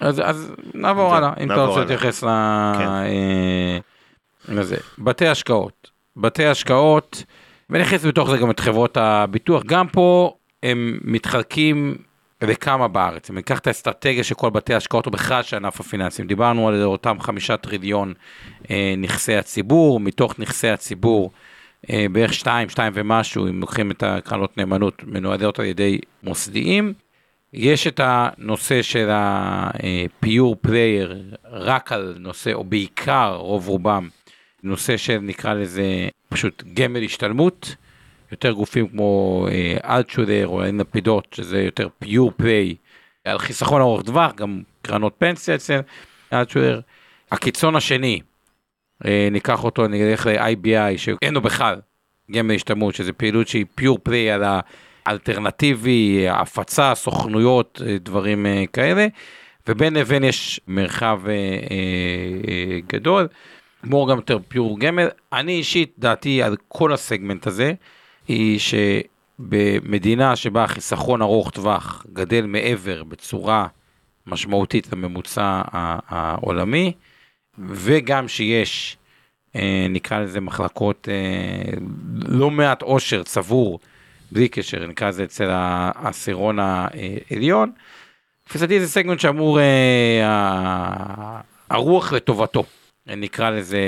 אז, 0.00 0.20
אז 0.24 0.52
נעבור 0.74 1.14
הלאה, 1.14 1.32
אם 1.40 1.52
אתה 1.52 1.64
רוצה 1.64 1.80
להתייחס 1.80 2.20
כן. 2.20 2.28
אה, 2.28 3.78
לזה. 4.48 4.76
בתי 4.98 5.28
השקעות. 5.28 5.90
בתי 6.16 6.46
השקעות, 6.46 7.24
ונכנס 7.70 8.04
בתוך 8.04 8.30
זה 8.30 8.36
גם 8.36 8.50
את 8.50 8.60
חברות 8.60 8.96
הביטוח, 8.96 9.62
גם 9.66 9.88
פה 9.88 10.34
הם 10.62 10.98
מתחלקים 11.04 11.96
וכמה 12.44 12.88
בארץ. 12.88 13.30
אם 13.30 13.36
ניקח 13.36 13.58
את 13.58 13.66
האסטרטגיה 13.66 14.24
של 14.24 14.34
כל 14.34 14.50
בתי 14.50 14.74
ההשקעות 14.74 15.06
ובכלל 15.06 15.42
של 15.42 15.56
ענף 15.56 15.80
הפיננסים, 15.80 16.26
דיברנו 16.26 16.68
על 16.68 16.82
אותם 16.84 17.20
חמישה 17.20 17.56
טריליון 17.56 18.14
אה, 18.70 18.94
נכסי 18.98 19.36
הציבור, 19.36 20.00
מתוך 20.00 20.38
נכסי 20.38 20.68
הציבור 20.68 21.30
אה, 21.90 22.06
בערך 22.12 22.34
שתיים, 22.34 22.68
שתיים 22.68 22.92
ומשהו, 22.96 23.48
אם 23.48 23.60
לוקחים 23.60 23.90
את 23.90 24.02
הקרנות 24.02 24.58
נאמנות, 24.58 25.04
מנוהלות 25.06 25.58
על 25.58 25.64
ידי 25.64 25.98
מוסדיים. 26.22 26.92
יש 27.52 27.86
את 27.86 28.00
הנושא 28.04 28.82
של 28.82 29.10
ה-pure 29.10 30.66
player, 30.66 31.36
רק 31.50 31.92
על 31.92 32.16
נושא, 32.18 32.52
או 32.52 32.64
בעיקר, 32.64 33.36
רוב 33.36 33.68
רובם, 33.68 34.08
נושא 34.62 34.96
שנקרא 34.96 35.54
לזה 35.54 36.08
פשוט 36.32 36.62
גמל 36.74 37.04
השתלמות. 37.04 37.76
יותר 38.32 38.52
גופים 38.52 38.88
כמו 38.88 39.46
אלטשודר 39.84 40.46
או 40.46 40.64
אין 40.64 40.78
לפידות 40.80 41.26
שזה 41.34 41.62
יותר 41.62 41.88
פיור 41.98 42.32
פליי 42.36 42.74
על 43.24 43.38
חיסכון 43.38 43.80
ארוך 43.80 44.02
טווח 44.02 44.32
גם 44.34 44.62
קרנות 44.82 45.14
פנסיה 45.18 45.54
אצל 45.54 45.80
אלטשודר. 46.32 46.80
הקיצון 47.32 47.76
השני 47.76 48.20
אה, 49.06 49.28
ניקח 49.30 49.64
אותו 49.64 49.88
נלך 49.88 50.26
ל-IBI 50.26 50.98
שאין 50.98 51.34
לו 51.34 51.40
בכלל 51.40 51.80
גמל 52.30 52.54
השתלמות 52.54 52.94
שזה 52.94 53.12
פעילות 53.12 53.48
שהיא 53.48 53.64
פיור 53.74 53.98
פליי 54.02 54.30
על 54.30 54.42
האלטרנטיבי 55.06 56.28
הפצה 56.28 56.94
סוכנויות 56.94 57.82
אה, 57.86 57.96
דברים 57.98 58.46
אה, 58.46 58.64
כאלה 58.72 59.06
ובין 59.68 59.94
לבין 59.94 60.24
יש 60.24 60.60
מרחב 60.68 61.20
גדול. 62.86 63.28
מור 63.84 64.10
גם 64.10 64.16
יותר 64.16 64.38
פיור 64.48 64.78
גמל 64.80 65.08
אני 65.32 65.52
אישית 65.52 65.92
דעתי 65.98 66.42
על 66.42 66.56
כל 66.68 66.92
הסגמנט 66.92 67.46
הזה. 67.46 67.72
היא 68.28 68.58
שבמדינה 68.58 70.36
שבה 70.36 70.64
החיסכון 70.64 71.22
ארוך 71.22 71.50
טווח 71.50 72.06
גדל 72.12 72.46
מעבר 72.46 73.04
בצורה 73.04 73.66
משמעותית 74.26 74.92
לממוצע 74.92 75.62
העולמי, 76.08 76.92
וגם 77.58 78.28
שיש, 78.28 78.96
אה, 79.56 79.86
נקרא 79.90 80.20
לזה 80.20 80.40
מחלקות, 80.40 81.08
אה, 81.10 81.72
לא 82.28 82.50
מעט 82.50 82.82
עושר 82.82 83.22
צבור, 83.22 83.78
בלי 84.32 84.48
קשר, 84.48 84.86
נקרא 84.86 85.08
לזה 85.08 85.24
אצל 85.24 85.48
העשירון 85.50 86.58
העליון. 86.58 87.72
תפיסתי 88.44 88.80
זה 88.80 88.88
סגמנט 88.88 89.20
שאמור, 89.20 89.60
אה, 89.60 91.40
הרוח 91.70 92.12
לטובתו, 92.12 92.64
נקרא 93.06 93.50
לזה 93.50 93.80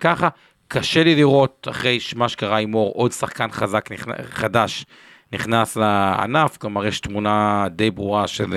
ככה. 0.00 0.28
קשה 0.68 1.04
לי 1.04 1.14
לראות 1.14 1.68
אחרי 1.70 1.98
מה 2.16 2.28
שקרה 2.28 2.58
עם 2.58 2.74
אור 2.74 2.92
עוד 2.94 3.12
שחקן 3.12 3.50
חזק 3.50 3.88
חדש 4.30 4.84
נכנס 5.32 5.76
לענף, 5.76 6.56
כלומר 6.56 6.86
יש 6.86 7.00
תמונה 7.00 7.66
די 7.70 7.90
ברורה 7.90 8.26
של 8.26 8.54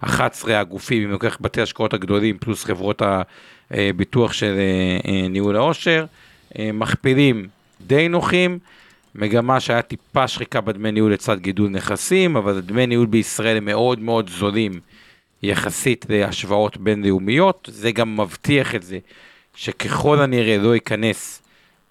11 0.00 0.52
אה, 0.52 0.60
הגופים, 0.60 1.02
אם 1.02 1.10
לוקח 1.10 1.38
בתי 1.40 1.60
השקעות 1.60 1.94
הגדולים 1.94 2.38
פלוס 2.38 2.64
חברות 2.64 3.02
הביטוח 3.70 4.32
של 4.32 4.54
אה, 4.58 5.12
אה, 5.12 5.28
ניהול 5.28 5.56
העושר, 5.56 6.06
מכפילים 6.58 7.48
די 7.86 8.08
נוחים, 8.08 8.58
מגמה 9.14 9.60
שהיה 9.60 9.82
טיפה 9.82 10.28
שחיקה 10.28 10.60
בדמי 10.60 10.92
ניהול 10.92 11.12
לצד 11.12 11.38
גידול 11.40 11.70
נכסים, 11.70 12.36
אבל 12.36 12.60
דמי 12.60 12.86
ניהול 12.86 13.06
בישראל 13.06 13.56
הם 13.56 13.64
מאוד 13.64 14.00
מאוד 14.00 14.28
זולים 14.28 14.80
יחסית 15.42 16.06
להשוואות 16.08 16.76
בינלאומיות, 16.76 17.68
זה 17.72 17.92
גם 17.92 18.20
מבטיח 18.20 18.74
את 18.74 18.82
זה 18.82 18.98
שככל 19.54 20.20
הנראה 20.20 20.58
לא 20.58 20.74
ייכנס 20.74 21.42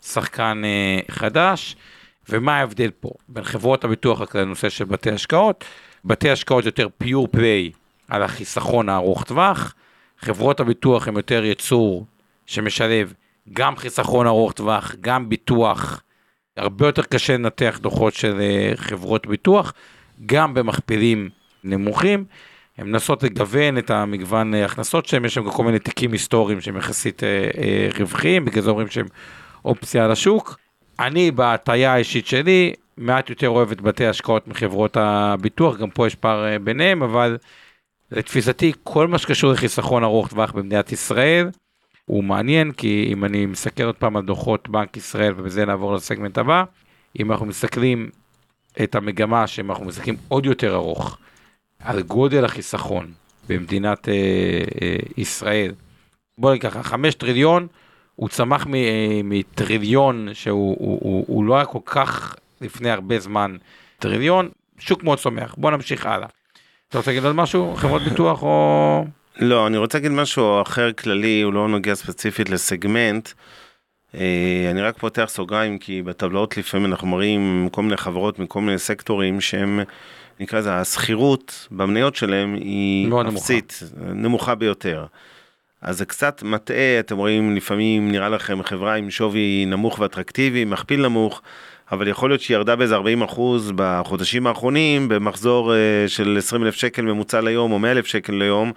שחקן 0.01 0.61
אה, 0.65 0.99
חדש. 1.11 1.75
ומה 2.29 2.57
ההבדל 2.57 2.91
פה 2.99 3.09
בין 3.29 3.43
חברות 3.43 3.83
הביטוח 3.83 4.21
רק 4.21 4.35
לנושא 4.35 4.69
של 4.69 4.85
בתי 4.85 5.11
השקעות? 5.11 5.65
בתי 6.05 6.29
השקעות 6.29 6.65
יותר 6.65 6.87
פיור 6.97 7.27
פליי 7.27 7.71
על 8.07 8.23
החיסכון 8.23 8.89
הארוך 8.89 9.23
טווח, 9.23 9.73
חברות 10.19 10.59
הביטוח 10.59 11.07
הם 11.07 11.17
יותר 11.17 11.45
יצור 11.45 12.05
שמשלב 12.45 13.13
גם 13.53 13.77
חיסכון 13.77 14.27
ארוך 14.27 14.51
טווח, 14.51 14.95
גם 15.01 15.29
ביטוח, 15.29 16.01
הרבה 16.57 16.85
יותר 16.85 17.03
קשה 17.03 17.33
לנתח 17.33 17.79
דוחות 17.81 18.13
של 18.13 18.39
אה, 18.41 18.71
חברות 18.75 19.27
ביטוח, 19.27 19.73
גם 20.25 20.53
במכפילים 20.53 21.29
נמוכים. 21.63 22.25
הן 22.77 22.87
מנסות 22.87 23.23
לגוון 23.23 23.77
את 23.77 23.91
המגוון 23.91 24.53
אה, 24.53 24.65
הכנסות 24.65 25.05
שלהם, 25.05 25.25
יש 25.25 25.33
שם 25.33 25.51
כל 25.51 25.63
מיני 25.63 25.79
תיקים 25.79 26.11
היסטוריים 26.11 26.61
שהם 26.61 26.77
יחסית 26.77 27.23
אה, 27.23 27.49
אה, 27.57 27.89
רווחיים, 27.99 28.45
בגלל 28.45 28.63
זה 28.63 28.69
אומרים 28.69 28.87
שהם 28.87 29.05
אופציה 29.65 30.07
לשוק. 30.07 30.59
אני 30.99 31.31
בהטייה 31.31 31.93
האישית 31.93 32.27
שלי 32.27 32.73
מעט 32.97 33.29
יותר 33.29 33.49
אוהב 33.49 33.71
את 33.71 33.81
בתי 33.81 34.05
השקעות 34.05 34.47
מחברות 34.47 34.97
הביטוח, 34.99 35.77
גם 35.77 35.89
פה 35.89 36.07
יש 36.07 36.15
פער 36.15 36.57
ביניהם, 36.63 37.03
אבל 37.03 37.37
לתפיסתי 38.11 38.71
כל 38.83 39.07
מה 39.07 39.17
שקשור 39.17 39.51
לחיסכון 39.51 40.03
ארוך 40.03 40.27
טווח 40.27 40.51
במדינת 40.51 40.91
ישראל 40.91 41.49
הוא 42.05 42.23
מעניין, 42.23 42.71
כי 42.71 43.09
אם 43.13 43.25
אני 43.25 43.45
מסתכל 43.45 43.83
עוד 43.83 43.95
פעם 43.95 44.17
על 44.17 44.23
דוחות 44.23 44.69
בנק 44.69 44.97
ישראל 44.97 45.33
ובזה 45.37 45.65
נעבור 45.65 45.95
לסגמנט 45.95 46.37
הבא, 46.37 46.63
אם 47.19 47.31
אנחנו 47.31 47.45
מסתכלים 47.45 48.09
את 48.83 48.95
המגמה 48.95 49.47
שאם 49.47 49.71
אנחנו 49.71 49.85
מסתכלים 49.85 50.15
עוד 50.27 50.45
יותר 50.45 50.75
ארוך 50.75 51.17
על 51.85 52.01
גודל 52.01 52.45
החיסכון 52.45 53.11
במדינת 53.49 54.09
אה, 54.09 54.13
אה, 54.81 54.95
ישראל, 55.17 55.71
בוא 56.37 56.51
נגיד 56.51 56.61
ככה, 56.61 56.83
5 56.83 57.15
טריליון 57.15 57.67
הוא 58.15 58.29
צמח 58.29 58.67
אה, 58.67 59.21
מטריליון 59.23 60.29
שהוא 60.33 60.75
הוא, 60.79 60.99
הוא, 61.01 61.25
הוא 61.27 61.45
לא 61.45 61.55
היה 61.55 61.65
כל 61.65 61.79
כך 61.85 62.35
לפני 62.61 62.89
הרבה 62.89 63.19
זמן 63.19 63.55
טריליון, 63.99 64.49
שוק 64.79 65.03
מאוד 65.03 65.19
צומח. 65.19 65.55
בוא 65.57 65.71
נמשיך 65.71 66.05
הלאה. 66.05 66.27
אתה 66.89 66.97
רוצה 66.97 67.11
להגיד 67.11 67.25
עוד 67.25 67.35
משהו? 67.35 67.75
חברות 67.75 68.01
ביטוח 68.01 68.43
או... 68.43 69.05
לא, 69.39 69.67
אני 69.67 69.77
רוצה 69.77 69.97
להגיד 69.97 70.11
משהו 70.11 70.61
אחר 70.61 70.93
כללי, 70.93 71.41
הוא 71.41 71.53
לא 71.53 71.67
נוגע 71.67 71.95
ספציפית 71.95 72.49
לסגמנט. 72.49 73.29
אה, 74.15 74.67
אני 74.71 74.81
רק 74.81 74.97
פותח 74.97 75.25
סוגריים 75.27 75.77
כי 75.77 76.01
בטבלאות 76.01 76.57
לפעמים 76.57 76.85
אנחנו 76.85 77.07
מראים 77.07 77.69
כל 77.71 77.81
מיני 77.81 77.97
חברות 77.97 78.39
מכל 78.39 78.61
מיני 78.61 78.77
סקטורים 78.77 79.41
שהם, 79.41 79.79
נקרא 80.39 80.59
לזה, 80.59 80.75
השכירות 80.75 81.67
במניות 81.71 82.15
שלהם 82.15 82.53
היא 82.53 83.09
אפסית, 83.27 83.83
נמוכה. 83.97 84.13
נמוכה 84.13 84.55
ביותר. 84.55 85.05
אז 85.81 85.97
זה 85.97 86.05
קצת 86.05 86.43
מטעה, 86.43 86.99
אתם 86.99 87.17
רואים, 87.17 87.55
לפעמים 87.55 88.11
נראה 88.11 88.29
לכם 88.29 88.63
חברה 88.63 88.95
עם 88.95 89.11
שווי 89.11 89.65
נמוך 89.67 89.99
ואטרקטיבי, 89.99 90.65
מכפיל 90.65 91.01
נמוך, 91.01 91.41
אבל 91.91 92.07
יכול 92.07 92.29
להיות 92.29 92.41
שהיא 92.41 92.57
ירדה 92.57 92.75
באיזה 92.75 92.95
40 92.95 93.21
אחוז 93.21 93.71
בחודשים 93.75 94.47
האחרונים, 94.47 95.07
במחזור 95.07 95.73
uh, 95.73 96.09
של 96.09 96.35
20 96.37 96.63
אלף 96.63 96.75
שקל 96.75 97.01
ממוצע 97.01 97.41
ליום 97.41 97.71
או 97.71 97.79
100 97.79 97.91
אלף 97.91 98.05
שקל 98.05 98.33
ליום, 98.33 98.71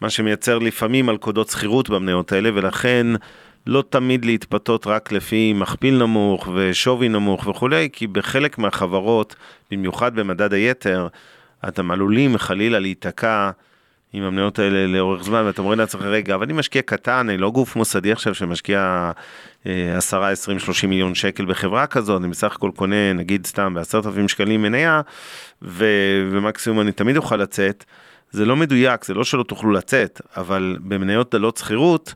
מה 0.00 0.10
שמייצר 0.10 0.58
לפעמים 0.58 1.06
מלכודות 1.06 1.48
שכירות 1.48 1.90
במניות 1.90 2.32
האלה, 2.32 2.50
ולכן 2.54 3.06
לא 3.66 3.84
תמיד 3.90 4.24
להתפתות 4.24 4.86
רק 4.86 5.12
לפי 5.12 5.52
מכפיל 5.52 5.98
נמוך 5.98 6.48
ושווי 6.54 7.08
נמוך 7.08 7.46
וכולי, 7.46 7.88
כי 7.92 8.06
בחלק 8.06 8.58
מהחברות, 8.58 9.36
במיוחד 9.70 10.14
במדד 10.14 10.52
היתר, 10.52 11.08
אתם 11.68 11.90
עלולים 11.90 12.38
חלילה 12.38 12.78
להיתקע. 12.78 13.50
עם 14.12 14.22
המניות 14.22 14.58
האלה 14.58 14.86
לאורך 14.86 15.22
זמן, 15.22 15.42
ואתם 15.46 15.62
אומרים 15.62 15.78
לעצמכם, 15.78 16.06
רגע, 16.06 16.34
אבל 16.34 16.44
אני 16.44 16.52
משקיע 16.52 16.82
קטן, 16.82 17.28
אני 17.28 17.38
לא 17.38 17.50
גוף 17.50 17.76
מוסדי 17.76 18.12
עכשיו 18.12 18.34
שמשקיע 18.34 19.10
10, 19.64 20.22
20, 20.22 20.58
30 20.58 20.90
מיליון 20.90 21.14
שקל 21.14 21.44
בחברה 21.44 21.86
כזאת, 21.86 22.20
אני 22.22 22.30
בסך 22.30 22.54
הכל 22.54 22.70
קונה, 22.76 23.12
נגיד 23.12 23.46
סתם, 23.46 23.74
ב-10,000 23.74 24.28
שקלים 24.28 24.62
מניה, 24.62 25.00
ו- 25.62 26.28
ומקסימום 26.30 26.80
אני 26.80 26.92
תמיד 26.92 27.16
אוכל 27.16 27.36
לצאת. 27.36 27.84
זה 28.30 28.44
לא 28.44 28.56
מדויק, 28.56 29.04
זה 29.04 29.14
לא 29.14 29.24
שלא 29.24 29.42
תוכלו 29.42 29.70
לצאת, 29.70 30.20
אבל 30.36 30.76
במניות 30.80 31.34
דלות 31.34 31.56
שכירות, 31.56 32.14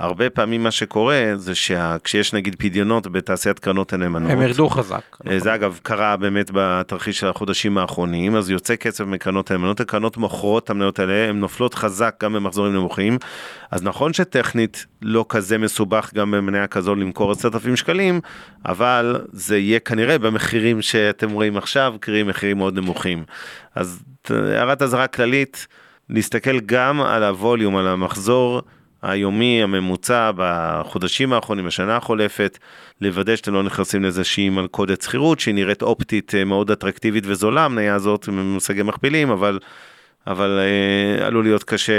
הרבה 0.00 0.30
פעמים 0.30 0.62
מה 0.62 0.70
שקורה 0.70 1.32
זה 1.36 1.54
שכשיש 1.54 2.32
נגיד 2.32 2.56
פדיונות 2.58 3.06
בתעשיית 3.06 3.58
קרנות 3.58 3.92
הנאמנות, 3.92 4.30
הם 4.30 4.42
ירדו 4.42 4.68
חזק. 4.68 5.16
אה, 5.30 5.38
זה 5.38 5.54
אגב 5.54 5.78
קרה 5.82 6.16
באמת 6.16 6.50
בתרחיש 6.54 7.18
של 7.18 7.28
החודשים 7.28 7.78
האחרונים, 7.78 8.36
אז 8.36 8.50
יוצא 8.50 8.76
כסף 8.76 9.04
מקרנות 9.04 9.50
הנאמנות, 9.50 9.80
הקרנות 9.80 10.16
מוכרות 10.16 10.64
את 10.64 10.70
המניות 10.70 10.98
האלה, 10.98 11.28
הן 11.28 11.40
נופלות 11.40 11.74
חזק 11.74 12.14
גם 12.22 12.32
במחזורים 12.32 12.72
נמוכים, 12.72 13.18
אז 13.70 13.82
נכון 13.82 14.12
שטכנית 14.12 14.86
לא 15.02 15.24
כזה 15.28 15.58
מסובך 15.58 16.10
גם 16.14 16.30
במניה 16.30 16.66
כזו 16.66 16.94
למכור 16.94 17.32
10,000 17.32 17.76
שקלים, 17.76 18.20
אבל 18.66 19.20
זה 19.32 19.58
יהיה 19.58 19.80
כנראה 19.80 20.18
במחירים 20.18 20.82
שאתם 20.82 21.30
רואים 21.30 21.56
עכשיו, 21.56 21.94
קרי 22.00 22.22
מחירים 22.22 22.58
מאוד 22.58 22.74
נמוכים. 22.74 23.24
אז 23.74 24.02
הערת 24.30 24.82
אזהרה 24.82 25.06
כללית, 25.06 25.66
להסתכל 26.10 26.60
גם 26.60 27.00
על 27.00 27.24
הווליום, 27.24 27.76
על 27.76 27.86
המחזור. 27.86 28.62
היומי 29.02 29.62
הממוצע 29.62 30.30
בחודשים 30.36 31.32
האחרונים, 31.32 31.66
בשנה 31.66 31.96
החולפת, 31.96 32.58
לוודא 33.00 33.36
שאתם 33.36 33.54
לא 33.54 33.62
נכנסים 33.62 34.02
לאיזושהי 34.02 34.48
מלכודת 34.48 35.02
שכירות 35.02 35.40
שהיא 35.40 35.54
נראית 35.54 35.82
אופטית 35.82 36.34
אה, 36.34 36.44
מאוד 36.44 36.70
אטרקטיבית 36.70 37.24
וזולה, 37.26 37.64
המניה 37.64 37.94
הזאת 37.94 38.28
ממושגים 38.28 38.86
מכפילים, 38.86 39.30
אבל, 39.30 39.58
אבל 40.26 40.58
אה, 40.60 41.26
עלול 41.26 41.44
להיות 41.44 41.64
קשה, 41.64 41.92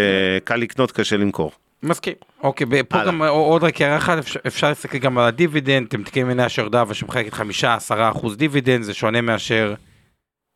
קל 0.43 0.55
לקנות, 0.55 0.91
קשה 0.91 1.17
למכור. 1.17 1.51
מסכים. 1.83 2.13
אוקיי, 2.43 2.83
פה 2.83 3.05
גם 3.05 3.21
עוד 3.23 3.63
רק 3.63 3.81
הערה 3.81 3.97
אחת, 3.97 4.17
אפשר, 4.17 4.39
אפשר 4.47 4.69
להסתכל 4.69 4.97
גם 4.97 5.17
על 5.17 5.25
הדיבידנד, 5.25 5.87
אתם 5.87 6.03
תקיים 6.03 6.27
מניה 6.27 6.49
שירדה 6.49 6.83
חמישה, 7.31 7.75
עשרה 7.75 8.09
אחוז 8.09 8.37
דיבידנד, 8.37 8.83
זה 8.83 8.93
שונה 8.93 9.21
מאשר 9.21 9.73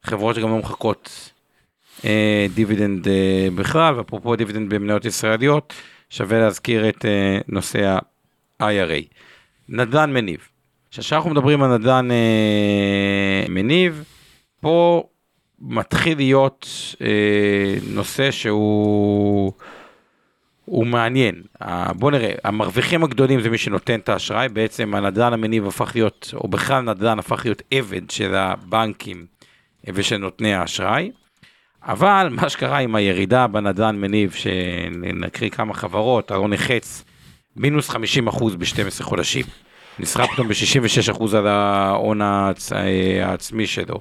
חברות 0.04 0.36
שגם 0.36 0.50
לא 0.50 0.58
מחלקות 0.58 1.32
אה, 2.06 2.48
דיבידנד 2.54 3.08
אה, 3.08 3.48
בכלל, 3.56 3.96
ואפרופו 3.96 4.36
דיבידנד 4.36 4.74
במניות 4.74 5.06
ישראליות. 5.06 5.74
שווה 6.10 6.40
להזכיר 6.40 6.90
את 6.90 7.06
אה, 7.06 7.44
נושא 7.48 7.98
ה-IRA. 8.60 9.04
נדל"ן 9.70 10.14
מניב. 10.14 10.48
כשאנחנו 10.92 11.30
מדברים 11.30 11.64
על 11.64 11.78
נדל"ן 11.78 12.08
אה, 12.12 13.52
מניב, 13.52 14.04
פה 14.62 15.04
מתחיל 15.60 16.18
להיות 16.18 16.68
uh, 16.94 16.98
נושא 17.90 18.32
שהוא 18.32 19.54
הוא 20.66 20.86
מעניין. 20.86 21.44
בוא 21.96 22.12
נראה, 22.12 22.32
המרוויחים 22.44 23.04
הגדולים 23.04 23.42
זה 23.42 23.50
מי 23.50 23.58
שנותן 23.58 24.00
את 24.00 24.10
האשראי, 24.10 24.50
בעצם 24.50 24.96
הנדל"ן 24.96 25.34
המניב 25.34 25.68
הפך 25.68 25.92
להיות, 25.96 26.34
או 26.34 26.48
בכלל 26.48 26.82
נדל"ן 26.82 27.20
הפך 27.20 27.46
להיות 27.46 27.62
עבד 27.72 28.10
של 28.10 28.36
הבנקים 28.36 29.26
ושל 29.94 30.18
נותני 30.18 30.54
האשראי. 30.54 31.12
אבל 31.86 32.28
מה 32.32 32.50
שקרה 32.50 32.78
עם 32.78 32.96
הירידה 32.96 33.48
בנדל"ן 33.48 33.96
מניב, 33.96 34.32
שנקריא 34.32 35.50
כמה 35.50 35.74
חברות, 35.74 36.32
ארוני 36.32 36.58
חץ, 36.58 37.04
מינוס 37.56 37.90
50 37.90 38.28
אחוז 38.28 38.56
ב-12 38.56 39.04
חודשים. 39.04 39.46
נסחר 40.00 40.28
פתאום 40.28 40.48
ב-66 40.48 41.12
אחוז 41.12 41.34
על 41.34 41.48
ההון 41.48 42.22
העצ... 42.22 42.72
העצמי 43.22 43.68
שלו. 43.68 44.00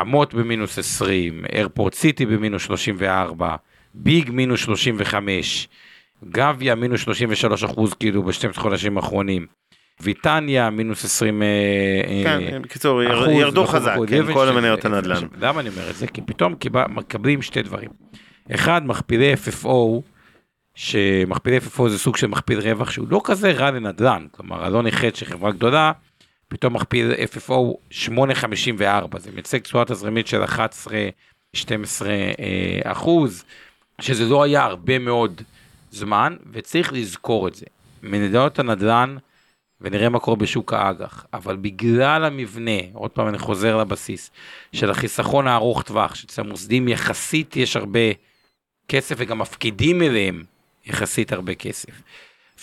אמות 0.00 0.34
במינוס 0.34 0.78
20, 0.78 1.44
איירפורט 1.52 1.94
סיטי 1.94 2.26
במינוס 2.26 2.62
34, 2.62 3.56
ביג 3.94 4.30
מינוס 4.30 4.60
35, 4.60 5.68
גביה 6.24 6.74
מינוס 6.74 7.00
33 7.00 7.64
אחוז 7.64 7.94
כאילו 7.94 8.22
ב-12 8.22 8.60
חודשים 8.60 8.96
האחרונים. 8.96 9.46
ויטניה 10.00 10.70
מינוס 10.70 11.04
20 11.04 11.42
אה, 11.42 11.48
כן, 12.24 12.40
אה, 12.52 12.58
בקיצור 12.60 13.02
ירדו 13.02 13.66
חזק, 13.66 13.96
כן, 14.08 14.32
כל 14.32 14.48
המניות 14.48 14.84
הנדל"ן. 14.84 15.26
למה 15.40 15.60
אני 15.60 15.68
אומר 15.68 15.90
את 15.90 15.96
זה? 15.96 16.06
כי 16.06 16.20
פתאום 16.20 16.54
מקבלים 16.88 17.42
שתי 17.42 17.62
דברים. 17.62 17.90
אחד, 18.54 18.82
מכפילי 18.86 19.34
FFO, 19.34 20.00
שמכפילי 20.74 21.58
FFO 21.58 21.88
זה 21.88 21.98
סוג 21.98 22.16
של 22.16 22.26
מכפיל 22.26 22.58
רווח 22.58 22.90
שהוא 22.90 23.06
לא 23.10 23.20
כזה 23.24 23.52
רע 23.52 23.70
לנדל"ן, 23.70 24.26
כלומר 24.30 24.66
אלון 24.66 24.86
החטא 24.86 25.16
שחברה 25.16 25.50
גדולה, 25.52 25.92
פתאום 26.48 26.72
מכפיל 26.72 27.12
FFO 27.12 27.74
8.54, 28.08 29.18
זה 29.18 29.30
מייצג 29.34 29.58
תשואה 29.58 29.84
תזרימית 29.84 30.26
של 30.26 30.42
11-12 30.44 30.48
אה, 32.06 32.80
אחוז, 32.84 33.44
שזה 34.00 34.24
לא 34.24 34.42
היה 34.42 34.64
הרבה 34.64 34.98
מאוד 34.98 35.42
זמן, 35.90 36.36
וצריך 36.52 36.92
לזכור 36.92 37.48
את 37.48 37.54
זה. 37.54 37.66
מנדל"נות 38.02 38.58
הנדל"ן, 38.58 39.16
ונראה 39.80 40.08
מה 40.08 40.18
קורה 40.18 40.36
בשוק 40.36 40.72
האג"ח, 40.72 41.26
אבל 41.34 41.56
בגלל 41.56 42.24
המבנה, 42.24 42.80
עוד 42.92 43.10
פעם 43.10 43.28
אני 43.28 43.38
חוזר 43.38 43.76
לבסיס, 43.76 44.30
של 44.72 44.90
החיסכון 44.90 45.46
הארוך 45.46 45.82
טווח, 45.82 46.14
שאצל 46.14 46.42
המוסדים 46.42 46.88
יחסית 46.88 47.56
יש 47.56 47.76
הרבה 47.76 48.00
כסף 48.88 49.14
וגם 49.18 49.38
מפקידים 49.38 50.02
אליהם 50.02 50.42
יחסית 50.86 51.32
הרבה 51.32 51.54
כסף. 51.54 51.90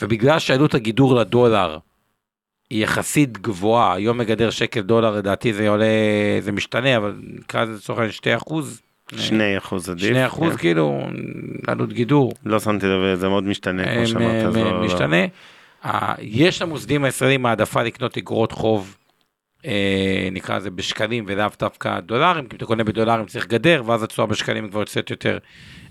ובגלל 0.01 0.39
שעלות 0.39 0.73
הגידור 0.73 1.15
לדולר 1.15 1.77
היא 2.69 2.83
יחסית 2.83 3.37
גבוהה, 3.37 3.93
היום 3.93 4.17
מגדר 4.17 4.49
שקל 4.49 4.81
דולר 4.81 5.11
לדעתי 5.15 5.53
זה 5.53 5.69
עולה, 5.69 5.85
זה 6.39 6.51
משתנה, 6.51 6.97
אבל 6.97 7.15
נקרא 7.23 7.63
לזה 7.63 7.73
לצורך 7.73 7.99
העניין 7.99 8.11
2 8.13 8.37
אחוז. 8.37 8.81
2 9.15 9.57
אחוז 9.57 9.89
עדיף. 9.89 10.03
2 10.05 10.25
אחוז 10.25 10.51
כן. 10.51 10.57
כאילו, 10.57 11.01
עלות 11.67 11.93
גידור. 11.93 12.33
לא 12.45 12.59
שמתי 12.59 12.85
לב, 12.85 13.15
זה 13.15 13.29
מאוד 13.29 13.43
משתנה, 13.43 13.95
כמו 13.95 14.07
שאמרת. 14.07 14.55
לא- 14.55 14.81
משתנה. 14.85 15.17
יש 16.19 16.61
למוסדים 16.61 17.03
הישראלים 17.03 17.45
העדפה 17.45 17.83
לקנות 17.83 18.17
אגרות 18.17 18.51
חוב, 18.51 18.97
אה, 19.65 20.29
נקרא 20.31 20.57
לזה 20.57 20.71
בשקלים 20.71 21.25
ולאו 21.27 21.47
דווקא 21.59 21.99
דולרים, 21.99 22.47
כי 22.47 22.53
אם 22.53 22.57
אתה 22.57 22.65
קונה 22.65 22.83
בדולרים 22.83 23.25
צריך 23.25 23.47
גדר, 23.47 23.83
ואז 23.85 24.03
התשואה 24.03 24.27
בשקלים 24.27 24.69
כבר 24.69 24.79
יוצאת 24.79 25.09
יותר 25.09 25.37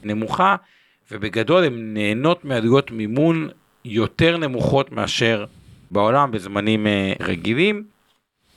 נמוכה, 0.02 0.56
ובגדול 1.10 1.64
הן 1.64 1.94
נהנות 1.94 2.44
מעלויות 2.44 2.90
מימון 2.90 3.48
יותר 3.84 4.36
נמוכות 4.36 4.92
מאשר 4.92 5.44
בעולם 5.90 6.30
בזמנים 6.30 6.86
אה, 6.86 7.12
רגילים. 7.20 7.84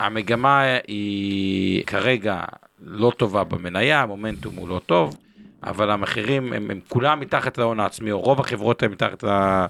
המגמה 0.00 0.62
היא 0.86 1.84
כרגע 1.84 2.44
לא 2.80 3.12
טובה 3.16 3.44
במניה, 3.44 4.02
המומנטום 4.02 4.54
הוא 4.56 4.68
לא 4.68 4.80
טוב, 4.86 5.16
אבל 5.62 5.90
המחירים 5.90 6.52
הם, 6.52 6.70
הם 6.70 6.80
כולם 6.88 7.20
מתחת 7.20 7.58
להון 7.58 7.80
העצמי, 7.80 8.10
או 8.10 8.20
רוב 8.20 8.40
החברות 8.40 8.82
הן 8.82 8.90
מתחת 8.90 9.22
להון 9.22 9.68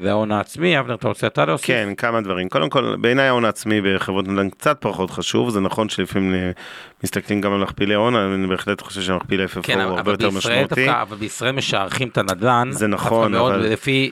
וההון 0.00 0.32
העצמי, 0.32 0.78
אבנר, 0.78 0.94
אתה 0.94 1.08
רוצה 1.08 1.26
אתה 1.26 1.44
להוסיף? 1.44 1.66
כן, 1.66 1.94
כמה 1.96 2.20
דברים. 2.20 2.48
קודם 2.48 2.70
כל, 2.70 2.96
בעיניי 2.96 3.26
ההון 3.28 3.44
העצמי 3.44 3.80
בחברות 3.80 4.28
נדל"ן 4.28 4.50
קצת 4.50 4.76
פחות 4.80 5.10
חשוב, 5.10 5.50
זה 5.50 5.60
נכון 5.60 5.88
שלפעמים 5.88 6.34
אה, 6.34 6.50
מסתכלים 7.04 7.40
גם 7.40 7.52
על 7.52 7.60
מכפילי 7.60 7.94
הון, 7.94 8.14
אני 8.14 8.46
בהחלט 8.46 8.80
חושב 8.80 9.02
שהמכפיל 9.02 9.44
FFO 9.44 9.62
כן, 9.62 9.80
הוא 9.80 9.96
הרבה 9.96 10.12
יותר 10.12 10.30
משמעותי. 10.30 10.74
כן, 10.74 10.88
אבל 10.88 11.16
בישראל 11.16 11.52
משערכים 11.52 12.08
את 12.08 12.18
הנדל"ן, 12.18 12.68
זה 12.70 12.86
נכון, 12.86 13.34
אבל... 13.34 13.56
לפי 13.58 14.10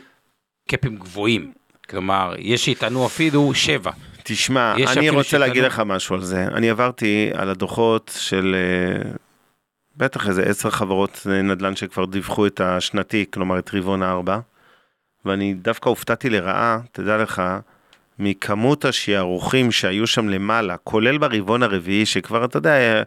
קאפים 0.68 0.96
גבוהים. 0.96 1.52
כלומר, 1.90 2.34
יש 2.38 2.64
שיטענו 2.64 3.06
אפילו 3.06 3.54
שבע. 3.54 3.90
תשמע, 4.22 4.74
אני 4.74 5.10
רוצה 5.10 5.24
שיטענו... 5.24 5.40
להגיד 5.40 5.64
לך 5.64 5.82
משהו 5.86 6.14
על 6.14 6.22
זה. 6.22 6.44
אני 6.44 6.70
עברתי 6.70 7.30
על 7.34 7.50
הדוחות 7.50 8.12
של... 8.18 8.54
אה, 8.54 9.10
בטח 9.96 10.28
איזה 10.28 10.42
עשר 10.42 10.70
חברות 10.70 11.26
נדל"ן 11.44 11.76
שכבר 11.76 12.04
דיווחו 12.04 12.46
את 12.46 12.60
השנתי, 12.60 13.24
כלומר 13.30 13.58
את 13.58 13.70
רבעון 13.74 14.02
הארבע. 14.02 14.38
ואני 15.24 15.54
דווקא 15.54 15.88
הופתעתי 15.88 16.30
לרעה, 16.30 16.78
תדע 16.92 17.16
לך, 17.16 17.42
מכמות 18.18 18.84
השערוכים 18.84 19.72
שהיו 19.72 20.06
שם 20.06 20.28
למעלה, 20.28 20.76
כולל 20.76 21.18
ברבעון 21.18 21.62
הרביעי, 21.62 22.06
שכבר, 22.06 22.44
אתה 22.44 22.56
יודע, 22.56 23.02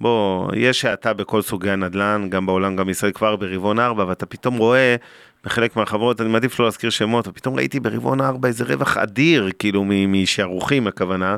בוא, 0.00 0.50
יש 0.56 0.84
האטה 0.84 1.12
בכל 1.12 1.42
סוגי 1.42 1.70
הנדל"ן, 1.70 2.26
גם 2.30 2.46
בעולם, 2.46 2.76
גם 2.76 2.86
בישראל, 2.86 3.12
כבר 3.12 3.36
ברבעון 3.36 3.78
4, 3.78 4.04
ואתה 4.08 4.26
פתאום 4.26 4.56
רואה 4.56 4.96
בחלק 5.44 5.76
מהחברות, 5.76 6.20
אני 6.20 6.28
מעדיף 6.28 6.58
לא 6.58 6.64
להזכיר 6.64 6.90
שמות, 6.90 7.28
ופתאום 7.28 7.56
ראיתי 7.56 7.80
ברבעון 7.80 8.20
4 8.20 8.48
איזה 8.48 8.64
רווח 8.64 8.96
אדיר, 8.96 9.50
כאילו, 9.58 9.84
משערוכים 10.08 10.86
הכוונה. 10.86 11.36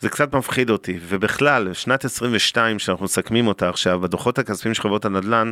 זה 0.00 0.08
קצת 0.08 0.34
מפחיד 0.34 0.70
אותי, 0.70 0.98
ובכלל, 1.08 1.72
שנת 1.72 2.04
22 2.04 2.78
שאנחנו 2.78 3.04
מסכמים 3.04 3.46
אותה 3.46 3.68
עכשיו, 3.68 4.00
בדוחות 4.00 4.38
הכספיים 4.38 4.74
של 4.74 4.82
חברות 4.82 5.04
הנדל"ן, 5.04 5.50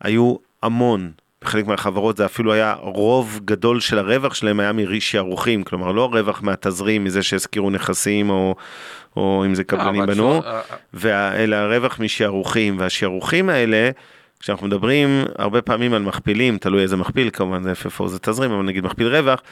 היו 0.00 0.36
המון 0.62 1.12
בחלק 1.44 1.66
מהחברות 1.66 2.16
זה 2.16 2.24
אפילו 2.24 2.52
היה 2.52 2.74
רוב 2.80 3.40
גדול 3.44 3.80
של 3.80 3.98
הרווח 3.98 4.34
שלהם 4.34 4.60
היה 4.60 4.72
משערוכים, 4.72 5.64
כלומר 5.64 5.92
לא 5.92 6.10
רווח 6.12 6.42
מהתזרים, 6.42 7.04
מזה 7.04 7.22
שהזכירו 7.22 7.70
נכסים 7.70 8.30
או, 8.30 8.54
או 9.16 9.42
אם 9.46 9.54
זה 9.54 9.64
קבלנים 9.64 10.06
בנו, 10.06 10.42
אלא 11.14 11.56
הרווח 11.56 12.00
משערוכים, 12.00 12.78
והשערוכים 12.78 13.48
האלה, 13.48 13.90
כשאנחנו 14.40 14.66
מדברים 14.66 15.24
הרבה 15.38 15.62
פעמים 15.62 15.94
על 15.94 16.02
מכפילים, 16.02 16.58
תלוי 16.58 16.82
איזה 16.82 16.96
מכפיל, 16.96 17.30
כמובן 17.32 17.62
זה 17.62 17.72
FFO 17.72 18.06
זה 18.06 18.18
תזרים, 18.18 18.50
אבל 18.50 18.62
נגיד 18.62 18.84
מכפיל 18.84 19.16
רווח, 19.16 19.42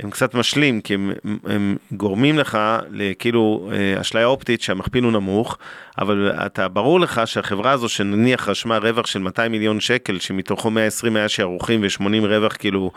הם 0.00 0.10
קצת 0.10 0.34
משלים, 0.34 0.80
כי 0.80 0.94
הם, 0.94 1.12
הם 1.44 1.76
גורמים 1.92 2.38
לך 2.38 2.58
לכאילו 2.90 3.70
אה, 3.72 4.00
אשליה 4.00 4.26
אופטית 4.26 4.62
שהמכפיל 4.62 5.04
הוא 5.04 5.12
נמוך, 5.12 5.58
אבל 6.00 6.32
אתה, 6.46 6.68
ברור 6.68 7.00
לך 7.00 7.20
שהחברה 7.24 7.72
הזו 7.72 7.88
שנניח 7.88 8.48
רשמה 8.48 8.78
רווח 8.78 9.06
של 9.06 9.18
200 9.18 9.52
מיליון 9.52 9.80
שקל, 9.80 10.18
שמתוכו 10.18 10.70
120 10.70 11.16
היה 11.16 11.28
שערוכים 11.28 11.82
ו-80 11.82 12.26
רווח 12.26 12.56
כאילו 12.56 12.90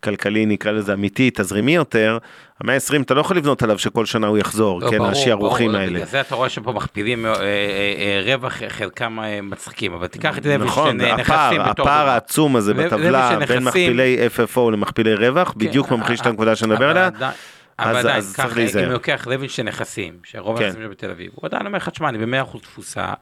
כלכלי, 0.00 0.46
נקרא 0.46 0.72
לזה 0.72 0.92
אמיתי, 0.92 1.30
תזרימי 1.34 1.74
יותר, 1.74 2.18
ה-120 2.60 3.02
אתה 3.02 3.14
לא 3.14 3.20
יכול 3.20 3.36
לבנות 3.36 3.62
עליו 3.62 3.78
שכל 3.78 4.06
שנה 4.06 4.26
הוא 4.26 4.38
יחזור, 4.38 4.80
לא, 4.80 4.90
כן, 4.90 4.98
ברור, 4.98 5.10
השערוכים 5.10 5.66
ברור, 5.66 5.80
האלה. 5.80 5.92
בגלל 5.92 6.06
זה 6.06 6.20
אתה 6.20 6.34
רואה 6.34 6.48
שפה 6.48 6.72
מכפילים 6.72 7.26
אה, 7.26 7.32
אה, 7.34 7.40
אה, 7.40 8.20
רווח, 8.24 8.62
חלקם 8.68 9.20
אה, 9.20 9.40
מצחיקים, 9.42 9.92
אבל 9.92 10.06
תיקח 10.06 10.38
את 10.38 10.46
לוי 10.46 10.56
נכון, 10.66 11.00
נכסים 11.00 11.20
הפער, 11.20 11.70
בתור 11.70 11.86
הפער 11.86 11.98
דוגמה. 11.98 12.12
העצום 12.12 12.56
הזה 12.56 12.74
בטבלה 12.74 13.38
בין 13.48 13.64
מכפילי 13.64 14.28
FFO 14.36 14.70
למכפילי 14.72 15.14
רווח, 15.14 15.52
בדיוק 15.56 15.88
כן, 15.88 15.94
ממחיש 15.94 16.20
את 16.20 16.26
אה, 16.26 16.30
הנקודה 16.30 16.56
שנדבר 16.56 16.90
אבל 16.90 16.98
עליה. 16.98 17.30
אבל 17.78 18.10
אז 18.10 18.36
צריך 18.36 18.56
להיזהר. 18.56 18.86
אם 18.86 18.90
לוקח 18.92 19.26
לוינשטיין 19.30 19.68
נכסים, 19.68 20.18
שרוב 20.24 20.58
כן. 20.58 20.64
הנכסים 20.64 20.82
שלו 20.82 20.90
בתל 20.90 21.10
אביב, 21.10 21.30
הוא 21.34 21.46
עדיין 21.46 21.66
אומר 21.66 21.76
לך, 21.78 21.88
תשמע, 21.88 22.08
אני 22.08 22.26
ב-100% 22.26 22.58
תפוסה, 22.62 23.02
ה- 23.04 23.14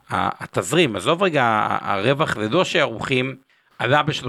התזרים, 0.44 0.96
עזוב 0.96 1.22
רגע, 1.22 1.66
הרווח, 1.80 2.34
זה 2.34 2.48
לא 2.48 2.64
שערוכים, 2.64 3.36
עלה 3.78 4.02
ב-30% 4.02 4.24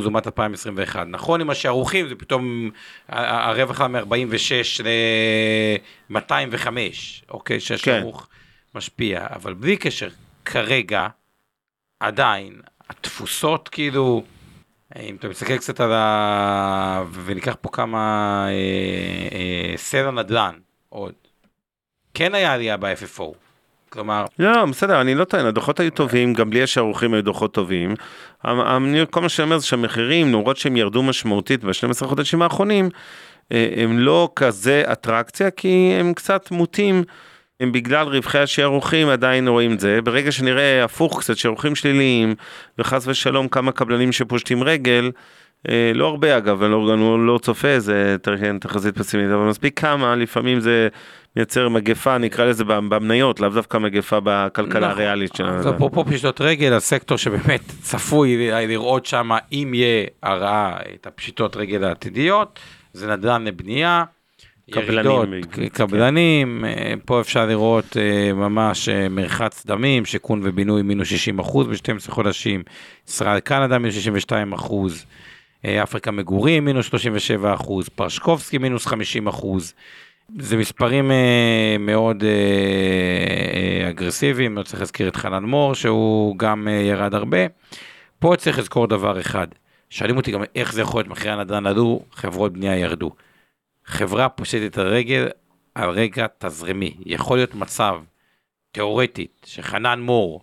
לעומת 0.00 0.26
2021. 0.26 1.06
נכון, 1.08 1.40
עם 1.40 1.50
השערוכים, 1.50 2.08
זה 2.08 2.14
פתאום, 2.14 2.70
הרווח 3.08 3.80
עלה 3.80 3.88
מ-46 3.88 4.82
ל-205, 6.10 6.66
אוקיי, 7.30 7.60
שהשערוך 7.60 8.28
משפיע, 8.74 9.26
אבל 9.34 9.54
בלי 9.54 9.76
קשר, 9.76 10.08
כרגע, 10.44 11.06
עדיין, 12.00 12.60
התפוסות 12.90 13.68
כאילו, 13.68 14.22
אם 14.98 15.16
אתה 15.16 15.28
מסתכל 15.28 15.56
קצת 15.56 15.80
על 15.80 15.92
ה... 15.92 17.02
וניקח 17.24 17.56
פה 17.60 17.68
כמה 17.72 17.98
אה, 18.48 18.52
אה, 19.38 19.76
סלע 19.76 20.10
נדל"ן 20.10 20.54
עוד, 20.88 21.12
כן 22.14 22.34
היה 22.34 22.52
עלייה 22.54 22.76
ב-FFO. 22.76 23.22
כלומר, 23.90 24.24
לא, 24.38 24.64
בסדר, 24.64 25.00
אני 25.00 25.14
לא 25.14 25.24
טוען, 25.24 25.46
הדוחות 25.46 25.80
היו 25.80 25.90
טובים, 25.90 26.32
גם 26.34 26.50
בלי 26.50 26.62
השערוכים 26.62 27.14
היו 27.14 27.22
דוחות 27.24 27.54
טובים. 27.54 27.94
המ- 28.42 28.60
אני- 28.60 29.00
כל 29.10 29.20
מה 29.20 29.28
שאני 29.28 29.44
אומר 29.44 29.58
זה 29.58 29.66
שהמחירים, 29.66 30.28
למרות 30.28 30.56
שהם 30.56 30.76
ירדו 30.76 31.02
משמעותית 31.02 31.64
ב-12 31.64 32.06
חודשים 32.06 32.42
האחרונים, 32.42 32.88
אה, 33.52 33.68
הם 33.76 33.98
לא 33.98 34.28
כזה 34.36 34.82
אטרקציה, 34.92 35.50
כי 35.50 35.92
הם 36.00 36.14
קצת 36.14 36.50
מוטים. 36.50 37.02
הם 37.60 37.72
בגלל 37.72 38.06
רווחי 38.06 38.38
השערוכים 38.38 39.08
עדיין 39.08 39.48
רואים 39.48 39.72
את 39.72 39.80
זה, 39.80 40.02
ברגע 40.04 40.32
שנראה 40.32 40.84
הפוך 40.84 41.20
קצת 41.20 41.36
שערוכים 41.36 41.74
שליליים 41.74 42.34
וחס 42.78 43.06
ושלום 43.06 43.48
כמה 43.48 43.72
קבלנים 43.72 44.12
שפושטים 44.12 44.62
רגל, 44.62 45.10
אה, 45.68 45.92
לא 45.94 46.06
הרבה 46.06 46.36
אגב, 46.36 46.62
אני 46.62 46.72
לא, 46.72 46.94
אני 46.94 47.26
לא 47.26 47.38
צופה, 47.42 47.78
זה 47.78 48.16
כן, 48.40 48.58
תחזית 48.58 48.98
פסימית, 48.98 49.26
אבל 49.26 49.48
מספיק 49.48 49.80
כמה, 49.80 50.16
לפעמים 50.16 50.60
זה 50.60 50.88
מייצר 51.36 51.68
מגפה, 51.68 52.18
נקרא 52.18 52.44
לזה 52.44 52.64
במניות, 52.64 53.40
לאו 53.40 53.48
דווקא 53.48 53.78
מגפה 53.78 54.18
בכלכלה 54.24 54.80
נכון. 54.80 54.90
הריאלית 54.90 55.34
שלנו. 55.34 55.58
אז 55.58 55.68
אפרופו 55.68 56.04
פשיטות 56.04 56.40
רגל, 56.40 56.72
הסקטור 56.72 57.18
שבאמת 57.18 57.60
צפוי 57.82 58.50
לראות 58.66 59.06
שם, 59.06 59.30
אם 59.52 59.70
יהיה 59.74 60.06
הרעה, 60.22 60.76
את 60.94 61.06
הפשיטות 61.06 61.56
רגל 61.56 61.84
העתידיות, 61.84 62.58
זה 62.92 63.16
נדל"ן 63.16 63.44
לבנייה. 63.44 64.04
קבלנים, 64.70 65.32
ירידות, 65.32 65.52
כן. 65.52 65.68
קבלנים, 65.68 66.64
אה, 66.64 66.94
פה 67.04 67.20
אפשר 67.20 67.46
לראות 67.46 67.96
אה, 67.96 68.32
ממש 68.32 68.88
אה, 68.88 69.08
מרחץ 69.08 69.66
דמים, 69.66 70.04
שיכון 70.04 70.40
ובינוי 70.44 70.82
מינוס 70.82 71.08
60 71.08 71.38
אחוז 71.38 71.66
ב-12 71.66 72.10
חודשים, 72.10 72.62
ישראל 73.08 73.40
קנדה 73.40 73.78
מינוס 73.78 73.94
62 73.94 74.52
אחוז, 74.52 75.04
אפריקה 75.66 76.10
מגורים 76.10 76.64
מינוס 76.64 76.86
37 76.86 77.54
אחוז, 77.54 77.88
פרשקובסקי 77.88 78.58
מינוס 78.58 78.86
50 78.86 79.26
אחוז. 79.26 79.74
זה 80.38 80.56
מספרים 80.56 81.10
מאוד 81.80 82.24
אגרסיביים, 83.90 84.56
לא 84.56 84.62
צריך 84.62 84.80
להזכיר 84.80 85.08
את 85.08 85.16
חנן 85.16 85.44
מור 85.44 85.74
שהוא 85.74 86.38
גם 86.38 86.68
ירד 86.68 87.14
הרבה. 87.14 87.38
פה 88.18 88.34
צריך 88.38 88.58
לזכור 88.58 88.86
דבר 88.86 89.20
אחד, 89.20 89.46
שואלים 89.90 90.16
אותי 90.16 90.30
גם 90.32 90.42
איך 90.54 90.72
זה 90.72 90.80
יכול 90.80 90.98
להיות 90.98 91.08
מחירי 91.08 91.32
הנדל"ן 91.32 91.66
עלו, 91.66 92.02
חברות 92.12 92.52
בנייה 92.52 92.76
ירדו. 92.76 93.10
חברה 93.90 94.28
פושטת 94.28 94.62
את 94.66 94.78
הרגל 94.78 95.28
על 95.74 95.90
רגע 95.90 96.26
תזרימי. 96.38 96.94
יכול 97.06 97.38
להיות 97.38 97.54
מצב, 97.54 98.00
תיאורטית, 98.72 99.42
שחנן 99.44 100.00
מור, 100.00 100.40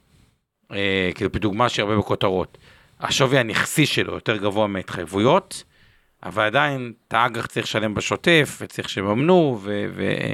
אה, 0.71 1.09
כאילו 1.15 1.31
בדוגמה 1.31 1.69
שהרבה 1.69 1.97
בכותרות, 1.97 2.57
השווי 2.99 3.39
הנכסי 3.39 3.85
שלו 3.85 4.13
יותר 4.13 4.37
גבוה 4.37 4.67
מההתחייבויות, 4.67 5.63
אבל 6.23 6.43
עדיין 6.43 6.93
את 7.07 7.13
האג"ח 7.13 7.45
צריך 7.45 7.65
לשלם 7.65 7.93
בשוטף, 7.93 8.57
וצריך 8.61 8.89
שיממנו, 8.89 9.59
ו- 9.61 9.85
ו- 9.95 10.33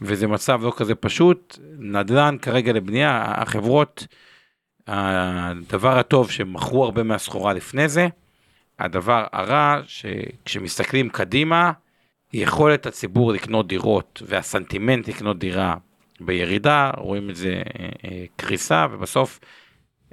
וזה 0.00 0.26
מצב 0.26 0.60
לא 0.62 0.72
כזה 0.76 0.94
פשוט. 0.94 1.58
נדל"ן 1.78 2.36
כרגע 2.42 2.72
לבנייה, 2.72 3.24
החברות, 3.26 4.06
הדבר 4.86 5.98
הטוב 5.98 6.30
שמכרו 6.30 6.84
הרבה 6.84 7.02
מהסחורה 7.02 7.52
לפני 7.52 7.88
זה, 7.88 8.08
הדבר 8.78 9.26
הרע 9.32 9.80
שכשמסתכלים 9.86 11.08
קדימה, 11.08 11.72
יכולת 12.36 12.86
הציבור 12.86 13.32
לקנות 13.32 13.68
דירות 13.68 14.22
והסנטימנט 14.26 15.08
לקנות 15.08 15.38
דירה 15.38 15.74
בירידה, 16.20 16.90
רואים 16.96 17.30
את 17.30 17.36
זה 17.36 17.62
אה, 17.80 17.88
אה, 18.04 18.24
קריסה, 18.36 18.86
ובסוף 18.90 19.40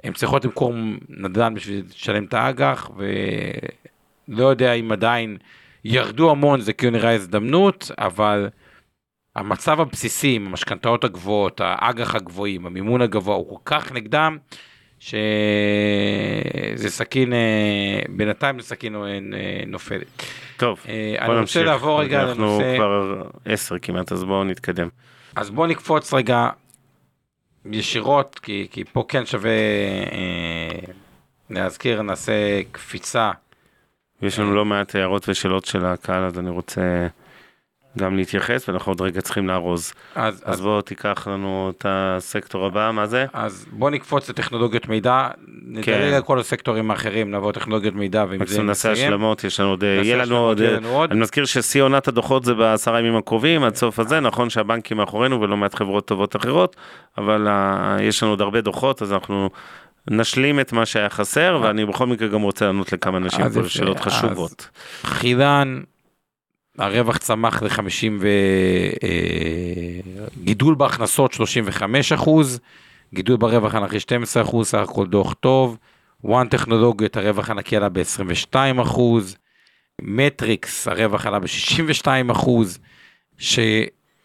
הן 0.04 0.12
צריכות 0.12 0.44
למכור 0.44 0.72
נדל"ן 1.08 1.54
בשביל 1.54 1.84
לשלם 1.90 2.24
את 2.24 2.34
האג"ח, 2.34 2.90
ולא 2.96 4.44
יודע 4.44 4.72
אם 4.72 4.92
עדיין 4.92 5.36
ירדו 5.84 6.30
המון, 6.30 6.60
זה 6.60 6.72
כאילו 6.72 6.92
נראה 6.92 7.14
הזדמנות, 7.14 7.90
אבל 7.98 8.48
המצב 9.36 9.80
הבסיסי 9.80 10.34
עם 10.34 10.46
המשכנתאות 10.46 11.04
הגבוהות, 11.04 11.60
האג"ח 11.64 12.14
הגבוהים, 12.14 12.66
המימון 12.66 13.02
הגבוה, 13.02 13.36
הוא 13.36 13.48
כל 13.48 13.62
כך 13.64 13.92
נגדם, 13.92 14.38
שזה 14.98 16.90
סכין, 16.90 17.32
אה, 17.32 18.02
בינתיים 18.08 18.60
זה 18.60 18.66
סכין 18.66 18.96
אה, 18.96 19.00
נופלת. 19.66 20.22
טוב, 20.56 20.80
אה, 20.88 21.14
בוא 21.18 21.24
אני 21.24 21.28
רוצה 21.28 21.40
נמשיך. 21.40 21.62
לעבור 21.62 22.00
רגע 22.00 22.22
אנחנו 22.22 22.44
לנושא, 22.44 22.76
כבר 22.76 23.22
עשר 23.44 23.78
כמעט, 23.78 24.12
אז 24.12 24.24
בואו 24.24 24.44
נתקדם. 24.44 24.88
אז 25.36 25.50
בוא 25.50 25.66
נקפוץ 25.66 26.14
רגע 26.14 26.48
ישירות, 27.72 28.38
כי, 28.38 28.68
כי 28.70 28.84
פה 28.84 29.04
כן 29.08 29.26
שווה 29.26 29.50
אה, 29.50 30.92
להזכיר, 31.50 32.02
נעשה 32.02 32.62
קפיצה. 32.72 33.30
יש 34.22 34.38
לנו 34.38 34.54
לא 34.54 34.64
מעט 34.64 34.94
הערות 34.94 35.28
ושאלות 35.28 35.64
של 35.64 35.86
הקהל, 35.86 36.24
אז 36.24 36.38
אני 36.38 36.50
רוצה 36.50 37.06
גם 37.98 38.16
להתייחס, 38.16 38.68
ואנחנו 38.68 38.92
עוד 38.92 39.00
רגע 39.00 39.20
צריכים 39.20 39.48
לארוז. 39.48 39.92
אז, 40.14 40.34
אז 40.34 40.54
אז, 40.54 40.60
בואו 40.60 40.82
תיקח 40.82 41.28
לנו 41.30 41.72
את 41.76 41.86
הסקטור 41.88 42.66
הבא, 42.66 42.90
מה 42.94 43.06
זה? 43.06 43.26
אז 43.32 43.66
בוא 43.72 43.90
נקפוץ 43.90 44.30
לטכנולוגיות 44.30 44.88
מידע, 44.88 45.28
נדלג 45.66 45.84
כן. 45.84 46.12
על 46.16 46.22
כל 46.22 46.38
הסקטורים 46.38 46.90
האחרים, 46.90 47.30
נעבור 47.30 47.50
לטכנולוגיות 47.50 47.94
מידע, 47.94 48.24
ועם 48.28 48.38
זה 48.38 48.44
מקסימום 48.44 48.66
נעשה 48.66 48.92
נסיים. 48.92 49.08
השלמות, 49.08 49.44
יש 49.44 49.60
לנו 49.60 49.68
עוד, 49.68 49.84
נעשה 49.84 50.06
יהיה 50.06 50.16
לנו 50.16 50.36
עוד, 50.36 50.60
לנו 50.60 50.88
עוד. 50.88 51.10
אני 51.10 51.20
מזכיר 51.20 51.44
ששיא 51.44 51.82
עונת 51.82 52.08
הדוחות 52.08 52.44
זה 52.44 52.54
בעשרה 52.54 53.00
ימים 53.00 53.16
הקרובים, 53.16 53.64
עד 53.64 53.74
סוף 53.74 53.98
הזה, 53.98 54.20
נכון 54.20 54.50
שהבנקים 54.50 54.96
מאחורינו 54.96 55.40
ולא 55.40 55.56
מעט 55.56 55.74
חברות 55.74 56.06
טובות 56.06 56.36
אחרות, 56.36 56.76
אבל 57.18 57.48
אה, 57.48 57.96
יש 58.00 58.22
לנו 58.22 58.32
עוד 58.32 58.40
הרבה 58.40 58.60
דוחות, 58.60 59.02
אז 59.02 59.12
אנחנו 59.12 59.50
נשלים 60.10 60.60
את 60.60 60.72
מה 60.72 60.86
שהיה 60.86 61.10
חסר, 61.10 61.58
ואני 61.62 61.86
בכל 61.86 62.06
מקרה 62.06 62.28
גם 62.28 62.42
רוצה 62.42 62.66
לענות 62.66 62.92
לכמה 62.92 63.18
אנשים 63.18 63.44
פה 63.54 63.68
שאלות 63.68 64.00
חשובות. 64.00 64.68
חילן, 65.04 65.80
הרווח 66.78 67.16
צמח 67.16 67.62
ל-50 67.62 68.12
ו... 68.20 68.28
אה, 69.02 70.28
גידול 70.44 70.74
בהכנסות 70.74 71.32
35 71.32 72.12
אחוז, 72.12 72.60
גידול 73.14 73.36
ברווח 73.36 73.74
הנקי 73.74 74.00
12 74.00 74.42
אחוז, 74.42 74.68
סך 74.68 74.78
הכל 74.78 75.06
דוח 75.06 75.34
טוב. 75.34 75.78
וואן 76.24 76.48
טכנולוגיות, 76.48 77.16
הרווח 77.16 77.50
הנקי 77.50 77.76
עלה 77.76 77.88
ב-22 77.88 78.82
אחוז. 78.82 79.36
מטריקס, 80.00 80.88
הרווח 80.88 81.26
עלה 81.26 81.38
ב-62 81.38 82.06
אחוז. 82.32 82.78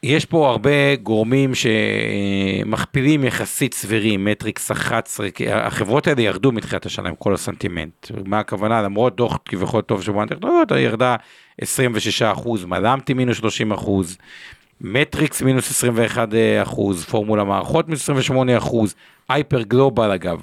שיש 0.06 0.26
פה 0.26 0.50
הרבה 0.50 0.96
גורמים 0.96 1.52
שמכפילים 1.56 3.24
יחסית 3.24 3.74
סבירים, 3.74 4.26
מטריקס 4.26 4.72
11, 4.72 5.32
כי 5.32 5.52
החברות 5.52 6.08
האלה 6.08 6.22
ירדו 6.22 6.52
מתחילת 6.52 6.86
השנה 6.86 7.10
עם 7.10 7.16
כל 7.16 7.34
הסנטימנט. 7.34 8.12
מה 8.26 8.40
הכוונה? 8.40 8.82
למרות 8.82 9.16
דוח 9.16 9.40
כביכול 9.46 9.82
טוב 9.82 10.02
של 10.02 10.12
וואן 10.12 10.28
טכנולוגיות, 10.28 10.72
ירדה 10.72 11.16
26 11.62 12.22
אחוז, 12.22 12.66
מלם 12.66 12.90
תים 12.90 13.14
מינוס 13.14 13.38
30 13.38 13.72
אחוז, 13.72 14.18
מטריקס 14.82 15.42
מינוס 15.42 15.72
21 15.72 16.30
אחוז, 16.62 17.06
פורמולה 17.06 17.44
מערכות 17.44 17.88
מינוס 17.88 18.02
28 18.02 18.58
אחוז, 18.58 18.96
הייפר 19.30 19.62
גלובל 19.62 20.12
אגב, 20.12 20.42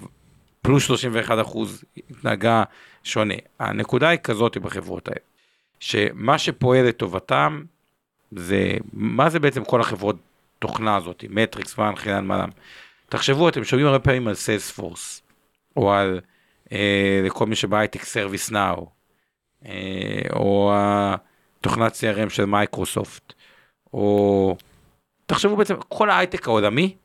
פלוס 0.62 0.84
31 0.84 1.38
אחוז, 1.40 1.84
התנהגה 2.10 2.62
שונה. 3.04 3.34
הנקודה 3.60 4.08
היא 4.08 4.18
כזאת 4.24 4.58
בחברות 4.58 5.08
האלה, 5.08 5.20
שמה 5.80 6.38
שפועל 6.38 6.86
לטובתם, 6.86 7.62
זה, 8.32 8.76
מה 8.92 9.30
זה 9.30 9.40
בעצם 9.40 9.64
כל 9.64 9.80
החברות 9.80 10.16
תוכנה 10.58 10.96
הזאת, 10.96 11.24
מטריקס, 11.28 11.78
וואן, 11.78 11.96
חילן, 11.96 12.26
מלם. 12.26 12.48
תחשבו, 13.08 13.48
אתם 13.48 13.64
שומעים 13.64 13.86
הרבה 13.86 13.98
פעמים 13.98 14.28
על 14.28 14.34
Salesforce, 14.34 15.22
או 15.76 15.92
על, 15.92 16.20
אה, 16.72 17.20
לכל 17.24 17.46
מי 17.46 17.56
שבהייטק 17.56 18.04
ServiceNow, 18.04 18.86
אה, 19.66 20.22
או 20.32 20.72
תוכנת 21.60 21.92
CRM 21.92 22.30
של 22.30 22.44
מייקרוסופט, 22.44 23.32
או 23.92 24.56
תחשבו 25.26 25.56
בעצם, 25.56 25.74
כל 25.88 26.10
ההייטק 26.10 26.48
העולמי, 26.48 26.96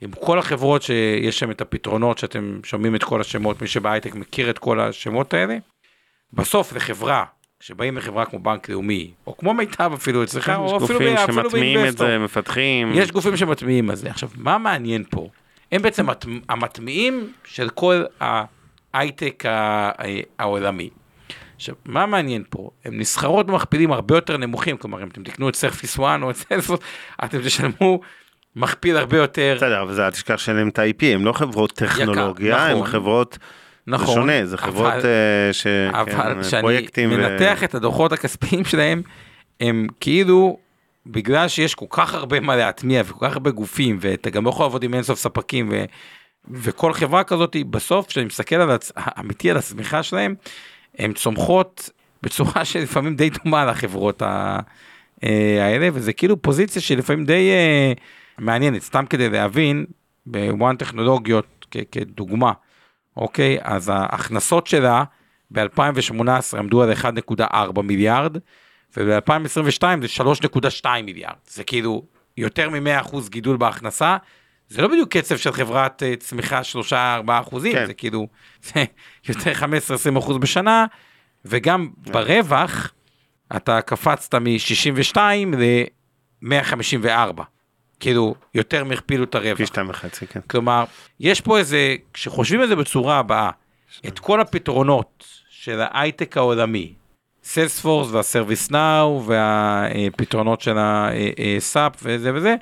עם 0.00 0.10
כל 0.12 0.38
החברות 0.38 0.82
שיש 0.82 1.38
שם 1.38 1.50
את 1.50 1.60
הפתרונות 1.60 2.18
שאתם 2.18 2.60
שומעים 2.64 2.94
את 2.94 3.04
כל 3.04 3.20
השמות, 3.20 3.62
מי 3.62 3.68
שבהייטק 3.68 4.14
מכיר 4.14 4.50
את 4.50 4.58
כל 4.58 4.80
השמות 4.80 5.34
האלה, 5.34 5.56
בסוף 6.32 6.72
זה 6.72 6.80
חברה, 6.80 7.24
כשבאים 7.60 7.96
לחברה 7.96 8.24
כמו 8.24 8.38
בנק 8.38 8.68
לאומי, 8.68 9.10
או 9.26 9.36
כמו 9.36 9.54
מיטב 9.54 9.90
אפילו 9.94 10.22
אצלך, 10.22 10.44
כן, 10.44 10.52
יש 10.52 10.58
או 10.58 10.76
אפילו 10.76 10.98
גופים 10.98 11.14
ב- 11.16 11.18
אפילו 11.18 11.42
שמטמיעים 11.42 11.76
את 11.78 11.82
באינבסטור. 11.82 12.06
זה, 12.06 12.18
מפתחים. 12.18 12.90
יש 12.94 13.10
גופים 13.12 13.36
שמטמיעים 13.36 13.90
את 13.90 13.96
זה. 13.96 14.10
עכשיו, 14.10 14.28
מה 14.36 14.58
מעניין 14.58 15.04
פה? 15.10 15.28
הם 15.72 15.82
בעצם 15.82 16.06
המטמיעים 16.48 17.32
של 17.44 17.68
כל 17.68 18.02
ההייטק 18.20 19.44
העולמי. 20.38 20.90
עכשיו, 21.56 21.74
מה 21.84 22.06
מעניין 22.06 22.44
פה? 22.50 22.70
הם 22.84 22.98
נסחרות 22.98 23.46
במכפילים 23.46 23.92
הרבה 23.92 24.14
יותר 24.16 24.36
נמוכים, 24.36 24.76
כלומר, 24.76 25.02
אם 25.02 25.08
אתם 25.08 25.22
תקנו 25.22 25.48
את 25.48 25.54
ServiceNow 25.56 26.22
או 26.22 26.30
את 26.30 26.36
Salesforce, 26.36 26.80
אתם 27.24 27.38
תשלמו 27.44 28.00
מכפיל 28.56 28.96
הרבה 28.96 29.16
יותר, 29.16 29.54
בסדר, 29.56 29.82
אבל 29.82 29.94
זה 29.94 30.04
אל 30.06 30.10
תשכח 30.10 30.36
שאין 30.36 30.56
להם 30.56 30.68
את 30.68 30.78
ה-IP, 30.78 31.04
הם 31.04 31.24
לא 31.24 31.32
חברות 31.32 31.72
טכנולוגיה, 31.72 32.66
הם 32.66 32.76
נכון. 32.76 32.86
חברות, 32.86 33.38
זה 33.90 34.02
נכון, 34.04 34.14
שונה, 34.14 34.46
זה 34.46 34.56
חברות 34.58 34.92
אבל- 34.92 35.06
אה, 35.06 35.52
ש... 35.52 35.66
אבל 35.92 36.12
כן, 36.34 36.42
כשאני 36.42 36.62
ו- 37.06 37.08
מנתח 37.16 37.64
את 37.64 37.74
הדוחות 37.74 38.12
הכספיים 38.12 38.64
שלהם, 38.70 39.02
הם 39.60 39.86
כאילו, 40.00 40.58
בגלל 41.06 41.48
שיש 41.48 41.74
כל 41.74 41.86
כך 41.90 42.14
הרבה 42.14 42.40
מה 42.40 42.56
להטמיע 42.56 43.02
וכל 43.06 43.26
כך 43.28 43.32
הרבה 43.32 43.50
גופים, 43.50 43.98
ואתה 44.00 44.30
גם 44.30 44.44
לא 44.44 44.50
יכול 44.50 44.64
לעבוד 44.64 44.82
עם 44.82 44.94
אינסוף 44.94 45.18
ספקים, 45.18 45.68
ו, 45.72 45.84
וכל 46.50 46.92
חברה 46.92 47.24
כזאת, 47.24 47.56
בסוף, 47.70 48.06
כשאני 48.06 48.26
מסתכל 48.26 48.56
על 48.56 48.70
הצ... 48.70 48.92
אמיתי 49.20 49.50
על 49.50 49.56
הצמיחה 49.56 50.02
שלהם, 50.02 50.34
הן 50.98 51.12
צומחות 51.12 51.90
בצורה 52.22 52.64
שלפעמים 52.70 53.16
די 53.16 53.30
דומה 53.30 53.64
לחברות 53.64 54.22
ה... 54.22 54.58
אה, 55.24 55.64
האלה, 55.66 55.88
וזה 55.92 56.12
כאילו 56.12 56.42
פוזיציה 56.42 56.82
שלפעמים 56.82 57.24
די 57.24 57.50
אה, 57.50 57.92
מעניינת, 58.38 58.82
סתם 58.82 59.04
כדי 59.10 59.28
להבין, 59.28 59.84
בוואן 60.26 60.76
טכנולוגיות 60.76 61.66
כ- 61.70 61.76
כדוגמה, 61.92 62.52
אוקיי, 63.16 63.58
אז 63.62 63.88
ההכנסות 63.88 64.66
שלה 64.66 65.04
ב-2018 65.50 66.58
עמדו 66.58 66.82
על 66.82 66.92
1.4 66.92 67.82
מיליארד, 67.82 68.36
וב-2022 68.96 69.82
זה 70.02 70.24
3.2 70.82 70.86
מיליארד, 71.04 71.34
זה 71.46 71.64
כאילו 71.64 72.04
יותר 72.36 72.70
מ-100% 72.70 73.16
גידול 73.30 73.56
בהכנסה, 73.56 74.16
זה 74.68 74.82
לא 74.82 74.88
בדיוק 74.88 75.16
קצב 75.16 75.36
של 75.36 75.52
חברת 75.52 76.02
אה, 76.02 76.16
צמיחה 76.16 76.60
3-4 76.90 76.94
אחוזים, 77.28 77.72
כן. 77.72 77.86
זה 77.86 77.94
כאילו, 77.94 78.28
זה 78.62 78.84
יותר 79.28 79.52
15-20 80.14 80.18
אחוז 80.18 80.36
בשנה, 80.36 80.86
וגם 81.44 81.90
ברווח, 81.96 82.92
אתה 83.56 83.80
קפצת 83.80 84.34
מ-62 84.34 85.16
ל-154, 85.56 87.42
כאילו, 88.00 88.34
יותר 88.54 88.84
מהכפילו 88.84 89.24
את 89.24 89.34
הרווח. 89.34 89.56
פי 89.56 89.66
שתיים 89.66 89.90
וחצי, 89.90 90.26
כן. 90.26 90.40
כלומר, 90.40 90.84
יש 91.20 91.40
פה 91.40 91.58
איזה, 91.58 91.96
כשחושבים 92.14 92.60
על 92.60 92.68
זה 92.68 92.76
בצורה 92.76 93.18
הבאה, 93.18 93.50
את 94.06 94.18
כל 94.18 94.40
הפתרונות 94.40 95.26
של 95.50 95.80
ההייטק 95.80 96.36
העולמי, 96.36 96.94
סיילספורס 97.44 98.10
והסרוויס 98.10 98.70
נאו 98.70 99.24
והפתרונות 99.26 100.60
של 100.60 100.76
הסאפ 100.78 101.92
וזה 102.02 102.34
וזה, 102.34 102.54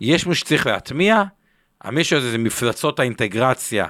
יש 0.00 0.26
מי 0.26 0.34
שצריך 0.34 0.66
להטמיע, 0.66 1.22
המישהו 1.82 2.18
הזה 2.18 2.30
זה 2.30 2.38
מפלצות 2.38 3.00
האינטגרציה, 3.00 3.86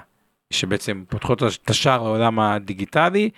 שבעצם 0.50 1.04
פותחות 1.08 1.42
את 1.42 1.70
השער 1.70 2.02
לעולם 2.02 2.40
הדיגיטלי, 2.40 3.30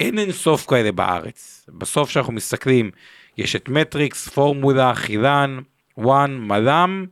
אין 0.00 0.18
אין 0.18 0.32
סוף 0.32 0.66
כאלה 0.66 0.92
בארץ. 0.92 1.66
בסוף 1.78 2.08
כשאנחנו 2.08 2.32
מסתכלים, 2.32 2.90
יש 3.38 3.56
את 3.56 3.68
מטריקס, 3.68 4.28
פורמולה, 4.28 4.94
חילן, 4.94 5.58
וואן, 5.98 6.38
מלאם, 6.40 7.06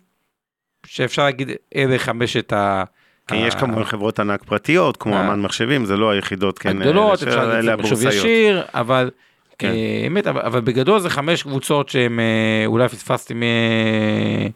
שאפשר 0.87 1.25
להגיד 1.25 1.51
אלה 1.77 1.99
חמשת 1.99 2.53
ה... 2.53 2.85
כן, 3.27 3.37
יש 3.37 3.55
ה- 3.55 3.59
כמובן 3.59 3.85
חברות 3.85 4.21
ענק 4.21 4.43
פרטיות, 4.45 4.97
כמו 4.97 5.15
אה. 5.15 5.21
אמן 5.21 5.41
מחשבים, 5.41 5.85
זה 5.85 5.97
לא 5.97 6.11
היחידות, 6.11 6.59
כן, 6.59 6.69
הגדולות, 6.83 7.23
אלה 7.23 7.31
אפשר 7.31 7.49
להגיד 7.49 7.75
מחשוב. 7.75 8.07
ישיר, 8.07 8.63
אבל 8.75 9.11
כן. 9.59 9.69
אה, 9.69 10.05
אמת, 10.07 10.27
אבל, 10.27 10.41
אבל 10.41 10.61
בגדול 10.61 11.01
זה 11.01 11.11
חמש 11.11 11.43
קבוצות 11.43 11.89
שהם, 11.89 12.21
אה, 12.21 12.67
אולי 12.67 12.89
פספסתם 12.89 13.43
אה, 13.43 14.47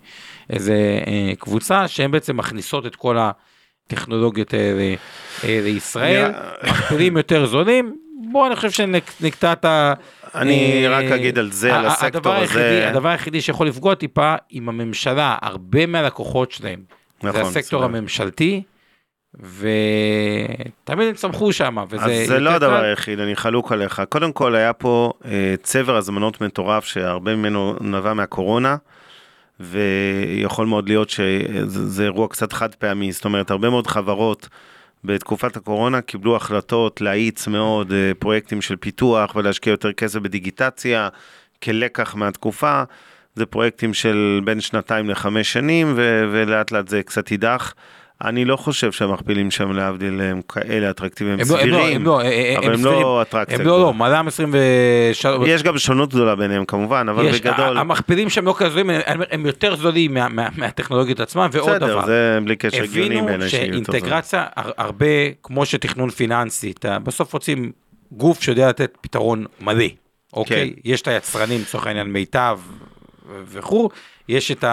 איזה 0.51 0.75
אה, 1.07 1.33
קבוצה, 1.39 1.89
שהן 1.89 2.11
בעצם 2.11 2.37
מכניסות 2.37 2.87
את 2.87 2.97
כל 2.97 3.16
הטכנולוגיות 3.87 4.55
האלה 4.55 4.95
אה, 5.45 5.61
לישראל, 5.64 6.31
מכפילים 6.64 7.16
יותר 7.16 7.47
זולים, 7.47 7.97
בוא 8.33 8.47
אני 8.47 8.57
חושב 8.57 8.71
שנקטע 8.71 9.53
את 9.53 9.65
ה... 9.65 9.93
אני 10.35 10.87
אה, 10.87 10.99
רק 10.99 11.05
אגיד 11.05 11.39
על 11.39 11.51
זה, 11.53 11.77
על 11.77 11.87
הסקטור 11.87 12.07
הדבר 12.19 12.33
היחידי- 12.33 12.61
הזה. 12.61 12.89
הדבר 12.91 13.09
היחידי 13.09 13.41
שיכול 13.41 13.67
לפגוע 13.67 13.95
טיפה 13.95 14.35
עם 14.51 14.69
הממשלה, 14.69 15.37
הרבה 15.43 15.87
מהלקוחות 15.87 16.53
שלהם, 16.53 16.83
זה 17.23 17.29
נכון, 17.29 17.41
הסקטור 17.41 17.81
בסדר. 17.87 17.97
הממשלתי, 17.99 18.62
ותמיד 19.35 21.09
הם 21.09 21.15
צמחו 21.15 21.53
שם. 21.53 21.79
אז 21.79 22.11
זה 22.27 22.41
לא 22.41 22.51
הדבר. 22.51 22.81
היחיד, 22.83 23.21
אני 23.21 23.37
חלוק 23.37 23.73
עליך. 23.73 24.03
קודם 24.09 24.33
כל 24.33 24.55
היה 24.55 24.73
פה 24.73 25.12
אה, 25.25 25.55
צבר 25.62 25.97
הזמנות 25.97 26.41
מטורף 26.41 26.85
שהרבה 26.85 27.37
ממנו 27.37 27.75
נבע 27.81 28.12
מהקורונה, 28.15 28.77
ויכול 29.61 30.67
מאוד 30.67 30.89
להיות 30.89 31.11
שזה 31.11 31.89
זה 31.89 32.05
אירוע 32.05 32.29
קצת 32.29 32.53
חד 32.53 32.75
פעמי, 32.75 33.12
זאת 33.12 33.25
אומרת 33.25 33.51
הרבה 33.51 33.71
מאוד 33.71 33.87
חברות 33.87 34.49
בתקופת 35.05 35.57
הקורונה 35.57 36.01
קיבלו 36.01 36.37
החלטות 36.37 37.01
להאיץ 37.01 37.49
מאוד 37.49 37.93
אה, 37.93 38.13
פרויקטים 38.19 38.63
של 38.63 38.77
פיתוח 38.77 39.37
ולהשקיע 39.37 39.71
יותר 39.71 39.93
כסף 39.93 40.19
בדיגיטציה 40.19 41.09
כלקח 41.63 42.15
מהתקופה. 42.15 42.83
זה 43.35 43.47
פרויקטים 43.47 43.95
של 43.95 44.41
בין 44.45 44.61
שנתיים 44.61 45.11
לחמש 45.11 45.53
שנים 45.53 45.93
ו- 45.97 46.25
ולאט 46.33 46.73
לאט 46.73 46.89
זה 46.89 47.03
קצת 47.03 47.31
יידח. 47.31 47.75
אני 48.25 48.45
לא 48.45 48.57
חושב 48.57 48.93
שהמכפילים 48.93 49.51
שם 49.51 49.73
להבדיל 49.73 50.21
הם 50.21 50.41
כאלה 50.49 50.91
אטרקטיביים, 50.91 51.39
הם 51.41 51.47
לא, 51.51 51.57
לא, 51.57 51.61
סבירים, 51.62 52.05
לא, 52.05 52.21
אה, 52.21 52.55
אבל 52.59 52.75
הם. 52.75 52.85
לא 52.85 53.23
אטרקציה. 53.23 53.57
הם 53.59 53.67
לא, 53.67 53.81
לא, 53.83 53.95
מל"ם 53.95 54.27
23, 54.29 55.49
יש 55.49 55.62
גם 55.62 55.79
שונות 55.79 56.11
גדולה 56.15 56.35
ביניהם 56.37 56.65
כמובן, 56.65 57.07
אבל 57.09 57.33
בגדול, 57.33 57.77
ה- 57.77 57.81
המכפילים 57.81 58.31
שהם 58.31 58.45
לא 58.47 58.55
כזה 58.59 58.71
זולים, 58.71 58.91
הם- 59.31 59.47
יותר 59.47 59.77
זולים 59.77 60.15
מה- 60.15 60.29
מה- 60.29 60.49
מהטכנולוגיות 60.57 61.21
עצמם, 61.21 61.49
ועוד 61.53 61.71
בסדר, 61.71 61.87
דבר. 61.87 62.07
זה 62.07 62.39
בלי 62.45 62.57
קשר 62.57 62.83
הגיוני 62.83 63.21
הבינו. 63.21 63.49
שאינטגרציה, 63.49 64.47
הר- 64.57 64.73
הרבה, 64.79 65.07
כמו 65.43 65.67
שתכנון 65.67 66.11
פיננסי, 66.11 66.73
בסוף 67.03 67.33
רוצים 67.33 67.73
גוף 68.12 68.43
שיודע 68.43 68.69
לתת 68.69 68.97
פתרון 69.01 69.45
מלא, 69.61 69.85
אוקיי? 70.33 70.71
כן. 70.75 70.81
יש 70.85 71.03
את 71.03 71.09
היצרנים, 71.09 71.61
לצורך 71.61 71.87
העניין 71.87 72.07
מיטב 72.07 72.59
וכו', 73.45 73.89
יש 74.29 74.51
את 74.51 74.65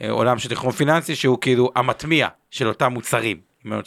העולם 0.00 0.38
של 0.38 0.48
תכנון 0.48 0.72
פיננסי 0.72 1.16
שהוא 1.16 1.38
כאילו 1.40 1.70
המטמיע 1.76 2.28
של 2.50 2.68
אותם 2.68 2.92
מוצרים, 2.92 3.40
אם 3.66 3.72
אני. 3.72 3.80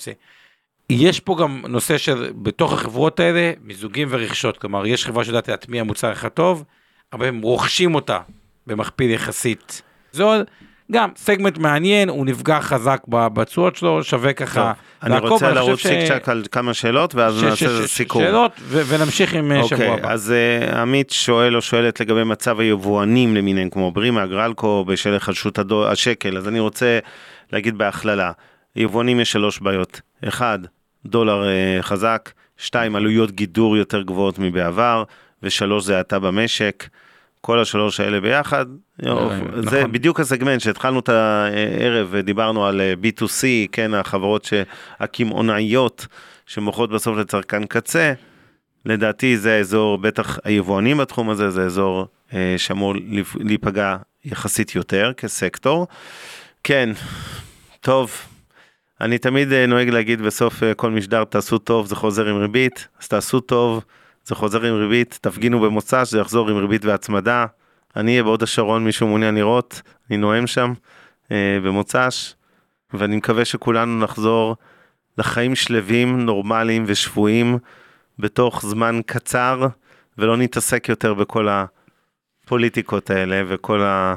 יש 0.90 1.20
פה 1.20 1.38
גם 1.40 1.64
נושא 1.68 1.98
של 1.98 2.32
בתוך 2.42 2.74
החברות 2.74 3.20
האלה 3.20 3.52
מיזוגים 3.62 4.08
ורכישות, 4.12 4.58
כלומר 4.58 4.86
יש 4.88 5.06
חברה 5.06 5.24
שיודעת 5.24 5.48
להטמיע 5.48 5.84
מוצר 5.84 6.12
אחד 6.12 6.30
טוב, 6.30 6.64
הרבה 7.12 7.28
הם 7.28 7.42
רוכשים 7.42 7.96
אותה 7.96 8.20
במכפיל 8.68 9.12
יחסית 9.12 9.82
זול, 10.12 10.46
גם 10.94 11.10
סגמנט 11.16 11.58
מעניין, 11.58 12.10
הוא 12.10 12.26
נפגע 12.26 12.60
חזק 12.62 13.00
בתשואות 13.08 13.76
שלו, 13.76 14.04
שווה 14.04 14.34
טוב, 14.34 14.48
ככה 14.48 14.74
לעקוב, 15.04 15.30
רוצה 15.32 15.50
אני 15.50 15.56
חושב 15.60 15.68
לרוץ 15.68 15.82
צ'יק 15.82 16.08
צ'אק 16.08 16.30
על 16.30 16.44
כמה 16.52 16.74
שאלות 16.74 17.16
ואז 17.16 17.40
ש- 17.40 17.44
נעשה 17.44 17.88
ש- 17.88 17.92
סיכום. 17.92 18.22
שאלות 18.24 18.52
ו- 18.62 18.82
ונמשיך 18.88 19.34
עם 19.34 19.52
אה, 19.52 19.64
שבוע 19.64 19.78
אוקיי, 19.88 19.94
הבא. 19.94 20.12
אז 20.12 20.32
אה, 20.32 20.82
עמית 20.82 21.10
שואל 21.10 21.56
או 21.56 21.62
שואלת 21.62 22.00
לגבי 22.00 22.24
מצב 22.24 22.60
היבואנים 22.60 23.36
למיניהם 23.36 23.70
כמו 23.70 23.92
ברימה, 23.92 24.26
גרלקו, 24.26 24.86
בשל 24.88 25.14
היחלשות 25.14 25.60
הדו- 25.60 25.88
השקל, 25.88 26.38
אז 26.38 26.48
אני 26.48 26.60
רוצה 26.60 27.00
להגיד 27.54 27.78
בהכללה, 27.78 28.32
יבואנים 28.76 29.20
יש 29.20 29.32
שלוש 29.32 29.60
בעיות, 29.60 30.02
אחד, 30.28 30.60
דולר 31.06 31.48
אה, 31.48 31.82
חזק, 31.82 32.30
שתיים, 32.58 32.96
עלויות 32.96 33.32
גידור 33.32 33.78
יותר 33.78 34.02
גבוהות 34.02 34.40
מבעבר, 34.40 35.04
ושלוש, 35.44 35.84
זה 35.84 35.98
האטה 35.98 36.20
במשק. 36.20 36.84
כל 37.46 37.60
השלוש 37.60 38.00
האלה 38.00 38.22
ביחד, 38.22 38.66
זה 39.02 39.10
נכון. 39.62 39.92
בדיוק 39.92 40.20
הסגמנט 40.20 40.62
שהתחלנו 40.62 41.00
את 41.00 41.10
הערב 41.10 42.08
ודיברנו 42.12 42.66
על 42.66 42.82
אה, 42.82 42.94
B2C, 43.04 43.44
כן, 43.72 43.94
החברות 43.94 44.50
הקמעונאיות 45.00 46.08
שמוכרות 46.46 46.90
בסוף 46.90 47.18
לצרכן 47.18 47.66
קצה, 47.66 48.14
לדעתי 48.86 49.38
זה 49.38 49.54
האזור, 49.54 49.98
בטח 49.98 50.40
היבואנים 50.44 50.98
בתחום 50.98 51.30
הזה, 51.30 51.50
זה 51.50 51.64
אזור 51.64 52.08
אה, 52.34 52.56
שאמור 52.58 52.94
להיפגע 53.40 53.98
יחסית 54.26 54.76
יותר 54.76 55.12
כסקטור. 55.18 55.88
כן, 56.64 56.90
טוב, 57.80 58.12
אני 59.02 59.18
תמיד 59.18 59.54
אה, 59.54 59.66
נוהג 59.66 59.90
להגיד 59.90 60.22
בסוף 60.22 60.64
אה, 60.64 60.74
כל 60.74 60.92
משדר, 60.92 61.24
תעשו 61.24 61.58
טוב, 61.58 61.86
זה 61.86 61.96
חוזר 61.96 62.26
עם 62.28 62.38
ריבית, 62.38 62.88
אז 63.02 63.08
תעשו 63.08 63.40
טוב, 63.40 63.84
זה 64.26 64.36
חוזר 64.36 64.64
עם 64.64 64.76
ריבית, 64.76 65.20
תפגינו 65.22 65.60
במוצ"ש, 65.60 66.12
זה 66.12 66.20
יחזור 66.20 66.50
עם 66.50 66.58
ריבית 66.58 66.86
והצמדה. 66.86 67.46
אני 67.96 68.12
אהיה 68.12 68.24
בהוד 68.24 68.44
השרון, 68.44 68.84
מישהו 68.84 69.08
מעוניין 69.08 69.36
לראות, 69.36 69.82
אני 70.10 70.18
נואם 70.18 70.48
שם 70.48 70.74
אה, 71.32 71.58
במוצ"ש, 71.64 72.34
ואני 72.94 73.16
מקווה 73.16 73.46
שכולנו 73.46 74.00
נחזור 74.00 74.56
לחיים 75.18 75.56
שלווים, 75.56 76.26
נורמליים 76.26 76.84
ושפויים, 76.88 77.58
בתוך 78.20 78.66
זמן 78.66 79.00
קצר, 79.06 79.68
ולא 80.18 80.38
נתעסק 80.38 80.90
יותר 80.90 81.14
בכל 81.14 81.48
הפוליטיקות 81.50 83.10
האלה 83.10 83.44
וכל 83.48 83.82
ה... 83.82 84.16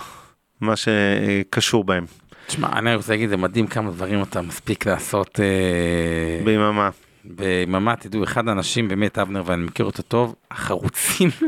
מה 0.60 0.74
שקשור 0.76 1.84
בהם. 1.84 2.04
תשמע, 2.46 2.68
אני 2.72 2.94
רוצה 2.94 3.12
להגיד, 3.12 3.28
זה 3.28 3.36
מדהים 3.36 3.66
כמה 3.66 3.90
דברים 3.90 4.22
אתה 4.22 4.42
מספיק 4.42 4.86
לעשות 4.86 5.40
אה, 5.40 6.44
ביממה. 6.44 6.90
ביממה, 7.26 7.96
תדעו, 7.96 8.24
אחד 8.24 8.48
האנשים, 8.48 8.88
באמת, 8.88 9.18
אבנר, 9.18 9.42
ואני 9.46 9.64
מכיר 9.64 9.86
אותו 9.86 10.02
טוב, 10.02 10.34
החרוצים 10.50 11.30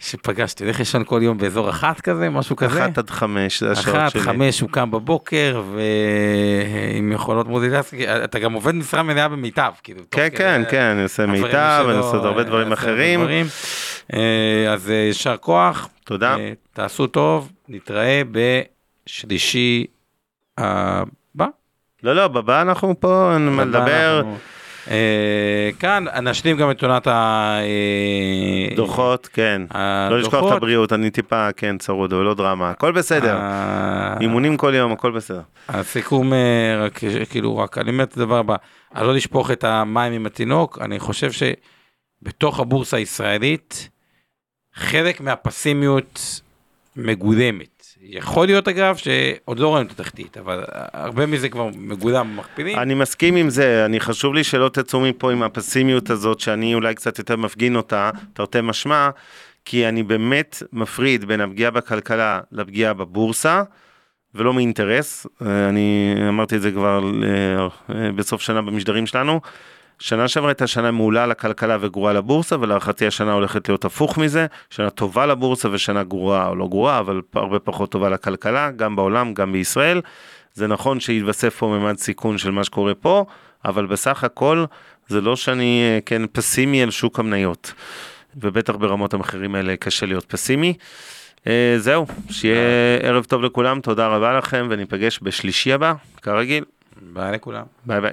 שפגשתי, 0.00 0.64
הולך 0.64 0.78
לישון 0.78 1.04
כל 1.04 1.20
יום 1.22 1.38
באזור 1.38 1.70
אחת 1.70 2.00
כזה, 2.00 2.30
משהו 2.30 2.56
כזה. 2.56 2.84
אחת 2.84 2.98
עד 2.98 3.10
חמש, 3.10 3.62
זה 3.62 3.70
השעות 3.70 3.96
אחת, 3.96 4.10
שלי. 4.10 4.22
חמש, 4.22 4.60
הוא 4.60 4.70
קם 4.70 4.90
בבוקר, 4.90 5.62
ועם 5.74 7.12
יכולות 7.12 7.48
multitasking, 7.48 8.02
אתה 8.02 8.38
גם 8.38 8.52
עובד 8.52 8.74
משרה 8.74 9.02
מלאה 9.02 9.28
במיטב, 9.28 9.72
כאילו. 9.82 10.02
כן, 10.10 10.28
כן, 10.36 10.62
כן, 10.70 10.82
אני 10.82 11.02
עושה 11.02 11.26
מיטב, 11.26 11.86
אני 11.88 11.98
עושה 11.98 12.16
עוד 12.16 12.26
הרבה 12.26 12.38
אה, 12.38 12.44
דברים 12.44 12.62
הרבה 12.62 12.74
אחרים. 12.74 13.20
דברים. 13.20 13.46
אה, 14.14 14.72
אז 14.72 14.90
אה, 14.90 14.94
יישר 14.94 15.36
כוח, 15.36 15.88
תודה. 16.04 16.36
אה, 16.38 16.52
תעשו 16.72 17.06
טוב, 17.06 17.52
נתראה 17.68 18.22
בשלישי 19.06 19.86
הבא. 20.58 21.46
לא, 22.02 22.16
לא, 22.16 22.28
בבא 22.28 22.62
אנחנו 22.62 23.00
פה, 23.00 23.34
אין 23.34 23.48
מה 23.48 23.62
הבא 23.62 23.70
לדבר, 23.70 24.16
אנחנו, 24.18 24.32
אה, 24.32 24.36
כאן 25.78 26.04
נשלים 26.22 26.56
גם 26.56 26.70
את 26.70 26.82
עונת 26.82 27.08
דוחות, 28.76 29.26
כן. 29.32 29.62
לא 30.10 30.18
לשכוח 30.18 30.52
את. 30.52 30.56
הבריאות, 30.56 30.92
אני 30.92 31.10
טיפה, 31.10 31.52
כן, 31.52 31.78
צרוד, 31.78 32.12
אבל 32.12 32.22
לא 32.22 32.34
דרמה, 32.34 32.70
הכל 32.70 32.92
בסדר. 32.92 33.36
אה, 33.36 34.14
אימונים 34.20 34.56
כל 34.56 34.74
יום, 34.74 34.92
הכל 34.92 35.10
בסדר. 35.10 35.40
הסיכום 35.68 36.32
אה, 36.32 36.84
רק 36.84 37.04
אה, 37.04 37.24
כאילו 37.24 37.58
רק 37.58 37.78
אני 37.78 37.90
אומר 37.90 38.04
את 38.04 38.16
הדבר 38.16 38.38
הבא, 38.38 38.56
על 38.90 39.06
לא 39.06 39.14
לשפוך 39.14 39.50
את 39.50 39.64
המים 39.64 40.12
עם 40.12 40.26
התינוק, 40.26 40.78
אני 40.80 40.98
חושב 40.98 41.30
שבתוך 41.32 42.60
הבורסה 42.60 42.96
הישראלית 42.96 43.88
חלק 44.74 45.20
מהפסימיות 45.20 46.40
מגולמת. 46.96 47.71
יכול 48.04 48.46
להיות 48.46 48.68
אגב 48.68 48.96
שעוד 48.96 49.58
לא 49.58 49.68
רואים 49.68 49.86
את 49.86 49.90
התחתית, 49.90 50.38
אבל 50.38 50.64
הרבה 50.92 51.26
מזה 51.26 51.48
כבר 51.48 51.68
מגולם 51.76 52.36
במכפילים. 52.36 52.78
אני 52.78 52.94
מסכים 52.94 53.36
עם 53.36 53.50
זה, 53.50 53.84
אני 53.84 54.00
חשוב 54.00 54.34
לי 54.34 54.44
שלא 54.44 54.68
תצאו 54.68 55.00
מפה 55.00 55.32
עם 55.32 55.42
הפסימיות 55.42 56.10
הזאת, 56.10 56.40
שאני 56.40 56.74
אולי 56.74 56.94
קצת 56.94 57.18
יותר 57.18 57.36
מפגין 57.36 57.76
אותה, 57.76 58.10
תרתי 58.32 58.58
משמע, 58.62 59.10
כי 59.64 59.88
אני 59.88 60.02
באמת 60.02 60.62
מפריד 60.72 61.24
בין 61.24 61.40
הפגיעה 61.40 61.70
בכלכלה 61.70 62.40
לפגיעה 62.52 62.94
בבורסה, 62.94 63.62
ולא 64.34 64.54
מאינטרס, 64.54 65.26
אה, 65.42 65.68
אני 65.68 66.14
אמרתי 66.28 66.56
את 66.56 66.62
זה 66.62 66.70
כבר 66.70 67.10
אה, 67.94 68.12
בסוף 68.12 68.42
שנה 68.42 68.62
במשדרים 68.62 69.06
שלנו. 69.06 69.40
שנה 69.98 70.28
שעברה 70.28 70.50
הייתה 70.50 70.66
שנה 70.66 70.90
מעולה 70.90 71.26
לכלכלה 71.26 71.76
וגרועה 71.80 72.12
לבורסה, 72.12 72.56
ולהערכתי 72.60 73.06
השנה 73.06 73.32
הולכת 73.32 73.68
להיות 73.68 73.84
הפוך 73.84 74.18
מזה, 74.18 74.46
שנה 74.70 74.90
טובה 74.90 75.26
לבורסה 75.26 75.68
ושנה 75.72 76.04
גרועה 76.04 76.48
או 76.48 76.56
לא 76.56 76.68
גרועה, 76.68 76.98
אבל 76.98 77.20
הרבה 77.34 77.58
פחות 77.58 77.90
טובה 77.90 78.08
לכלכלה, 78.08 78.70
גם 78.70 78.96
בעולם, 78.96 79.34
גם 79.34 79.52
בישראל. 79.52 80.00
זה 80.54 80.66
נכון 80.66 81.00
שיתווסף 81.00 81.56
פה 81.56 81.66
ממד 81.66 81.98
סיכון 81.98 82.38
של 82.38 82.50
מה 82.50 82.64
שקורה 82.64 82.94
פה, 82.94 83.24
אבל 83.64 83.86
בסך 83.86 84.24
הכל 84.24 84.64
זה 85.08 85.20
לא 85.20 85.36
שאני 85.36 85.82
אה, 85.82 85.98
כן 86.06 86.22
פסימי 86.32 86.82
על 86.82 86.90
שוק 86.90 87.18
המניות. 87.18 87.72
ובטח 88.36 88.74
ברמות 88.74 89.14
המחירים 89.14 89.54
האלה 89.54 89.76
קשה 89.76 90.06
להיות 90.06 90.24
פסימי. 90.24 90.74
אה, 91.46 91.74
זהו, 91.78 92.06
שיהיה 92.30 92.98
ערב 93.02 93.24
טוב 93.24 93.42
לכולם, 93.42 93.80
תודה 93.80 94.06
רבה 94.06 94.38
לכם, 94.38 94.66
וניפגש 94.70 95.18
בשלישי 95.22 95.72
הבא, 95.72 95.94
כרגיל. 96.22 96.64
ביי 97.12 97.32
לכולם. 97.32 97.64
ביי 97.86 98.00
ביי. 98.00 98.12